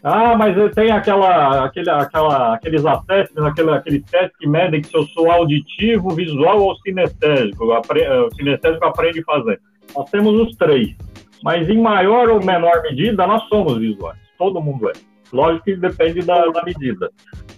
Ah, 0.04 0.36
mas 0.36 0.56
tem 0.74 0.92
aquela, 0.92 1.66
aquele, 1.66 1.90
aquela, 1.90 2.56
aqueles 2.56 2.86
acessos, 2.86 3.38
aquele, 3.38 3.72
aqueles 3.72 4.04
testes 4.06 4.36
que 4.38 4.48
medem 4.48 4.82
se 4.82 4.96
eu 4.96 5.04
sou 5.08 5.30
auditivo, 5.30 6.10
visual 6.10 6.60
ou 6.60 6.76
sinestésico. 6.78 7.66
O 7.66 8.36
sinestésico 8.36 8.86
aprende 8.86 9.20
a 9.20 9.24
fazer. 9.24 9.62
Nós 9.96 10.10
temos 10.10 10.34
os 10.40 10.56
três. 10.56 10.96
Mas 11.44 11.70
em 11.70 11.80
maior 11.80 12.30
ou 12.30 12.44
menor 12.44 12.82
medida, 12.84 13.28
nós 13.28 13.44
somos 13.48 13.78
visuais. 13.78 14.18
Todo 14.38 14.62
mundo 14.62 14.90
é. 14.90 14.94
Lógico 15.32 15.66
que 15.66 15.76
depende 15.76 16.22
da, 16.22 16.48
da 16.48 16.64
medida. 16.64 17.10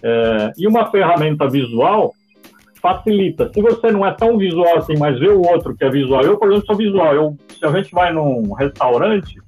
É, 0.02 0.52
e 0.58 0.66
uma 0.66 0.90
ferramenta 0.90 1.48
visual 1.48 2.12
facilita. 2.80 3.50
Se 3.52 3.62
você 3.62 3.90
não 3.90 4.04
é 4.04 4.12
tão 4.12 4.36
visual 4.36 4.76
assim, 4.76 4.96
mas 4.98 5.18
vê 5.18 5.28
o 5.28 5.40
outro 5.40 5.74
que 5.74 5.84
é 5.84 5.90
visual. 5.90 6.22
Eu, 6.22 6.38
por 6.38 6.48
exemplo, 6.48 6.66
sou 6.66 6.76
visual. 6.76 7.14
Eu, 7.14 7.36
se 7.48 7.64
a 7.64 7.70
gente 7.70 7.90
vai 7.92 8.12
num 8.12 8.52
restaurante, 8.52 9.38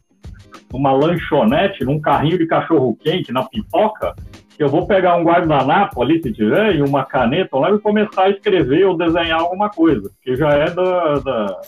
numa 0.72 0.92
lanchonete, 0.92 1.84
num 1.84 2.00
carrinho 2.00 2.38
de 2.38 2.46
cachorro 2.46 2.96
quente, 2.96 3.32
na 3.32 3.44
pipoca, 3.44 4.14
eu 4.58 4.68
vou 4.68 4.86
pegar 4.86 5.16
um 5.16 5.24
guardanapo 5.24 6.02
ali, 6.02 6.22
se 6.22 6.32
tiver, 6.32 6.76
e 6.76 6.82
uma 6.82 7.04
caneta 7.04 7.56
lá 7.56 7.70
e 7.70 7.78
começar 7.78 8.24
a 8.24 8.30
escrever 8.30 8.84
ou 8.86 8.96
desenhar 8.96 9.40
alguma 9.40 9.68
coisa, 9.68 10.10
que 10.22 10.34
já 10.34 10.48
é 10.48 10.70
da, 10.70 11.14
da, 11.18 11.60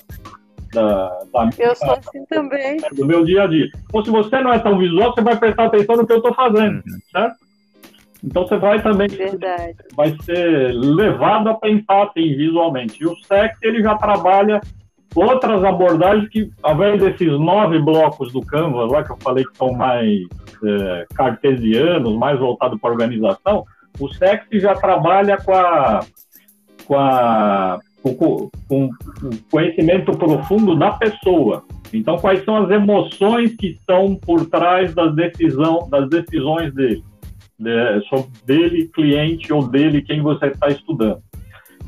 da, 0.73 1.19
da 1.33 1.51
Eu 1.59 1.75
sou 1.77 1.93
assim 1.93 2.25
também. 2.27 2.79
Do 2.95 3.05
meu 3.05 3.25
dia 3.25 3.45
a 3.45 3.47
dia. 3.47 3.69
Então, 3.89 4.05
se 4.05 4.11
você 4.11 4.41
não 4.41 4.53
é 4.53 4.59
tão 4.59 4.79
visual, 4.79 5.15
você 5.15 5.23
vai 5.23 5.37
prestar 5.37 5.67
atenção 5.67 5.97
no 5.97 6.07
que 6.07 6.13
eu 6.13 6.19
estou 6.19 6.35
fazendo, 6.35 6.77
uhum. 6.77 6.99
certo? 7.13 7.49
Então 8.25 8.47
você 8.47 8.57
vai 8.57 8.83
também 8.83 9.07
Verdade. 9.09 9.77
vai 9.95 10.17
ser 10.23 10.73
levado 10.73 11.51
a 11.51 11.55
pensar 11.55 12.05
assim 12.05 12.37
visualmente. 12.37 13.01
E 13.01 13.07
o 13.07 13.15
SEC 13.17 13.55
ele 13.63 13.83
já 13.83 13.95
trabalha 13.95 14.61
outras 15.15 15.65
abordagens 15.65 16.29
que, 16.29 16.51
ao 16.63 16.75
invés 16.75 17.01
desses 17.01 17.39
nove 17.39 17.79
blocos 17.79 18.33
do 18.33 18.41
Canvas 18.41 18.91
lá 18.91 19.03
que 19.03 19.13
eu 19.13 19.17
falei 19.19 19.45
que 19.45 19.57
são 19.57 19.73
mais 19.73 20.27
é, 20.65 21.07
cartesianos, 21.15 22.17
mais 22.17 22.39
voltados 22.39 22.81
para 22.81 22.91
organização, 22.91 23.65
o 23.99 24.09
SEC 24.09 24.47
já 24.55 24.75
trabalha 24.75 25.37
com 25.39 25.53
a, 25.53 26.01
com 26.87 26.97
a 26.97 27.79
com, 28.03 28.51
com, 28.69 28.91
conhecimento 29.51 30.17
profundo 30.17 30.77
da 30.77 30.93
pessoa. 30.93 31.65
Então, 31.93 32.17
quais 32.19 32.45
são 32.45 32.57
as 32.57 32.71
emoções 32.71 33.55
que 33.57 33.69
estão 33.69 34.15
por 34.15 34.47
trás 34.47 34.95
das, 34.95 35.15
decisão, 35.15 35.89
das 35.91 36.09
decisões 36.09 36.73
dele? 36.75 37.03
De, 37.59 37.75
dele, 38.47 38.89
cliente, 38.89 39.53
ou 39.53 39.67
dele, 39.67 40.03
quem 40.03 40.21
você 40.23 40.47
está 40.47 40.69
estudando. 40.69 41.21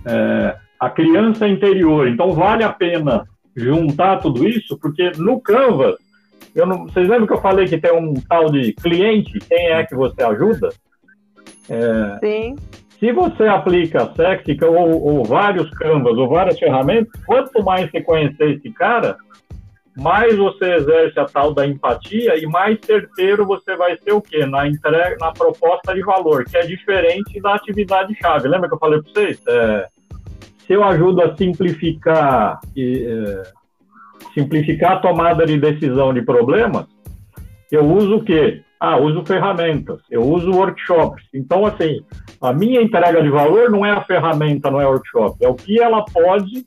É, 0.04 0.56
a 0.80 0.88
criança 0.88 1.46
interior. 1.46 2.08
Então, 2.08 2.32
vale 2.32 2.64
a 2.64 2.72
pena 2.72 3.28
juntar 3.54 4.16
tudo 4.16 4.48
isso, 4.48 4.78
porque 4.78 5.12
no 5.18 5.38
Canvas, 5.38 5.96
eu 6.54 6.64
não, 6.66 6.84
vocês 6.84 7.06
lembram 7.06 7.26
que 7.26 7.34
eu 7.34 7.40
falei 7.40 7.66
que 7.66 7.78
tem 7.78 7.92
um 7.92 8.14
tal 8.14 8.50
de 8.50 8.72
cliente, 8.72 9.38
quem 9.40 9.68
é 9.68 9.84
que 9.84 9.94
você 9.94 10.22
ajuda? 10.22 10.70
É, 11.68 12.18
Sim. 12.24 12.56
Se 12.98 13.12
você 13.12 13.44
aplica 13.46 14.12
Sexica 14.14 14.68
ou, 14.68 15.02
ou 15.02 15.24
vários 15.24 15.70
Canvas 15.70 16.16
ou 16.16 16.28
várias 16.28 16.58
ferramentas, 16.58 17.12
quanto 17.24 17.62
mais 17.62 17.90
você 17.90 18.00
conhecer 18.02 18.56
esse 18.56 18.70
cara, 18.72 19.16
mais 19.96 20.36
você 20.36 20.74
exerce 20.74 21.18
a 21.18 21.24
tal 21.24 21.52
da 21.52 21.66
empatia 21.66 22.36
e 22.36 22.46
mais 22.46 22.78
certeiro 22.84 23.46
você 23.46 23.76
vai 23.76 23.98
ser 23.98 24.12
o 24.12 24.20
quê? 24.20 24.46
Na 24.46 24.66
entrega, 24.66 25.16
na 25.18 25.32
proposta 25.32 25.94
de 25.94 26.02
valor, 26.02 26.44
que 26.44 26.56
é 26.56 26.66
diferente 26.66 27.40
da 27.40 27.54
atividade 27.54 28.14
chave. 28.14 28.48
Lembra 28.48 28.68
que 28.68 28.74
eu 28.74 28.78
falei 28.78 29.00
para 29.02 29.12
vocês? 29.12 29.40
É, 29.46 29.86
se 30.70 30.74
eu 30.74 30.84
ajudo 30.84 31.20
a 31.20 31.36
simplificar 31.36 32.60
é, 32.78 33.42
simplificar 34.32 34.92
a 34.92 35.00
tomada 35.00 35.44
de 35.44 35.58
decisão 35.58 36.14
de 36.14 36.22
problemas, 36.22 36.86
eu 37.72 37.84
uso 37.84 38.18
o 38.18 38.22
quê? 38.22 38.62
Ah, 38.78 38.96
uso 38.96 39.24
ferramentas, 39.26 40.00
eu 40.08 40.22
uso 40.22 40.52
workshops. 40.52 41.24
Então, 41.34 41.66
assim, 41.66 42.04
a 42.40 42.52
minha 42.52 42.80
entrega 42.80 43.20
de 43.20 43.28
valor 43.28 43.68
não 43.68 43.84
é 43.84 43.90
a 43.90 44.04
ferramenta, 44.04 44.70
não 44.70 44.80
é 44.80 44.86
o 44.86 44.90
workshop, 44.90 45.44
é 45.44 45.48
o 45.48 45.54
que 45.54 45.80
ela 45.80 46.04
pode 46.04 46.64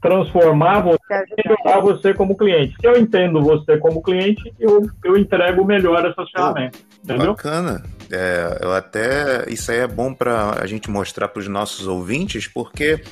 transformar 0.00 0.80
você, 0.80 1.24
melhorar 1.36 1.80
você 1.80 2.14
como 2.14 2.36
cliente. 2.36 2.74
Se 2.80 2.86
eu 2.86 2.96
entendo 2.96 3.40
você 3.42 3.78
como 3.78 4.02
cliente, 4.02 4.52
eu, 4.58 4.88
eu 5.04 5.16
entrego 5.16 5.64
melhor 5.64 6.04
essas 6.06 6.30
ferramentas. 6.30 6.80
Entendeu? 7.04 7.34
Bacana. 7.34 7.82
É, 8.10 8.58
eu 8.62 8.72
até 8.72 9.48
isso 9.48 9.70
aí 9.70 9.78
é 9.78 9.86
bom 9.86 10.12
para 10.12 10.60
a 10.60 10.66
gente 10.66 10.90
mostrar 10.90 11.28
para 11.28 11.40
os 11.40 11.48
nossos 11.48 11.86
ouvintes, 11.86 12.48
porque 12.48 13.02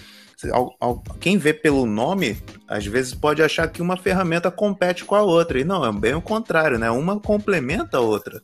quem 1.20 1.36
vê 1.36 1.52
pelo 1.52 1.84
nome, 1.84 2.38
às 2.68 2.86
vezes 2.86 3.14
pode 3.14 3.42
achar 3.42 3.68
que 3.68 3.82
uma 3.82 3.96
ferramenta 3.96 4.50
compete 4.50 5.04
com 5.04 5.14
a 5.14 5.22
outra. 5.22 5.58
E 5.58 5.64
não, 5.64 5.84
é 5.84 5.92
bem 5.92 6.14
o 6.14 6.22
contrário, 6.22 6.78
né? 6.78 6.90
Uma 6.90 7.20
complementa 7.20 7.98
a 7.98 8.00
outra. 8.00 8.40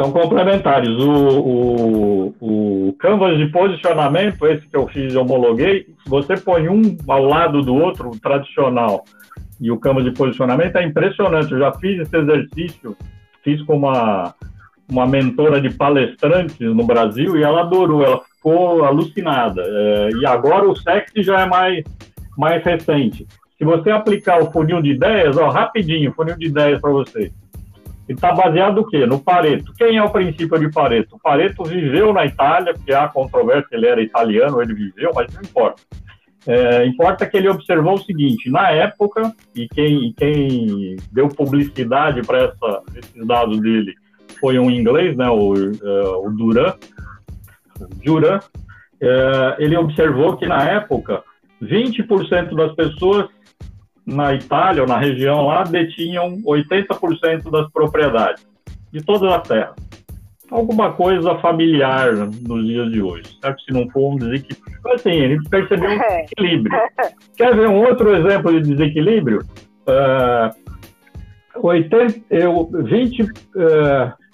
São 0.00 0.12
complementares. 0.12 0.88
O, 0.98 2.34
o, 2.40 2.88
o 2.88 2.92
canvas 2.94 3.36
de 3.36 3.48
posicionamento, 3.48 4.46
esse 4.46 4.66
que 4.66 4.74
eu 4.74 4.88
fiz 4.88 5.12
e 5.12 5.16
homologuei, 5.18 5.88
você 6.06 6.38
põe 6.38 6.70
um 6.70 6.96
ao 7.06 7.24
lado 7.24 7.60
do 7.60 7.74
outro, 7.74 8.08
o 8.08 8.18
tradicional, 8.18 9.04
e 9.60 9.70
o 9.70 9.78
canvas 9.78 10.04
de 10.04 10.12
posicionamento, 10.12 10.76
é 10.76 10.84
impressionante. 10.84 11.52
Eu 11.52 11.58
já 11.58 11.72
fiz 11.72 12.00
esse 12.00 12.16
exercício, 12.16 12.96
fiz 13.44 13.60
com 13.64 13.76
uma, 13.76 14.34
uma 14.90 15.06
mentora 15.06 15.60
de 15.60 15.68
palestrantes 15.68 16.58
no 16.58 16.86
Brasil 16.86 17.36
e 17.36 17.42
ela 17.42 17.60
adorou. 17.60 18.02
Ela 18.02 18.22
ficou 18.36 18.82
alucinada. 18.82 19.62
É, 19.62 20.08
e 20.18 20.24
agora 20.24 20.66
o 20.66 20.74
sexy 20.74 21.22
já 21.22 21.40
é 21.40 21.46
mais, 21.46 21.84
mais 22.38 22.64
recente. 22.64 23.26
Se 23.58 23.66
você 23.66 23.90
aplicar 23.90 24.42
o 24.42 24.50
funil 24.50 24.80
de 24.80 24.92
ideias, 24.92 25.36
ó, 25.36 25.50
rapidinho, 25.50 26.14
funil 26.14 26.38
de 26.38 26.46
ideias 26.46 26.80
para 26.80 26.90
você. 26.90 27.30
Ele 28.10 28.16
está 28.16 28.32
baseado 28.32 28.74
no 28.74 28.86
quê? 28.88 29.06
No 29.06 29.20
Pareto. 29.20 29.72
Quem 29.78 29.96
é 29.96 30.02
o 30.02 30.10
princípio 30.10 30.58
de 30.58 30.68
Pareto? 30.68 31.14
O 31.14 31.20
Pareto 31.20 31.62
viveu 31.62 32.12
na 32.12 32.26
Itália, 32.26 32.74
porque 32.74 32.92
há 32.92 33.06
controvérsia, 33.06 33.68
ele 33.70 33.86
era 33.86 34.02
italiano, 34.02 34.60
ele 34.60 34.74
viveu, 34.74 35.12
mas 35.14 35.32
não 35.32 35.40
importa. 35.40 35.80
É, 36.44 36.84
importa 36.86 37.24
que 37.24 37.36
ele 37.36 37.48
observou 37.48 37.94
o 37.94 38.02
seguinte: 38.02 38.50
na 38.50 38.68
época, 38.68 39.32
e 39.54 39.68
quem, 39.68 40.08
e 40.08 40.12
quem 40.12 40.96
deu 41.12 41.28
publicidade 41.28 42.20
para 42.22 42.52
esses 42.96 43.26
dados 43.28 43.60
dele 43.60 43.94
foi 44.40 44.58
um 44.58 44.68
inglês, 44.68 45.16
né, 45.16 45.28
o, 45.30 45.52
uh, 45.52 46.26
o 46.26 46.30
Duran, 46.32 46.74
Duran, 48.04 48.40
é, 49.00 49.56
ele 49.60 49.76
observou 49.76 50.36
que 50.36 50.46
na 50.46 50.64
época 50.68 51.22
20% 51.62 52.56
das 52.56 52.74
pessoas 52.74 53.28
na 54.06 54.34
Itália 54.34 54.82
ou 54.82 54.88
na 54.88 54.98
região 54.98 55.46
lá 55.46 55.62
detinham 55.62 56.38
80% 56.42 57.50
das 57.50 57.70
propriedades 57.70 58.46
de 58.92 59.02
toda 59.04 59.34
a 59.34 59.40
terra. 59.40 59.74
Alguma 60.50 60.92
coisa 60.92 61.38
familiar 61.38 62.12
nos 62.12 62.66
dias 62.66 62.90
de 62.90 63.00
hoje, 63.00 63.38
certo? 63.40 63.62
Se 63.62 63.72
não 63.72 63.88
for 63.90 64.14
um 64.14 64.16
desequilíbrio. 64.16 64.76
Então, 64.80 64.92
assim, 64.92 65.10
ele 65.10 65.38
percebeu 65.48 65.90
um 65.90 65.92
é. 65.92 66.22
desequilíbrio. 66.22 66.80
Quer 67.36 67.54
ver 67.54 67.68
um 67.68 67.84
outro 67.84 68.16
exemplo 68.16 68.60
de 68.60 68.74
desequilíbrio? 68.74 69.44
Uh, 69.86 70.70
80, 71.62 72.20
eu, 72.30 72.68
20, 72.72 73.22
uh, 73.22 73.28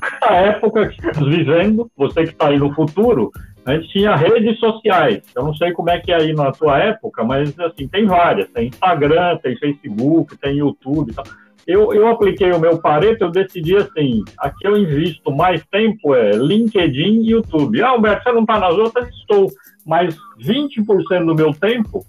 Nessa 0.00 0.32
época 0.32 0.88
que 0.88 0.94
estamos 0.94 1.28
vivendo, 1.28 1.90
você 1.94 2.24
que 2.24 2.30
está 2.30 2.48
aí 2.48 2.58
no 2.58 2.72
futuro, 2.72 3.30
a 3.66 3.74
gente 3.74 3.88
tinha 3.88 4.14
redes 4.14 4.58
sociais. 4.58 5.22
Eu 5.34 5.44
não 5.44 5.54
sei 5.54 5.72
como 5.72 5.90
é 5.90 5.98
que 5.98 6.12
é 6.12 6.16
aí 6.16 6.32
na 6.34 6.52
tua 6.52 6.78
época, 6.78 7.24
mas 7.24 7.58
assim, 7.60 7.88
tem 7.88 8.06
várias. 8.06 8.48
Tem 8.50 8.68
Instagram, 8.68 9.38
tem 9.38 9.56
Facebook, 9.56 10.36
tem 10.36 10.58
YouTube 10.58 11.10
e 11.10 11.14
tal. 11.14 11.24
Eu, 11.66 11.94
eu 11.94 12.08
apliquei 12.08 12.52
o 12.52 12.60
meu 12.60 12.78
Pareto, 12.78 13.24
eu 13.24 13.30
decidi 13.30 13.74
assim, 13.74 14.22
aqui 14.36 14.66
eu 14.66 14.76
invisto 14.76 15.34
mais 15.34 15.64
tempo 15.66 16.14
é 16.14 16.32
LinkedIn 16.32 17.22
e 17.22 17.30
YouTube. 17.30 17.82
Ah, 17.82 17.94
Humberto, 17.94 18.22
você 18.22 18.32
não 18.32 18.42
está 18.42 18.58
nas 18.58 18.74
outras? 18.74 19.08
Estou. 19.08 19.50
Mas 19.86 20.14
20% 20.38 21.24
do 21.24 21.34
meu 21.34 21.54
tempo, 21.54 22.04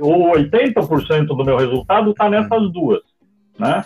ou 0.00 0.32
80% 0.34 1.26
do 1.26 1.44
meu 1.44 1.56
resultado 1.56 2.10
está 2.10 2.30
nessas 2.30 2.72
duas, 2.72 3.02
né? 3.58 3.84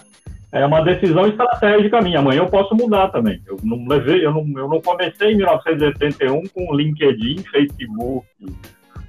É 0.53 0.67
uma 0.67 0.83
decisão 0.83 1.27
estratégica 1.27 2.01
minha. 2.01 2.19
Amanhã 2.19 2.41
eu 2.41 2.47
posso 2.47 2.75
mudar 2.75 3.09
também. 3.09 3.41
Eu 3.47 3.57
não 3.63 3.87
levei, 3.87 4.25
eu 4.25 4.33
não, 4.33 4.45
eu 4.57 4.69
não 4.69 4.81
comecei 4.81 5.33
em 5.33 5.37
1981 5.37 6.43
com 6.49 6.75
LinkedIn, 6.75 7.43
Facebook 7.51 8.27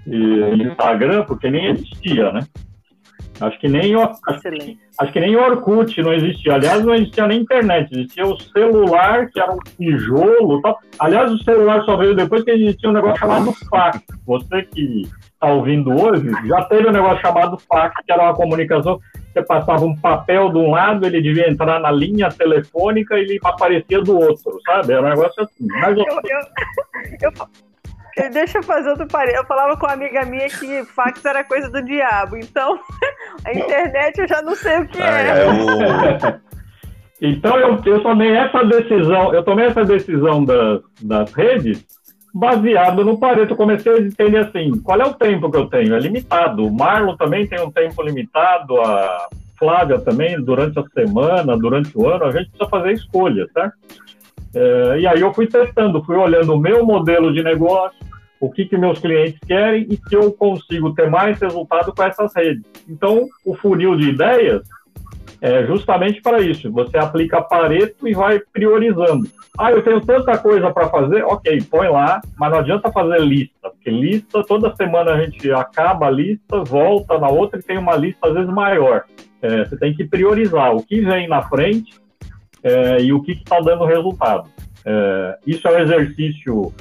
e 0.05 0.63
Instagram, 0.63 1.23
porque 1.25 1.49
nem 1.49 1.67
existia, 1.67 2.31
né? 2.31 2.41
Acho 3.39 3.59
que 3.59 3.67
nem 3.67 3.95
acho, 3.95 4.19
acho 4.99 5.11
que 5.11 5.19
nem 5.19 5.35
Orkut 5.35 5.99
não 6.03 6.13
existia. 6.13 6.53
Aliás, 6.53 6.85
não 6.85 6.93
existia 6.93 7.25
nem 7.25 7.41
internet, 7.41 7.91
existia 7.91 8.25
o 8.25 8.39
celular, 8.39 9.29
que 9.31 9.39
era 9.39 9.51
um 9.51 9.57
tijolo 9.57 10.61
tal. 10.61 10.77
Aliás, 10.99 11.31
o 11.31 11.43
celular 11.43 11.83
só 11.83 11.97
veio 11.97 12.15
depois 12.15 12.43
que 12.43 12.51
existia 12.51 12.89
um 12.89 12.93
negócio 12.93 13.17
chamado 13.17 13.51
fax. 13.67 13.99
Você 14.27 14.61
que 14.63 15.07
está 15.33 15.47
ouvindo 15.47 15.89
hoje, 15.89 16.29
já 16.47 16.63
teve 16.65 16.87
um 16.87 16.91
negócio 16.91 17.21
chamado 17.21 17.57
fax, 17.67 17.95
que 18.05 18.11
era 18.11 18.21
uma 18.21 18.35
comunicação, 18.35 18.99
você 19.31 19.41
passava 19.41 19.85
um 19.85 19.95
papel 19.95 20.49
de 20.49 20.57
um 20.57 20.71
lado, 20.71 21.05
ele 21.05 21.21
devia 21.21 21.49
entrar 21.49 21.79
na 21.79 21.91
linha 21.91 22.29
telefônica 22.29 23.17
e 23.17 23.21
ele 23.21 23.39
aparecia 23.43 24.01
do 24.01 24.19
outro, 24.19 24.59
sabe? 24.65 24.93
Era 24.93 25.01
um 25.01 25.09
negócio 25.09 25.43
assim. 25.43 25.67
Mas 25.67 25.97
eu, 25.97 26.05
eu, 27.21 27.31
eu, 28.17 28.31
deixa 28.31 28.57
eu 28.57 28.63
fazer 28.63 28.89
outro 28.89 29.07
parede. 29.07 29.37
Eu 29.37 29.45
falava 29.45 29.77
com 29.77 29.85
uma 29.85 29.93
amiga 29.93 30.25
minha 30.25 30.49
que 30.49 30.83
fax 30.85 31.23
era 31.23 31.43
coisa 31.43 31.69
do 31.69 31.81
diabo, 31.83 32.37
então 32.37 32.79
a 33.45 33.53
internet 33.53 34.19
eu 34.19 34.27
já 34.27 34.41
não 34.41 34.55
sei 34.55 34.79
o 34.79 34.87
que 34.87 35.01
ah, 35.01 35.21
é. 35.21 35.45
é 36.27 36.39
então 37.29 37.57
eu, 37.57 37.79
eu 37.85 38.03
tomei 38.03 38.35
essa 38.35 38.65
decisão, 38.65 39.33
eu 39.33 39.43
tomei 39.43 39.67
essa 39.67 39.85
decisão 39.85 40.43
das, 40.43 40.81
das 41.01 41.31
redes 41.33 41.85
baseado 42.33 43.03
no 43.03 43.17
Pareto. 43.17 43.53
Eu 43.53 43.57
comecei 43.57 43.91
a 43.93 43.99
entender 43.99 44.37
assim, 44.37 44.79
qual 44.81 44.99
é 44.99 45.05
o 45.05 45.13
tempo 45.13 45.49
que 45.51 45.57
eu 45.57 45.67
tenho? 45.67 45.95
É 45.95 45.99
limitado. 45.99 46.65
O 46.65 46.73
Marlon 46.73 47.15
também 47.15 47.47
tem 47.47 47.61
um 47.61 47.71
tempo 47.71 48.01
limitado, 48.01 48.79
a 48.81 49.27
Flávia 49.57 49.99
também, 49.99 50.41
durante 50.41 50.79
a 50.79 50.83
semana, 50.93 51.57
durante 51.57 51.95
o 51.97 52.07
ano, 52.07 52.25
a 52.25 52.31
gente 52.31 52.49
precisa 52.49 52.69
fazer 52.69 52.93
escolhas, 52.93 53.51
certo? 53.51 53.75
É, 54.53 54.99
e 54.99 55.07
aí 55.07 55.21
eu 55.21 55.33
fui 55.33 55.47
testando, 55.47 56.03
fui 56.03 56.15
olhando 56.15 56.53
o 56.53 56.59
meu 56.59 56.85
modelo 56.85 57.31
de 57.31 57.43
negócio, 57.43 57.97
o 58.39 58.51
que, 58.51 58.65
que 58.65 58.75
meus 58.75 58.99
clientes 58.99 59.39
querem 59.47 59.85
e 59.87 59.95
se 59.95 60.15
eu 60.15 60.31
consigo 60.31 60.93
ter 60.93 61.09
mais 61.09 61.39
resultado 61.39 61.93
com 61.93 62.03
essas 62.03 62.35
redes. 62.35 62.63
Então, 62.89 63.27
o 63.45 63.55
funil 63.55 63.95
de 63.95 64.09
ideias 64.09 64.63
é 65.41 65.65
justamente 65.65 66.21
para 66.21 66.39
isso. 66.39 66.71
Você 66.71 66.97
aplica 66.97 67.41
Pareto 67.41 68.07
e 68.07 68.13
vai 68.13 68.39
priorizando. 68.53 69.27
Ah, 69.57 69.71
eu 69.71 69.81
tenho 69.81 69.99
tanta 69.99 70.37
coisa 70.37 70.71
para 70.71 70.87
fazer, 70.87 71.23
ok, 71.23 71.61
põe 71.63 71.89
lá, 71.89 72.21
mas 72.37 72.51
não 72.51 72.59
adianta 72.59 72.91
fazer 72.91 73.19
lista, 73.19 73.69
porque 73.69 73.89
lista, 73.89 74.43
toda 74.47 74.75
semana 74.75 75.11
a 75.11 75.21
gente 75.21 75.51
acaba 75.51 76.07
a 76.07 76.11
lista, 76.11 76.63
volta 76.63 77.17
na 77.17 77.27
outra 77.27 77.59
e 77.59 77.63
tem 77.63 77.77
uma 77.77 77.95
lista 77.95 78.27
às 78.27 78.33
vezes 78.33 78.49
maior. 78.49 79.03
É, 79.41 79.65
você 79.65 79.75
tem 79.77 79.93
que 79.93 80.05
priorizar 80.05 80.75
o 80.75 80.83
que 80.83 81.01
vem 81.01 81.27
na 81.27 81.41
frente 81.41 81.99
é, 82.63 83.01
e 83.01 83.11
o 83.11 83.21
que 83.21 83.31
está 83.31 83.59
dando 83.59 83.83
resultado. 83.83 84.47
É, 84.85 85.37
isso 85.45 85.67
é 85.67 85.71
um 85.71 85.79
exercício 85.79 86.73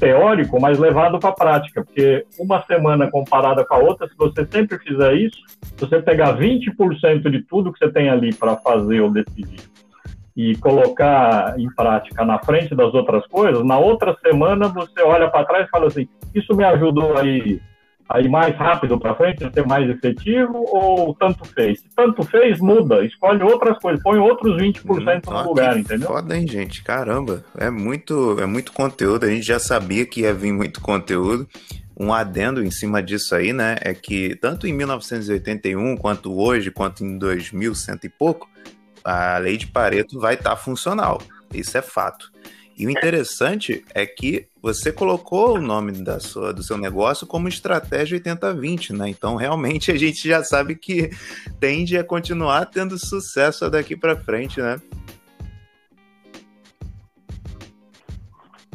teórico, 0.00 0.58
mas 0.58 0.78
levado 0.78 1.20
para 1.20 1.28
a 1.28 1.34
prática, 1.34 1.84
porque 1.84 2.24
uma 2.38 2.64
semana 2.64 3.10
comparada 3.10 3.64
com 3.64 3.74
a 3.74 3.78
outra, 3.78 4.08
se 4.08 4.14
você 4.16 4.46
sempre 4.50 4.78
fizer 4.78 5.14
isso, 5.14 5.36
você 5.76 6.00
pegar 6.00 6.36
20% 6.38 7.30
de 7.30 7.42
tudo 7.42 7.72
que 7.72 7.78
você 7.78 7.92
tem 7.92 8.08
ali 8.08 8.34
para 8.34 8.56
fazer 8.56 9.00
ou 9.00 9.10
decidir 9.10 9.60
e 10.34 10.56
colocar 10.56 11.54
em 11.58 11.68
prática 11.74 12.24
na 12.24 12.38
frente 12.38 12.74
das 12.74 12.94
outras 12.94 13.26
coisas, 13.26 13.62
na 13.64 13.78
outra 13.78 14.16
semana 14.24 14.68
você 14.68 15.02
olha 15.02 15.28
para 15.28 15.44
trás 15.44 15.66
e 15.66 15.70
fala 15.70 15.86
assim: 15.88 16.08
isso 16.34 16.56
me 16.56 16.64
ajudou 16.64 17.18
aí 17.18 17.60
aí 18.10 18.28
mais 18.28 18.56
rápido 18.56 18.98
para 18.98 19.14
frente, 19.14 19.48
ser 19.52 19.66
mais 19.66 19.88
efetivo, 19.88 20.64
ou 20.68 21.14
tanto 21.14 21.44
fez? 21.44 21.80
tanto 21.94 22.22
fez, 22.24 22.58
muda, 22.58 23.04
escolhe 23.04 23.42
outras 23.42 23.78
coisas, 23.78 24.02
põe 24.02 24.18
outros 24.18 24.60
20% 24.60 25.28
hum, 25.28 25.32
no 25.32 25.42
lugar, 25.44 25.78
entendeu? 25.78 26.08
Foda, 26.08 26.36
hein, 26.36 26.46
gente? 26.46 26.82
Caramba, 26.82 27.44
é 27.56 27.70
muito, 27.70 28.36
é 28.40 28.46
muito 28.46 28.72
conteúdo, 28.72 29.24
a 29.24 29.28
gente 29.30 29.46
já 29.46 29.60
sabia 29.60 30.04
que 30.04 30.22
ia 30.22 30.34
vir 30.34 30.52
muito 30.52 30.80
conteúdo. 30.80 31.46
Um 31.96 32.14
adendo 32.14 32.64
em 32.64 32.70
cima 32.70 33.02
disso 33.02 33.34
aí, 33.34 33.52
né, 33.52 33.76
é 33.82 33.92
que 33.92 34.34
tanto 34.36 34.66
em 34.66 34.72
1981, 34.72 35.96
quanto 35.98 36.34
hoje, 36.34 36.70
quanto 36.70 37.04
em 37.04 37.18
2100 37.18 37.98
e 38.02 38.08
pouco, 38.08 38.48
a 39.04 39.38
lei 39.38 39.56
de 39.56 39.66
Pareto 39.66 40.18
vai 40.18 40.34
estar 40.34 40.50
tá 40.50 40.56
funcional. 40.56 41.20
Isso 41.52 41.76
é 41.76 41.82
fato. 41.82 42.32
E 42.76 42.86
o 42.86 42.90
interessante 42.90 43.84
é 43.94 44.06
que 44.06 44.46
você 44.62 44.90
colocou 44.90 45.56
o 45.56 45.60
nome 45.60 45.92
da 45.92 46.18
sua, 46.18 46.52
do 46.52 46.62
seu 46.62 46.78
negócio 46.78 47.26
como 47.26 47.48
estratégia 47.48 48.18
80-20, 48.18 48.96
né? 48.96 49.08
Então, 49.08 49.36
realmente, 49.36 49.90
a 49.90 49.96
gente 49.96 50.26
já 50.26 50.42
sabe 50.42 50.74
que 50.74 51.10
tende 51.58 51.98
a 51.98 52.04
continuar 52.04 52.66
tendo 52.66 52.98
sucesso 52.98 53.68
daqui 53.68 53.96
para 53.96 54.16
frente, 54.16 54.60
né? 54.60 54.80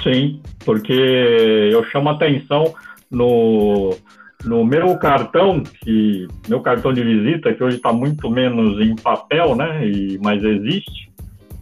Sim, 0.03 0.39
porque 0.63 0.93
eu 0.93 1.83
chamo 1.85 2.09
atenção 2.09 2.75
no, 3.09 3.97
no 4.43 4.63
meu 4.63 4.95
cartão, 4.97 5.63
que 5.63 6.27
meu 6.47 6.61
cartão 6.61 6.93
de 6.93 7.03
visita, 7.03 7.53
que 7.53 7.63
hoje 7.63 7.77
está 7.77 7.91
muito 7.91 8.29
menos 8.29 8.79
em 8.79 8.95
papel, 8.95 9.55
né? 9.55 9.87
E, 9.87 10.19
mas 10.21 10.43
existe. 10.43 11.04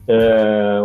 É, 0.05 0.79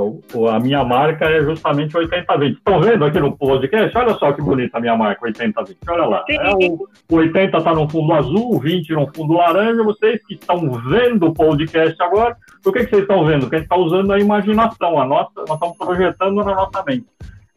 a 0.54 0.60
minha 0.60 0.84
marca 0.84 1.24
é 1.24 1.40
justamente 1.42 1.96
8020. 1.96 2.56
Estão 2.56 2.80
vendo 2.80 3.04
aqui 3.04 3.18
no 3.18 3.36
podcast? 3.36 3.98
Olha 3.98 4.14
só 4.14 4.32
que 4.32 4.40
bonita 4.40 4.78
a 4.78 4.80
minha 4.80 4.96
marca 4.96 5.24
8020. 5.24 5.76
Olha 5.88 6.04
lá. 6.04 6.24
É 6.28 6.54
o, 6.54 6.88
o 7.10 7.16
80 7.16 7.58
está 7.58 7.74
no 7.74 7.88
fundo 7.88 8.12
azul, 8.12 8.54
o 8.54 8.60
20 8.60 8.92
no 8.92 9.12
fundo 9.12 9.34
laranja. 9.34 9.82
Vocês 9.82 10.20
que 10.26 10.34
estão 10.34 10.70
vendo 10.88 11.26
o 11.26 11.34
podcast 11.34 12.00
agora, 12.00 12.36
por 12.62 12.72
que, 12.72 12.84
que 12.84 12.90
vocês 12.90 13.02
estão 13.02 13.24
vendo? 13.24 13.40
Porque 13.40 13.56
a 13.56 13.58
gente 13.58 13.66
está 13.66 13.76
usando 13.76 14.12
a 14.12 14.20
imaginação, 14.20 15.00
a 15.00 15.04
nossa, 15.04 15.32
nós 15.36 15.50
estamos 15.50 15.76
projetando 15.76 16.36
na 16.36 16.54
nossa 16.54 16.84
mente. 16.86 17.06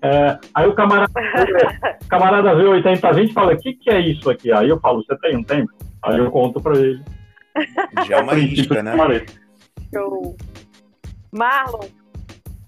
É, 0.04 0.40
aí 0.56 0.68
o 0.68 0.74
camarada, 0.74 1.12
o 2.02 2.06
camarada 2.10 2.56
vê 2.56 2.64
8020 2.64 3.30
e 3.30 3.34
fala: 3.34 3.54
O 3.54 3.58
que, 3.58 3.74
que 3.74 3.90
é 3.92 4.00
isso 4.00 4.32
aqui? 4.32 4.52
Aí 4.52 4.68
eu 4.68 4.80
falo: 4.80 5.04
Você 5.04 5.16
tem 5.20 5.38
um 5.38 5.44
tempo? 5.44 5.72
Aí 6.02 6.18
eu 6.18 6.32
conto 6.32 6.60
para 6.60 6.76
ele. 6.76 7.04
Já 8.08 8.18
é 8.18 8.22
uma 8.22 8.34
isca, 8.36 8.82
né? 8.82 8.96
Show. 9.94 10.36
Marlon, 11.32 11.88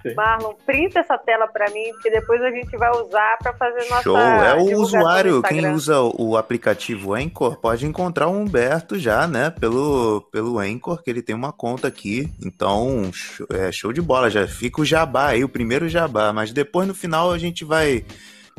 Sim. 0.04 0.14
Marlon, 0.16 0.54
printa 0.66 1.00
essa 1.00 1.18
tela 1.18 1.48
para 1.48 1.70
mim, 1.72 1.92
porque 1.94 2.12
depois 2.12 2.42
a 2.42 2.52
gente 2.52 2.76
vai 2.76 2.92
usar 2.92 3.38
para 3.38 3.54
fazer 3.54 3.90
nossa. 3.90 4.04
Show! 4.04 4.18
É 4.18 4.56
o 4.56 4.82
usuário, 4.82 5.42
quem 5.42 5.66
usa 5.72 6.02
o 6.02 6.36
aplicativo 6.36 7.14
Anchor 7.14 7.58
pode 7.58 7.86
encontrar 7.86 8.28
o 8.28 8.38
Humberto 8.38 9.00
já, 9.00 9.26
né? 9.26 9.50
Pelo, 9.50 10.22
pelo 10.30 10.60
Anchor, 10.60 11.02
que 11.02 11.10
ele 11.10 11.22
tem 11.22 11.34
uma 11.34 11.54
conta 11.54 11.88
aqui. 11.88 12.30
Então, 12.46 13.10
é 13.50 13.72
show 13.72 13.94
de 13.94 14.02
bola. 14.02 14.30
Já 14.30 14.46
fica 14.46 14.82
o 14.82 14.86
jabá 14.86 15.28
aí, 15.28 15.44
o 15.44 15.50
primeiro 15.50 15.88
jabá. 15.88 16.34
Mas 16.34 16.52
depois 16.52 16.86
no 16.86 16.94
final 16.94 17.32
a 17.32 17.38
gente 17.38 17.64
vai 17.64 18.06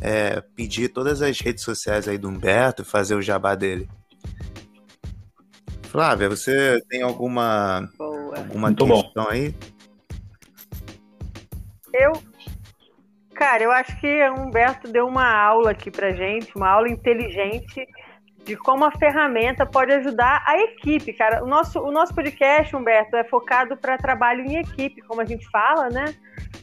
é, 0.01 0.43
pedir 0.57 0.89
todas 0.89 1.21
as 1.21 1.39
redes 1.39 1.63
sociais 1.63 2.09
aí 2.09 2.17
do 2.17 2.29
Humberto 2.29 2.81
e 2.81 2.87
fazer 2.87 3.15
o 3.15 3.23
jabá 3.23 3.55
dele. 3.55 3.87
Flávia, 5.83 6.29
você 6.29 6.83
tem 6.89 7.03
alguma, 7.03 7.89
alguma 8.01 8.69
Muito 8.69 8.85
questão 8.85 9.25
bom. 9.25 9.31
aí? 9.31 9.55
Eu. 11.95 12.13
Cara, 13.35 13.63
eu 13.63 13.73
acho 13.73 13.99
que 14.01 14.29
o 14.29 14.35
Humberto 14.35 14.91
deu 14.91 15.07
uma 15.07 15.29
aula 15.29 15.71
aqui 15.71 15.91
pra 15.91 16.13
gente, 16.13 16.55
uma 16.55 16.69
aula 16.69 16.89
inteligente 16.89 17.87
de 18.45 18.57
como 18.57 18.85
a 18.85 18.93
ferramenta 18.93 19.65
pode 19.65 19.93
ajudar 19.93 20.45
a 20.47 20.59
equipe, 20.59 21.13
cara. 21.15 21.43
O 21.43 21.47
nosso, 21.47 21.81
o 21.81 21.91
nosso 21.91 22.15
podcast, 22.15 22.77
Humberto, 22.77 23.17
é 23.17 23.25
focado 23.25 23.77
para 23.77 23.97
trabalho 23.97 24.45
em 24.45 24.59
equipe, 24.59 25.01
como 25.03 25.21
a 25.21 25.25
gente 25.25 25.49
fala, 25.51 25.89
né? 25.89 26.15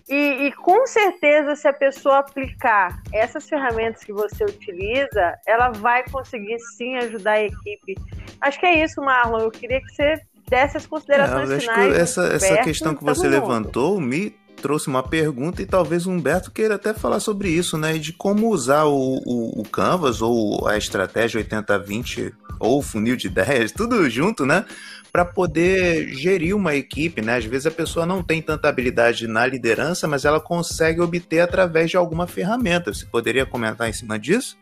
E, 0.07 0.47
e, 0.47 0.51
com 0.51 0.85
certeza, 0.85 1.55
se 1.55 1.67
a 1.67 1.73
pessoa 1.73 2.19
aplicar 2.19 3.01
essas 3.11 3.47
ferramentas 3.49 4.03
que 4.03 4.13
você 4.13 4.43
utiliza, 4.43 5.35
ela 5.47 5.69
vai 5.69 6.03
conseguir 6.09 6.59
sim 6.77 6.97
ajudar 6.97 7.33
a 7.33 7.43
equipe. 7.43 7.95
Acho 8.41 8.59
que 8.59 8.65
é 8.65 8.83
isso, 8.83 9.01
Marlon. 9.01 9.39
Eu 9.39 9.51
queria 9.51 9.79
que 9.81 9.89
você 9.89 10.21
desse 10.49 10.75
as 10.75 10.85
considerações 10.85 11.49
é, 11.49 11.59
finais. 11.61 11.97
Essa, 11.97 12.23
essa 12.27 12.57
questão 12.57 12.93
que 12.93 13.03
você 13.03 13.27
levantou 13.27 14.01
me 14.01 14.35
trouxe 14.61 14.87
uma 14.87 15.03
pergunta 15.03 15.61
e 15.61 15.65
talvez 15.65 16.05
o 16.05 16.11
Humberto 16.11 16.51
queira 16.51 16.75
até 16.75 16.93
falar 16.93 17.19
sobre 17.19 17.49
isso, 17.49 17.77
né? 17.77 17.97
De 17.97 18.13
como 18.13 18.49
usar 18.49 18.85
o, 18.85 19.21
o, 19.25 19.61
o 19.61 19.63
Canvas 19.63 20.21
ou 20.21 20.67
a 20.67 20.77
estratégia 20.77 21.43
80-20 21.43 22.31
ou 22.59 22.79
o 22.79 22.81
funil 22.81 23.15
de 23.15 23.27
ideias, 23.27 23.71
tudo 23.71 24.09
junto, 24.09 24.45
né? 24.45 24.63
Para 25.11 25.25
poder 25.25 26.07
gerir 26.13 26.55
uma 26.55 26.75
equipe, 26.75 27.21
né? 27.21 27.35
Às 27.35 27.45
vezes 27.45 27.65
a 27.65 27.71
pessoa 27.71 28.05
não 28.05 28.23
tem 28.23 28.41
tanta 28.41 28.69
habilidade 28.69 29.27
na 29.27 29.45
liderança, 29.45 30.07
mas 30.07 30.23
ela 30.23 30.39
consegue 30.39 31.01
obter 31.01 31.41
através 31.41 31.89
de 31.89 31.97
alguma 31.97 32.27
ferramenta. 32.27 32.93
Você 32.93 33.05
poderia 33.05 33.45
comentar 33.45 33.89
em 33.89 33.93
cima 33.93 34.17
disso? 34.17 34.57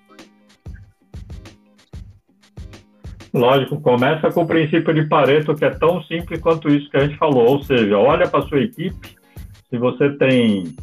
Lógico, 3.32 3.80
começa 3.80 4.32
com 4.32 4.42
o 4.42 4.48
princípio 4.48 4.92
de 4.92 5.08
Pareto, 5.08 5.54
que 5.54 5.64
é 5.64 5.70
tão 5.70 6.02
simples 6.06 6.42
quanto 6.42 6.68
isso 6.68 6.90
que 6.90 6.98
a 6.98 7.02
gente 7.02 7.16
falou. 7.18 7.48
Ou 7.48 7.64
seja, 7.64 7.96
olha 7.96 8.28
para 8.28 8.42
sua 8.48 8.60
equipe 8.60 9.19
se 9.70 9.78
você 9.78 10.10
tem 10.12 10.76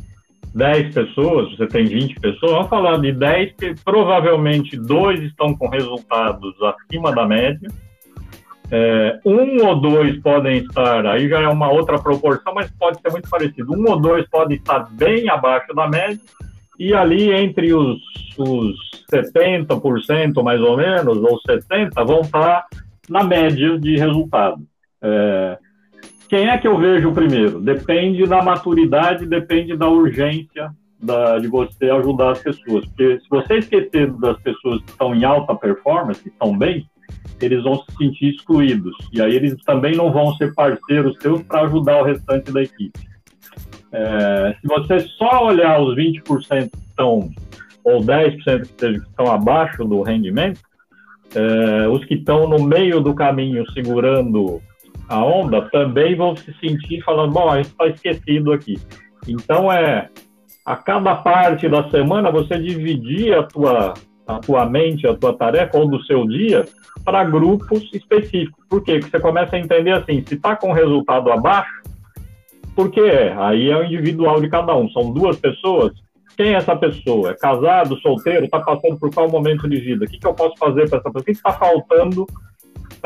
10 0.55 0.95
pessoas, 0.95 1.51
você 1.55 1.66
tem 1.66 1.84
20 1.84 2.20
pessoas, 2.20 2.53
vamos 2.53 2.68
falar 2.68 2.99
de 2.99 3.12
10 3.12 3.53
que 3.57 3.74
provavelmente 3.84 4.76
dois 4.76 5.20
estão 5.22 5.55
com 5.55 5.68
resultados 5.68 6.55
acima 6.62 7.12
da 7.12 7.26
média. 7.26 7.68
É, 8.70 9.20
um 9.24 9.64
ou 9.64 9.80
dois 9.80 10.20
podem 10.22 10.59
estar, 10.59 11.07
aí 11.07 11.28
já 11.28 11.41
é 11.41 11.49
uma 11.49 11.70
outra 11.70 11.99
proporção, 11.99 12.55
mas 12.55 12.70
pode 12.72 13.01
ser 13.01 13.11
muito 13.11 13.28
parecido. 13.28 13.72
Um 13.72 13.91
ou 13.91 14.01
dois 14.01 14.28
podem 14.28 14.57
estar 14.57 14.91
bem 14.93 15.28
abaixo 15.28 15.72
da 15.74 15.87
média, 15.89 16.18
e 16.78 16.93
ali 16.93 17.32
entre 17.32 17.72
os, 17.72 17.99
os 18.37 18.74
70% 19.12 20.43
mais 20.43 20.61
ou 20.61 20.76
menos, 20.76 21.18
ou 21.18 21.39
70%, 21.49 21.93
vão 22.07 22.20
estar 22.22 22.66
na 23.09 23.22
média 23.22 23.78
de 23.78 23.97
resultado. 23.97 24.62
É, 25.01 25.59
quem 26.29 26.49
é 26.49 26.59
que 26.59 26.66
eu 26.66 26.79
vejo 26.79 27.12
primeiro? 27.12 27.61
Depende 27.61 28.24
da 28.27 28.43
maturidade, 28.43 29.27
depende 29.27 29.77
da 29.77 29.89
urgência 29.89 30.70
da, 31.01 31.39
de 31.39 31.49
você 31.49 31.91
ajudar 31.91 32.33
as 32.33 32.41
pessoas. 32.41 32.85
Porque 32.87 33.20
se 33.20 33.29
você 33.29 33.59
esquecer 33.59 34.11
das 34.12 34.39
pessoas 34.41 34.83
que 34.83 34.91
estão 34.91 35.14
em 35.14 35.24
alta 35.24 35.55
performance, 35.55 36.22
que 36.22 36.29
estão 36.29 36.57
bem, 36.57 36.89
eles 37.41 37.62
vão 37.62 37.77
se 37.77 37.97
sentir 37.97 38.35
excluídos. 38.35 38.97
E 39.12 39.20
aí 39.20 39.35
eles 39.35 39.57
também 39.64 39.95
não 39.95 40.12
vão 40.12 40.35
ser 40.37 40.55
parceiros 40.55 41.16
seus 41.20 41.43
para 41.43 41.62
ajudar 41.62 42.01
o 42.01 42.05
restante 42.05 42.51
da 42.51 42.62
equipe. 42.62 42.99
É, 43.93 44.57
se 44.61 44.66
você 44.66 45.01
só 45.16 45.47
olhar 45.47 45.81
os 45.81 45.97
20% 45.97 46.70
que 46.70 46.79
estão, 46.89 47.31
ou 47.85 48.01
10% 48.01 48.66
que, 48.77 48.87
estão 48.87 49.31
abaixo 49.31 49.85
do 49.85 50.03
rendimento, 50.03 50.61
é, 51.35 51.89
os 51.89 52.05
que 52.05 52.14
estão 52.14 52.49
no 52.49 52.62
meio 52.62 53.01
do 53.01 53.14
caminho 53.14 53.64
segurando 53.72 54.61
a 55.09 55.24
onda 55.24 55.62
também 55.70 56.16
vão 56.16 56.36
se 56.36 56.52
sentir 56.61 57.02
falando, 57.02 57.32
bom, 57.32 57.48
a 57.48 57.57
gente 57.57 57.68
está 57.68 57.86
esquecido 57.86 58.52
aqui. 58.52 58.78
Então 59.28 59.72
é 59.72 60.09
a 60.64 60.76
cada 60.76 61.14
parte 61.14 61.68
da 61.68 61.88
semana 61.90 62.30
você 62.30 62.59
dividir 62.59 63.34
a 63.34 63.42
tua 63.42 63.94
a 64.26 64.40
tua 64.40 64.66
mente, 64.66 65.07
a 65.07 65.14
tua 65.14 65.32
tarefa 65.32 65.78
ou 65.78 65.88
do 65.88 66.02
seu 66.02 66.26
dia 66.26 66.66
para 67.04 67.22
grupos 67.22 67.88
específicos. 67.92 68.64
Por 68.68 68.82
quê? 68.82 68.98
Porque 68.98 69.11
você 69.16 69.20
começa 69.20 69.54
a 69.54 69.59
entender 69.61 69.92
assim, 69.92 70.24
se 70.26 70.34
está 70.34 70.57
com 70.57 70.72
resultado 70.72 71.30
abaixo, 71.30 71.70
por 72.74 72.90
que 72.90 73.00
é? 73.00 73.32
Aí 73.38 73.70
é 73.70 73.76
o 73.76 73.84
individual 73.84 74.40
de 74.40 74.50
cada 74.50 74.76
um. 74.76 74.90
São 74.90 75.12
duas 75.12 75.38
pessoas. 75.38 75.92
Quem 76.36 76.48
é 76.48 76.57
essa 76.57 76.74
pessoa? 76.74 77.30
É 77.30 77.34
casado, 77.34 77.98
solteiro? 78.00 78.44
Está 78.44 78.61
passando 78.61 78.98
por 78.98 79.14
qual 79.14 79.30
momento 79.30 79.68
de 79.68 79.80
vida? 79.80 80.04
O 80.04 80.09
que, 80.09 80.18
que 80.18 80.26
eu 80.26 80.34
posso 80.34 80.57
fazer 80.59 80.88
para 80.88 80.98
essa 80.98 81.11
pessoa? 81.11 81.22
O 81.22 81.24
que 81.24 81.30
está 81.30 81.52
faltando 81.52 82.26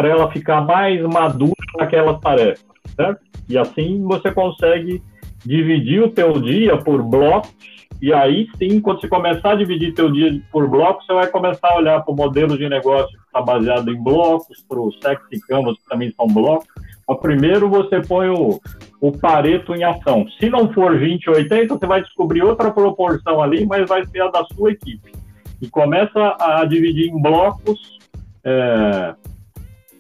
para 0.01 0.09
ela 0.09 0.33
ficar 0.33 0.63
mais 0.63 0.99
madura 1.03 1.53
naquelas 1.79 2.19
tarefas? 2.21 2.65
Certo? 2.97 3.21
E 3.47 3.59
assim 3.59 4.03
você 4.03 4.33
consegue 4.33 5.03
dividir 5.45 6.03
o 6.03 6.09
teu 6.09 6.41
dia 6.41 6.79
por 6.79 7.03
blocos 7.03 7.55
e 8.01 8.15
aí 8.15 8.49
sim, 8.57 8.81
quando 8.81 9.03
você 9.03 9.09
começar 9.09 9.53
a 9.53 9.57
dividir 9.57 9.93
teu 9.93 10.11
dia 10.11 10.41
por 10.51 10.67
blocos, 10.67 11.05
você 11.05 11.13
vai 11.13 11.27
começar 11.27 11.69
a 11.69 11.77
olhar 11.77 12.01
para 12.01 12.15
o 12.15 12.17
modelo 12.17 12.57
de 12.57 12.67
negócio 12.67 13.11
que 13.11 13.27
está 13.27 13.43
baseado 13.43 13.91
em 13.91 14.03
blocos, 14.03 14.65
para 14.67 14.81
o 14.81 14.91
sexy 14.91 15.39
canvas, 15.47 15.77
que 15.77 15.85
também 15.87 16.11
são 16.17 16.27
blocos. 16.27 16.67
Mas 17.07 17.21
primeiro 17.21 17.69
você 17.69 18.01
põe 18.01 18.31
o, 18.31 18.59
o 19.03 19.13
Pareto 19.13 19.75
em 19.75 19.85
ação. 19.85 20.27
Se 20.39 20.49
não 20.49 20.73
for 20.73 20.99
20 20.99 21.29
ou 21.29 21.37
80, 21.37 21.77
você 21.77 21.87
vai 21.87 22.01
descobrir 22.01 22.43
outra 22.43 22.71
proporção 22.71 23.43
ali, 23.43 23.67
mas 23.67 23.87
vai 23.87 24.07
ser 24.07 24.23
a 24.23 24.29
da 24.29 24.47
sua 24.47 24.71
equipe. 24.71 25.13
E 25.61 25.69
começa 25.69 26.37
a 26.41 26.65
dividir 26.65 27.11
em 27.11 27.21
blocos, 27.21 27.99
é, 28.43 29.15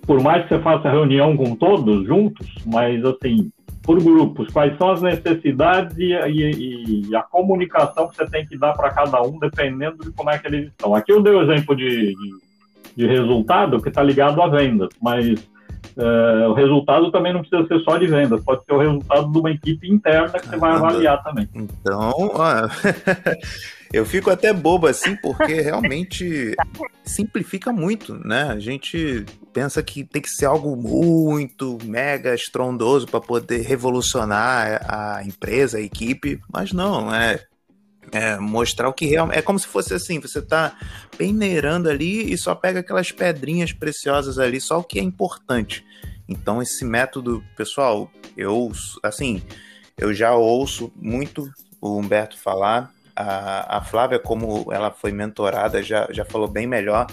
por 0.06 0.22
mais 0.22 0.42
que 0.44 0.54
você 0.54 0.62
faça 0.62 0.90
reunião 0.90 1.36
com 1.36 1.54
todos 1.54 2.06
juntos, 2.06 2.46
mas 2.66 3.04
assim, 3.04 3.50
por 3.82 4.02
grupos, 4.02 4.48
quais 4.52 4.76
são 4.76 4.90
as 4.92 5.02
necessidades 5.02 5.96
e, 5.98 6.12
e, 6.12 7.08
e 7.08 7.16
a 7.16 7.22
comunicação 7.22 8.08
que 8.08 8.16
você 8.16 8.26
tem 8.26 8.46
que 8.46 8.56
dar 8.56 8.72
para 8.74 8.90
cada 8.90 9.22
um, 9.22 9.38
dependendo 9.38 10.04
de 10.04 10.12
como 10.12 10.30
é 10.30 10.38
que 10.38 10.46
eles 10.46 10.68
estão. 10.68 10.94
Aqui 10.94 11.12
eu 11.12 11.22
dei 11.22 11.32
o 11.32 11.42
exemplo 11.42 11.74
de, 11.74 12.14
de, 12.14 12.34
de 12.96 13.06
resultado 13.06 13.80
que 13.80 13.88
está 13.88 14.02
ligado 14.02 14.42
a 14.42 14.48
vendas, 14.48 14.90
mas 15.00 15.48
é, 15.96 16.46
o 16.48 16.52
resultado 16.52 17.10
também 17.10 17.32
não 17.32 17.40
precisa 17.40 17.66
ser 17.66 17.80
só 17.80 17.96
de 17.96 18.06
vendas, 18.06 18.42
pode 18.44 18.64
ser 18.64 18.72
o 18.74 18.78
resultado 18.78 19.32
de 19.32 19.38
uma 19.38 19.50
equipe 19.50 19.90
interna 19.90 20.38
que 20.38 20.48
você 20.48 20.56
vai 20.56 20.72
avaliar 20.72 21.22
também. 21.22 21.48
Então, 21.54 22.12
eu 23.92 24.06
fico 24.06 24.30
até 24.30 24.52
bobo 24.52 24.86
assim, 24.86 25.16
porque 25.16 25.60
realmente 25.60 26.54
simplifica 27.04 27.72
muito, 27.72 28.14
né? 28.14 28.44
A 28.44 28.58
gente 28.58 29.24
pensa 29.52 29.82
que 29.82 30.04
tem 30.04 30.22
que 30.22 30.30
ser 30.30 30.46
algo 30.46 30.76
muito 30.76 31.78
mega 31.84 32.34
estrondoso 32.34 33.06
para 33.06 33.20
poder 33.20 33.62
revolucionar 33.62 34.80
a 34.88 35.24
empresa, 35.24 35.78
a 35.78 35.80
equipe, 35.80 36.40
mas 36.52 36.72
não, 36.72 37.12
é 37.14 37.44
é, 38.12 38.36
mostrar 38.38 38.88
o 38.88 38.92
que 38.92 39.06
realmente. 39.06 39.38
É 39.38 39.42
como 39.42 39.58
se 39.58 39.66
fosse 39.66 39.94
assim: 39.94 40.20
você 40.20 40.42
tá 40.42 40.76
peneirando 41.16 41.88
ali 41.88 42.32
e 42.32 42.38
só 42.38 42.54
pega 42.54 42.80
aquelas 42.80 43.12
pedrinhas 43.12 43.72
preciosas 43.72 44.38
ali, 44.38 44.60
só 44.60 44.78
o 44.78 44.84
que 44.84 44.98
é 44.98 45.02
importante. 45.02 45.84
Então, 46.28 46.62
esse 46.62 46.84
método, 46.84 47.42
pessoal, 47.56 48.10
eu, 48.36 48.70
assim, 49.02 49.42
eu 49.98 50.14
já 50.14 50.34
ouço 50.34 50.92
muito 50.96 51.50
o 51.80 51.98
Humberto 51.98 52.38
falar. 52.38 52.92
A, 53.20 53.78
a 53.78 53.80
Flávia, 53.82 54.18
como 54.18 54.72
ela 54.72 54.90
foi 54.90 55.12
mentorada, 55.12 55.82
já, 55.82 56.08
já 56.10 56.24
falou 56.24 56.48
bem 56.48 56.66
melhor. 56.66 57.06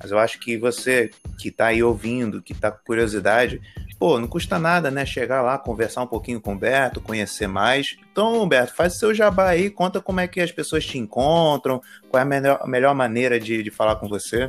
Mas 0.00 0.10
eu 0.10 0.18
acho 0.18 0.40
que 0.40 0.56
você 0.56 1.10
que 1.38 1.48
está 1.48 1.66
aí 1.66 1.82
ouvindo, 1.82 2.42
que 2.42 2.52
está 2.52 2.70
com 2.70 2.84
curiosidade, 2.84 3.60
pô, 3.98 4.18
não 4.18 4.26
custa 4.26 4.58
nada, 4.58 4.90
né? 4.90 5.06
Chegar 5.06 5.42
lá, 5.42 5.56
conversar 5.56 6.02
um 6.02 6.08
pouquinho 6.08 6.40
com 6.40 6.50
o 6.50 6.54
Humberto, 6.54 7.00
conhecer 7.00 7.46
mais. 7.46 7.96
Então, 8.10 8.42
Humberto, 8.42 8.74
faz 8.74 8.96
o 8.96 8.98
seu 8.98 9.14
jabá 9.14 9.50
aí, 9.50 9.70
conta 9.70 10.00
como 10.00 10.18
é 10.18 10.26
que 10.26 10.40
as 10.40 10.50
pessoas 10.50 10.84
te 10.84 10.98
encontram, 10.98 11.80
qual 12.10 12.18
é 12.18 12.22
a 12.22 12.24
melhor, 12.24 12.58
a 12.60 12.66
melhor 12.66 12.94
maneira 12.96 13.38
de, 13.38 13.62
de 13.62 13.70
falar 13.70 13.94
com 13.96 14.08
você. 14.08 14.48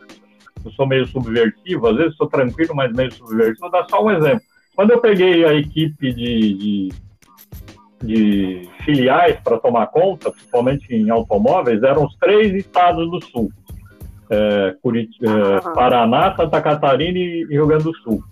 eu 0.64 0.70
sou 0.72 0.86
meio 0.86 1.08
subversivo, 1.08 1.88
às 1.88 1.96
vezes 1.96 2.14
sou 2.16 2.28
tranquilo, 2.28 2.76
mas 2.76 2.92
meio 2.92 3.12
subversivo, 3.12 3.62
vou 3.62 3.70
dar 3.70 3.84
só 3.88 4.04
um 4.04 4.12
exemplo. 4.12 4.42
Quando 4.76 4.92
eu 4.92 5.00
peguei 5.00 5.44
a 5.44 5.54
equipe 5.54 6.12
de, 6.12 6.54
de, 6.54 6.92
de 8.02 8.68
filiais 8.84 9.38
para 9.42 9.58
tomar 9.58 9.86
conta, 9.86 10.30
principalmente 10.30 10.94
em 10.94 11.10
automóveis, 11.10 11.82
eram 11.82 12.04
os 12.04 12.16
três 12.16 12.54
estados 12.54 13.10
do 13.10 13.24
Sul 13.24 13.50
é, 14.30 14.74
Curit 14.82 15.10
é, 15.22 15.60
Paraná, 15.74 16.34
Santa 16.36 16.60
Catarina 16.60 17.18
e 17.18 17.46
Rio 17.46 17.66
Grande 17.66 17.84
do 17.84 17.94
Sul. 17.96 18.22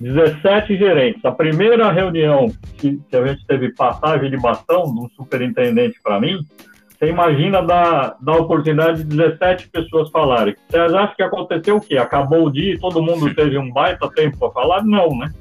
17 0.00 0.76
gerentes. 0.76 1.24
A 1.24 1.32
primeira 1.32 1.90
reunião 1.90 2.52
que, 2.76 3.00
que 3.08 3.16
a 3.16 3.26
gente 3.26 3.46
teve 3.46 3.72
passagem 3.72 4.30
de 4.30 4.36
bastão 4.36 4.84
de 4.84 5.00
um 5.00 5.08
superintendente 5.16 5.98
para 6.02 6.20
mim, 6.20 6.38
você 6.90 7.06
imagina 7.06 7.62
da, 7.62 8.14
da 8.20 8.34
oportunidade 8.34 9.04
de 9.04 9.16
17 9.16 9.68
pessoas 9.68 10.10
falarem. 10.10 10.54
Você 10.68 10.76
acha 10.78 11.14
que 11.14 11.22
aconteceu 11.22 11.76
o 11.76 11.80
quê? 11.80 11.96
Acabou 11.96 12.46
o 12.46 12.50
dia 12.50 12.74
e 12.74 12.78
todo 12.78 13.02
mundo 13.02 13.34
teve 13.34 13.56
um 13.56 13.70
baita 13.72 14.08
tempo 14.10 14.38
para 14.38 14.50
falar? 14.50 14.84
Não, 14.84 15.16
né? 15.16 15.32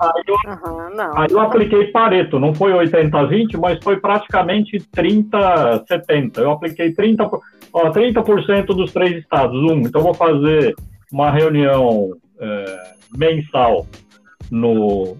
Aí 0.00 0.22
eu, 0.26 0.34
uhum, 0.34 1.10
aí 1.14 1.28
eu 1.30 1.40
apliquei 1.40 1.88
Pareto, 1.88 2.38
não 2.38 2.54
foi 2.54 2.72
80-20, 2.72 3.58
mas 3.58 3.78
foi 3.84 3.98
praticamente 3.98 4.78
30-70. 4.96 6.38
Eu 6.38 6.52
apliquei 6.52 6.94
30%, 6.94 7.38
ó, 7.72 7.90
30% 7.90 8.66
dos 8.66 8.92
três 8.92 9.16
estados, 9.16 9.60
um. 9.70 9.80
Então 9.80 10.02
vou 10.02 10.14
fazer 10.14 10.74
uma 11.12 11.30
reunião 11.30 12.12
é, 12.40 12.94
mensal 13.14 13.86
no, 14.50 15.16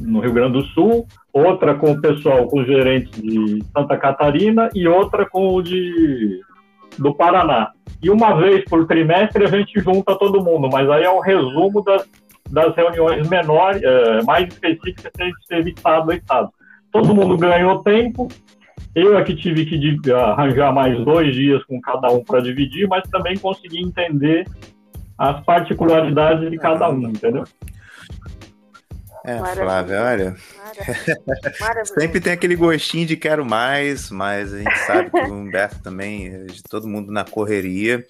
no 0.00 0.20
Rio 0.20 0.32
Grande 0.32 0.52
do 0.52 0.64
Sul, 0.66 1.06
outra 1.32 1.74
com 1.74 1.90
o 1.92 2.00
pessoal, 2.00 2.46
com 2.46 2.60
os 2.60 2.66
gerentes 2.66 3.20
de 3.20 3.64
Santa 3.76 3.96
Catarina 3.96 4.70
e 4.74 4.86
outra 4.86 5.26
com 5.26 5.54
o 5.54 5.62
de 5.62 6.40
do 6.96 7.12
Paraná. 7.12 7.72
E 8.00 8.08
uma 8.08 8.34
vez 8.34 8.64
por 8.66 8.86
trimestre 8.86 9.44
a 9.44 9.48
gente 9.48 9.80
junta 9.80 10.16
todo 10.16 10.44
mundo, 10.44 10.68
mas 10.70 10.88
aí 10.88 11.02
é 11.02 11.10
um 11.10 11.20
resumo 11.20 11.82
das 11.82 12.06
das 12.54 12.74
reuniões 12.74 13.28
menores, 13.28 13.82
é, 13.82 14.22
mais 14.22 14.48
específicas 14.48 15.10
que 15.12 15.22
a 15.22 15.26
gente 15.26 15.46
teve 15.48 15.70
estado 15.70 16.10
a 16.10 16.14
estado. 16.14 16.50
Todo 16.90 17.14
mundo 17.14 17.36
ganhou 17.36 17.82
tempo, 17.82 18.28
eu 18.94 19.18
é 19.18 19.24
que 19.24 19.34
tive 19.34 19.66
que 19.66 20.12
arranjar 20.12 20.72
mais 20.72 21.04
dois 21.04 21.34
dias 21.34 21.62
com 21.64 21.80
cada 21.80 22.10
um 22.12 22.22
para 22.22 22.40
dividir, 22.40 22.86
mas 22.86 23.02
também 23.10 23.36
consegui 23.36 23.82
entender 23.82 24.46
as 25.18 25.44
particularidades 25.44 26.48
de 26.48 26.56
cada 26.56 26.88
um, 26.88 27.08
entendeu? 27.08 27.44
É, 29.24 29.38
Flávia, 29.38 30.02
olha. 30.02 30.36
Sempre 31.98 32.20
tem 32.20 32.32
aquele 32.34 32.54
gostinho 32.54 33.06
de 33.06 33.16
quero 33.16 33.44
mais, 33.44 34.10
mas 34.10 34.52
a 34.52 34.58
gente 34.58 34.78
sabe 34.80 35.10
que 35.10 35.18
o 35.18 35.34
Humberto 35.34 35.82
também, 35.82 36.46
todo 36.68 36.86
mundo 36.86 37.10
na 37.10 37.24
correria. 37.24 38.04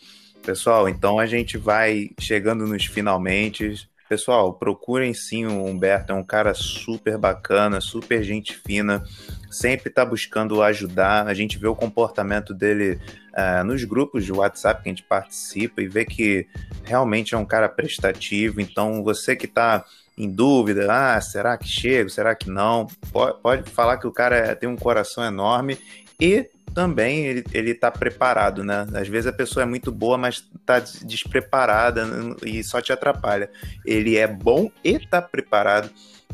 Pessoal, 0.45 0.89
então 0.89 1.19
a 1.19 1.25
gente 1.25 1.57
vai 1.57 2.11
chegando 2.21 2.67
nos 2.67 2.85
finalmente. 2.85 3.89
Pessoal, 4.15 4.55
procurem 4.55 5.13
sim 5.13 5.45
o 5.45 5.65
Humberto, 5.65 6.13
é 6.13 6.15
um 6.15 6.23
cara 6.23 6.55
super 6.55 7.19
bacana, 7.19 7.81
super 7.81 8.23
gente 8.23 8.57
fina, 8.57 9.03
sempre 9.51 9.89
está 9.89 10.05
buscando 10.05 10.63
ajudar. 10.63 11.27
A 11.27 11.35
gente 11.35 11.59
vê 11.59 11.67
o 11.67 11.75
comportamento 11.75 12.55
dele 12.55 13.01
uh, 13.33 13.65
nos 13.65 13.83
grupos 13.83 14.25
de 14.25 14.31
WhatsApp 14.31 14.85
que 14.85 14.89
a 14.89 14.93
gente 14.93 15.03
participa 15.03 15.83
e 15.83 15.89
vê 15.89 16.05
que 16.05 16.47
realmente 16.85 17.35
é 17.35 17.37
um 17.37 17.45
cara 17.45 17.69
prestativo. 17.69 18.61
Então, 18.61 19.03
você 19.03 19.35
que 19.35 19.47
está 19.47 19.85
em 20.17 20.31
dúvida, 20.31 20.87
ah, 20.89 21.21
será 21.21 21.59
que 21.59 21.67
chego, 21.67 22.09
será 22.09 22.37
que 22.37 22.49
não? 22.49 22.87
Pode, 23.11 23.41
pode 23.41 23.69
falar 23.69 23.97
que 23.97 24.07
o 24.07 24.13
cara 24.13 24.37
é, 24.37 24.55
tem 24.55 24.69
um 24.69 24.77
coração 24.77 25.25
enorme 25.25 25.77
e 26.21 26.49
também 26.75 27.25
ele, 27.25 27.45
ele 27.53 27.75
tá 27.75 27.91
preparado, 27.91 28.65
né? 28.65 28.87
Às 28.95 29.09
vezes 29.09 29.27
a 29.27 29.33
pessoa 29.33 29.63
é 29.63 29.67
muito 29.67 29.93
boa, 29.93 30.19
mas 30.19 30.41
tá 30.67 30.81
despreparada 30.81 32.05
e 32.45 32.63
só 32.65 32.81
te 32.81 32.93
atrapalha. 32.93 33.49
Ele 33.87 34.17
é 34.17 34.27
bom 34.27 34.71
e 34.83 34.99
tá 34.99 35.23
preparado 35.23 35.89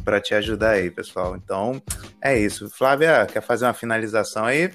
para 0.05 0.20
te 0.20 0.34
ajudar 0.34 0.70
aí, 0.70 0.91
pessoal. 0.91 1.36
Então, 1.36 1.80
é 2.22 2.38
isso. 2.38 2.70
Flávia, 2.70 3.26
quer 3.26 3.43
fazer 3.43 3.66
uma 3.66 3.74
finalização 3.74 4.47
aí? 4.47 4.72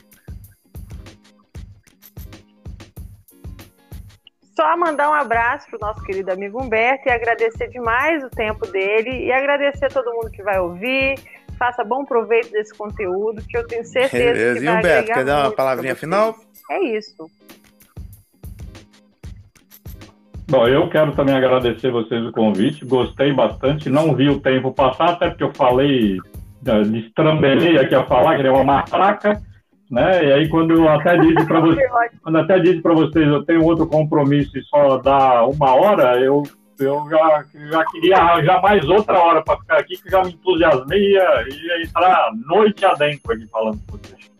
Só 4.55 4.77
mandar 4.77 5.09
um 5.09 5.13
abraço 5.13 5.67
pro 5.69 5.79
nosso 5.79 6.01
querido 6.03 6.31
amigo 6.31 6.63
Humberto 6.63 7.09
e 7.09 7.11
agradecer 7.11 7.67
demais 7.69 8.23
o 8.23 8.29
tempo 8.29 8.65
dele 8.67 9.25
e 9.25 9.31
agradecer 9.31 9.85
a 9.85 9.89
todo 9.89 10.13
mundo 10.13 10.29
que 10.31 10.41
vai 10.41 10.59
ouvir. 10.59 11.15
Faça 11.57 11.83
bom 11.83 12.03
proveito 12.03 12.51
desse 12.51 12.73
conteúdo, 12.73 13.41
que 13.47 13.57
eu 13.57 13.65
tenho 13.65 13.85
certeza 13.85 14.33
Beleza. 14.33 14.59
que 14.59 14.65
vai 14.65 14.75
E 14.75 14.77
Humberto, 14.79 15.13
quer 15.13 15.25
dar 15.25 15.43
uma 15.43 15.51
palavrinha 15.51 15.95
final? 15.95 16.35
É 16.69 16.79
isso. 16.97 17.29
Bom, 20.47 20.67
eu 20.67 20.87
quero 20.89 21.11
também 21.13 21.35
agradecer 21.35 21.89
vocês 21.89 22.23
o 22.23 22.31
convite, 22.31 22.85
gostei 22.85 23.33
bastante, 23.33 23.89
não 23.89 24.15
vi 24.15 24.29
o 24.29 24.39
tempo 24.39 24.71
passar, 24.71 25.11
até 25.11 25.29
porque 25.29 25.43
eu 25.43 25.53
falei, 25.53 26.19
destrambelei 26.61 27.79
aqui 27.79 27.95
a 27.95 28.05
falar, 28.05 28.35
que 28.35 28.45
é 28.45 28.51
uma 28.51 28.63
matraca, 28.63 29.41
né? 29.89 30.23
E 30.23 30.33
aí 30.33 30.49
quando 30.49 30.73
eu 30.73 30.87
até 30.87 31.17
disse 31.17 31.45
para 31.47 31.59
vocês, 31.61 31.89
quando 32.21 32.37
até 32.37 32.59
disse 32.59 32.79
para 32.79 32.93
vocês, 32.93 33.27
eu 33.27 33.43
tenho 33.43 33.63
outro 33.63 33.87
compromisso 33.87 34.55
e 34.55 34.63
só 34.65 34.97
dá 34.97 35.43
uma 35.47 35.73
hora, 35.73 36.19
eu 36.19 36.43
eu 36.79 37.07
já, 37.09 37.45
já 37.69 37.85
queria 37.85 38.17
arranjar 38.17 38.61
mais 38.61 38.87
outra 38.87 39.17
hora 39.19 39.41
para 39.43 39.57
ficar 39.57 39.77
aqui, 39.79 39.97
que 39.97 40.09
já 40.09 40.23
me 40.23 40.31
entusiasmei 40.31 40.99
e 40.99 41.13
ia, 41.13 41.45
ia 41.49 41.83
entrar 41.83 42.31
noite 42.47 42.85
adentro 42.85 43.33
aqui 43.33 43.47
falando 43.47 43.79
com 43.89 43.97
vocês. 43.97 44.31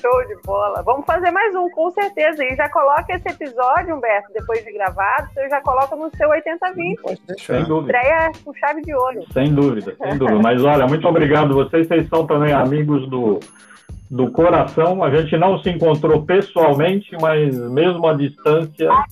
Show 0.00 0.26
de 0.26 0.36
bola. 0.44 0.82
Vamos 0.82 1.06
fazer 1.06 1.30
mais 1.30 1.54
um, 1.54 1.70
com 1.70 1.90
certeza. 1.90 2.44
E 2.44 2.54
já 2.54 2.68
coloca 2.68 3.06
esse 3.14 3.26
episódio, 3.26 3.96
Humberto, 3.96 4.30
depois 4.34 4.62
de 4.62 4.70
gravado, 4.70 5.30
você 5.32 5.48
já 5.48 5.62
coloca 5.62 5.96
no 5.96 6.14
seu 6.14 6.28
8020. 6.28 7.00
Pode 7.00 7.20
deixar. 7.26 7.54
Sem 7.54 7.64
dúvida. 7.64 7.98
Estreia 7.98 8.32
com 8.44 8.54
chave 8.54 8.82
de 8.82 8.94
ouro. 8.94 9.24
Sem 9.32 9.54
dúvida, 9.54 9.96
sem 9.96 10.18
dúvida. 10.18 10.38
Mas 10.42 10.62
olha, 10.62 10.86
muito 10.86 11.08
obrigado. 11.08 11.54
Vocês, 11.54 11.88
vocês 11.88 12.06
são 12.08 12.26
também 12.26 12.52
amigos 12.52 13.08
do 13.08 13.40
do 14.10 14.30
coração. 14.30 15.02
A 15.02 15.10
gente 15.10 15.36
não 15.36 15.58
se 15.58 15.70
encontrou 15.70 16.22
pessoalmente, 16.24 17.16
mas 17.20 17.56
mesmo 17.70 18.06
à 18.06 18.14
distância, 18.14 18.90
ah, 18.90 19.04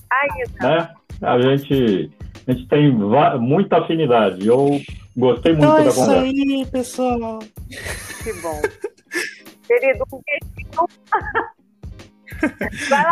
né? 0.61 0.89
A 1.23 1.41
gente, 1.41 2.11
a 2.47 2.51
gente 2.51 2.67
tem 2.67 2.91
muita 2.91 3.77
afinidade. 3.77 4.47
Eu 4.47 4.81
gostei 5.15 5.53
muito 5.53 5.63
então 5.63 5.83
da 5.83 5.93
conversa. 5.93 6.25
É 6.25 6.29
isso 6.29 6.53
aí, 6.53 6.65
pessoal. 6.65 7.39
Que 8.23 8.33
bom. 8.41 8.61
Querido, 9.67 10.03
um 10.11 10.21
beijinho. 10.25 10.87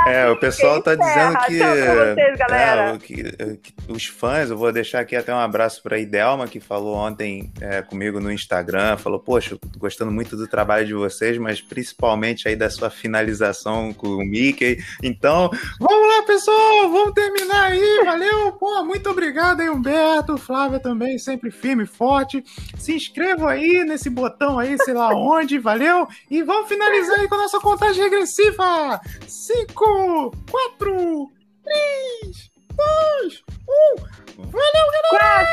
é, 0.08 0.30
o 0.30 0.38
pessoal 0.38 0.80
está 0.80 0.96
dizendo 0.96 1.38
que, 1.46 1.58
vocês, 1.58 2.40
é, 2.52 2.98
que, 2.98 3.58
que, 3.58 3.74
os 3.88 4.06
fãs, 4.06 4.50
eu 4.50 4.58
vou 4.58 4.72
deixar 4.72 5.02
aqui 5.02 5.16
até 5.16 5.34
um 5.34 5.40
abraço 5.40 5.82
para 5.82 5.96
a 5.96 6.00
Idelma, 6.00 6.48
que 6.48 6.60
falou 6.60 6.96
ontem 6.96 7.52
é, 7.60 7.82
comigo 7.82 8.20
no 8.20 8.32
Instagram, 8.32 8.98
falou, 8.98 9.20
poxa, 9.20 9.58
gostando 9.78 10.12
muito 10.12 10.36
do 10.36 10.48
trabalho 10.48 10.86
de 10.86 10.94
vocês, 10.94 11.38
mas 11.38 11.62
principalmente 11.62 12.48
aí 12.48 12.56
da 12.56 12.70
sua 12.70 12.90
finalização 12.90 13.94
com 13.94 14.08
o 14.08 14.26
Mickey. 14.26 14.78
Então, 15.04 15.50
vamos 15.80 16.08
lá, 16.08 16.24
pessoal, 16.24 16.90
vamos 16.90 17.14
terminar 17.14 17.72
aí, 17.72 18.04
valeu, 18.06 18.52
pô, 18.54 18.84
muito 18.84 19.10
obrigado 19.10 19.62
aí, 19.62 19.70
Humberto, 19.70 20.38
Flávia 20.38 20.80
também, 20.80 21.18
sempre 21.18 21.52
firme, 21.52 21.86
forte. 21.86 22.44
Se 22.78 22.94
inscrevam 22.94 23.48
aí 23.48 23.84
nesse 23.84 24.10
botão 24.10 24.60
aí, 24.60 24.78
sei 24.84 24.94
lá 24.94 25.10
onde, 25.10 25.60
valeu, 25.60 26.08
e 26.30 26.44
vamos 26.44 26.68
finalizar 26.68 27.20
aí 27.20 27.28
com 27.28 27.36
a 27.36 27.40
nossa 27.40 27.60
contagem 27.60 28.04
regressiva. 28.04 29.00
5, 29.28 30.32
4, 30.48 31.30
3, 31.64 32.52
2, 32.78 33.44
1. 33.68 34.06
Valeu, 34.38 34.88
galera! 34.92 35.46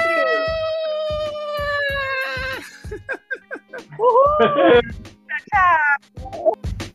4! 3.96 3.98
Uhul! 3.98 4.82
Tchau! 5.50 6.87